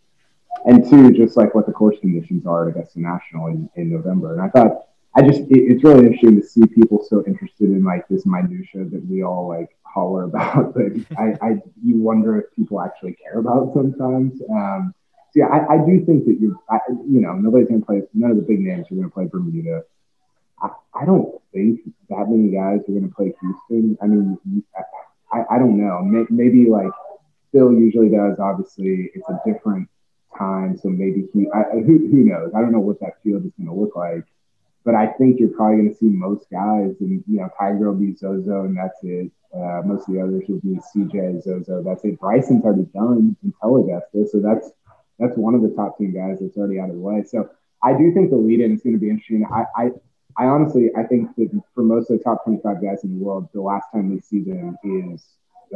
and 0.66 0.88
two, 0.90 1.12
just 1.12 1.38
like 1.38 1.54
what 1.54 1.66
the 1.66 1.74
course 1.74 1.98
conditions 2.00 2.46
are 2.46 2.70
at 2.70 2.76
Augusta 2.76 3.02
National 3.02 3.48
in, 3.48 3.70
in 3.76 3.92
November. 3.92 4.34
And 4.34 4.42
I 4.42 4.50
thought 4.50 4.87
I 5.18 5.24
just 5.24 5.42
it, 5.42 5.48
it's 5.50 5.84
really 5.84 6.06
interesting 6.06 6.40
to 6.40 6.48
see 6.48 6.62
people 6.68 7.04
so 7.04 7.24
interested 7.26 7.72
in 7.72 7.84
like 7.84 8.08
this 8.08 8.28
minutia 8.28 8.86
that 8.86 9.04
we 9.10 9.24
all 9.24 9.48
like 9.48 9.76
holler 9.82 10.26
about, 10.26 10.74
but 10.76 10.92
I, 11.18 11.34
I 11.42 11.50
you 11.84 11.98
wonder 12.00 12.40
if 12.40 12.56
people 12.56 12.80
actually 12.80 13.14
care 13.14 13.40
about 13.40 13.74
sometimes. 13.74 14.40
Um, 14.52 14.94
so 15.32 15.40
yeah, 15.40 15.48
I, 15.48 15.74
I 15.74 15.78
do 15.80 16.06
think 16.06 16.26
that 16.26 16.38
you 16.40 16.60
you 17.10 17.20
know 17.20 17.34
nobody's 17.34 17.68
gonna 17.68 17.84
play 17.84 18.04
none 18.14 18.30
of 18.30 18.38
the 18.38 18.44
big 18.44 18.60
names 18.60 18.86
are 18.92 18.96
gonna 18.96 19.10
play 19.10 19.26
Bermuda. 19.26 19.84
I, 20.62 20.70
I 20.94 21.06
don't 21.06 21.42
think 21.52 21.82
that 22.10 22.26
many 22.30 22.54
guys 22.54 22.88
are 22.88 22.94
gonna 22.94 23.12
play 23.12 23.34
Houston. 23.42 23.98
I 24.00 24.06
mean, 24.06 24.64
I, 25.34 25.56
I 25.56 25.58
don't 25.58 25.80
know. 25.84 26.00
Maybe 26.30 26.70
like 26.70 26.92
Phil 27.52 27.74
usually 27.74 28.10
does. 28.10 28.38
Obviously, 28.38 29.10
it's 29.16 29.28
a 29.30 29.42
different 29.48 29.90
time, 30.38 30.78
so 30.78 30.90
maybe 30.90 31.28
he. 31.34 31.48
I, 31.52 31.80
who 31.80 31.98
who 31.98 32.24
knows? 32.24 32.52
I 32.56 32.62
don't 32.62 32.72
know 32.72 32.80
what 32.80 33.00
that 33.00 33.24
field 33.24 33.46
is 33.48 33.52
gonna 33.58 33.74
look 33.74 33.96
like. 33.96 34.24
But 34.88 34.96
I 34.96 35.08
think 35.08 35.38
you're 35.38 35.50
probably 35.50 35.80
going 35.80 35.90
to 35.90 35.98
see 35.98 36.06
most 36.06 36.50
guys, 36.50 36.96
and 37.02 37.22
you 37.28 37.42
know, 37.42 37.50
Tiger 37.60 37.92
will 37.92 38.00
be 38.00 38.16
Zozo, 38.16 38.64
and 38.64 38.78
that's 38.78 38.98
it. 39.04 39.30
Uh, 39.54 39.82
most 39.84 40.08
of 40.08 40.16
the 40.16 40.22
others 40.22 40.44
will 40.48 40.62
be 40.62 40.80
CJ 40.80 41.44
Zozo. 41.44 41.84
That's 41.84 42.06
it. 42.06 42.18
Bryson's 42.22 42.64
already 42.64 42.88
done 42.94 43.36
in 43.44 43.54
Augusta, 43.62 44.26
so 44.32 44.40
that's 44.40 44.72
that's 45.20 45.36
one 45.36 45.56
of 45.56 45.62
the 45.62 45.76
top 45.76 45.98
ten 45.98 46.14
guys 46.14 46.38
that's 46.40 46.56
already 46.56 46.80
out 46.80 46.88
of 46.90 46.96
the 46.96 47.02
way. 47.02 47.22
So 47.28 47.50
I 47.84 47.98
do 47.98 48.14
think 48.14 48.30
the 48.30 48.38
lead 48.38 48.62
in 48.62 48.72
is 48.72 48.82
going 48.82 48.96
to 48.96 49.00
be 49.00 49.10
interesting. 49.10 49.46
I, 49.54 49.66
I 49.76 49.90
I 50.38 50.46
honestly 50.46 50.90
I 50.98 51.04
think 51.04 51.36
that 51.36 51.50
for 51.76 51.84
most 51.84 52.10
of 52.10 52.20
the 52.20 52.24
top 52.24 52.46
25 52.46 52.82
guys 52.82 53.04
in 53.04 53.20
the 53.20 53.26
world, 53.26 53.50
the 53.54 53.60
last 53.60 53.88
time 53.94 54.10
we 54.10 54.22
see 54.22 54.40
them 54.40 54.78
is 54.86 55.26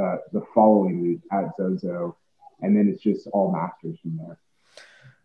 uh, 0.01 0.19
the 0.31 0.41
following 0.55 1.01
week 1.01 1.19
at 1.33 1.53
Zozo, 1.57 2.15
and 2.61 2.77
then 2.77 2.87
it's 2.87 3.03
just 3.03 3.27
all 3.33 3.51
Masters 3.51 3.99
from 4.01 4.19
there. 4.19 4.39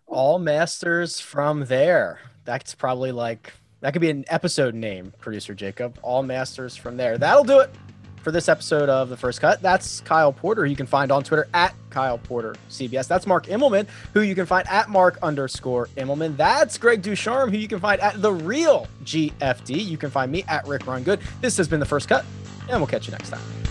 All 0.09 0.41
Masters 0.41 1.21
from 1.21 1.67
there. 1.67 2.19
That's 2.45 2.75
probably 2.75 3.13
like 3.13 3.53
that 3.87 3.93
could 3.93 4.01
be 4.01 4.11
an 4.11 4.25
episode 4.27 4.75
name, 4.75 5.13
producer 5.21 5.55
Jacob. 5.55 5.97
All 6.03 6.25
Masters 6.25 6.75
from 6.75 6.97
there. 6.97 7.19
That'll 7.19 7.45
do 7.45 7.61
it 7.61 7.71
for 8.17 8.33
this 8.33 8.49
episode 8.49 8.89
of 8.89 9.09
The 9.09 9.17
First 9.17 9.41
Cut. 9.41 9.63
That's 9.63 10.01
Kyle 10.01 10.33
Porter, 10.33 10.67
you 10.67 10.75
can 10.75 10.87
find 10.87 11.13
on 11.13 11.23
Twitter 11.23 11.47
at 11.55 11.73
Kyle 11.89 12.19
Porter 12.19 12.57
CBS. 12.69 13.07
That's 13.07 13.29
Mark 13.29 13.47
Immelman, 13.47 13.87
who 14.13 14.23
you 14.23 14.35
can 14.35 14.45
find 14.45 14.67
at 14.67 14.89
Mark 14.89 15.21
underscore 15.23 15.87
Immelman. 15.97 16.37
That's 16.37 16.77
Greg 16.79 17.01
Ducharme, 17.01 17.53
who 17.53 17.59
you 17.59 17.69
can 17.69 17.79
find 17.79 18.01
at 18.01 18.21
The 18.21 18.33
Real 18.33 18.89
GFD. 19.05 19.87
You 19.87 19.97
can 19.97 20.11
find 20.11 20.33
me 20.33 20.43
at 20.49 20.67
Rick 20.67 20.85
Run 20.89 21.05
Good. 21.05 21.21
This 21.41 21.57
has 21.57 21.69
been 21.69 21.79
The 21.79 21.87
First 21.87 22.09
Cut, 22.09 22.25
and 22.69 22.81
we'll 22.81 22.89
catch 22.89 23.07
you 23.07 23.13
next 23.13 23.31
time. 23.31 23.66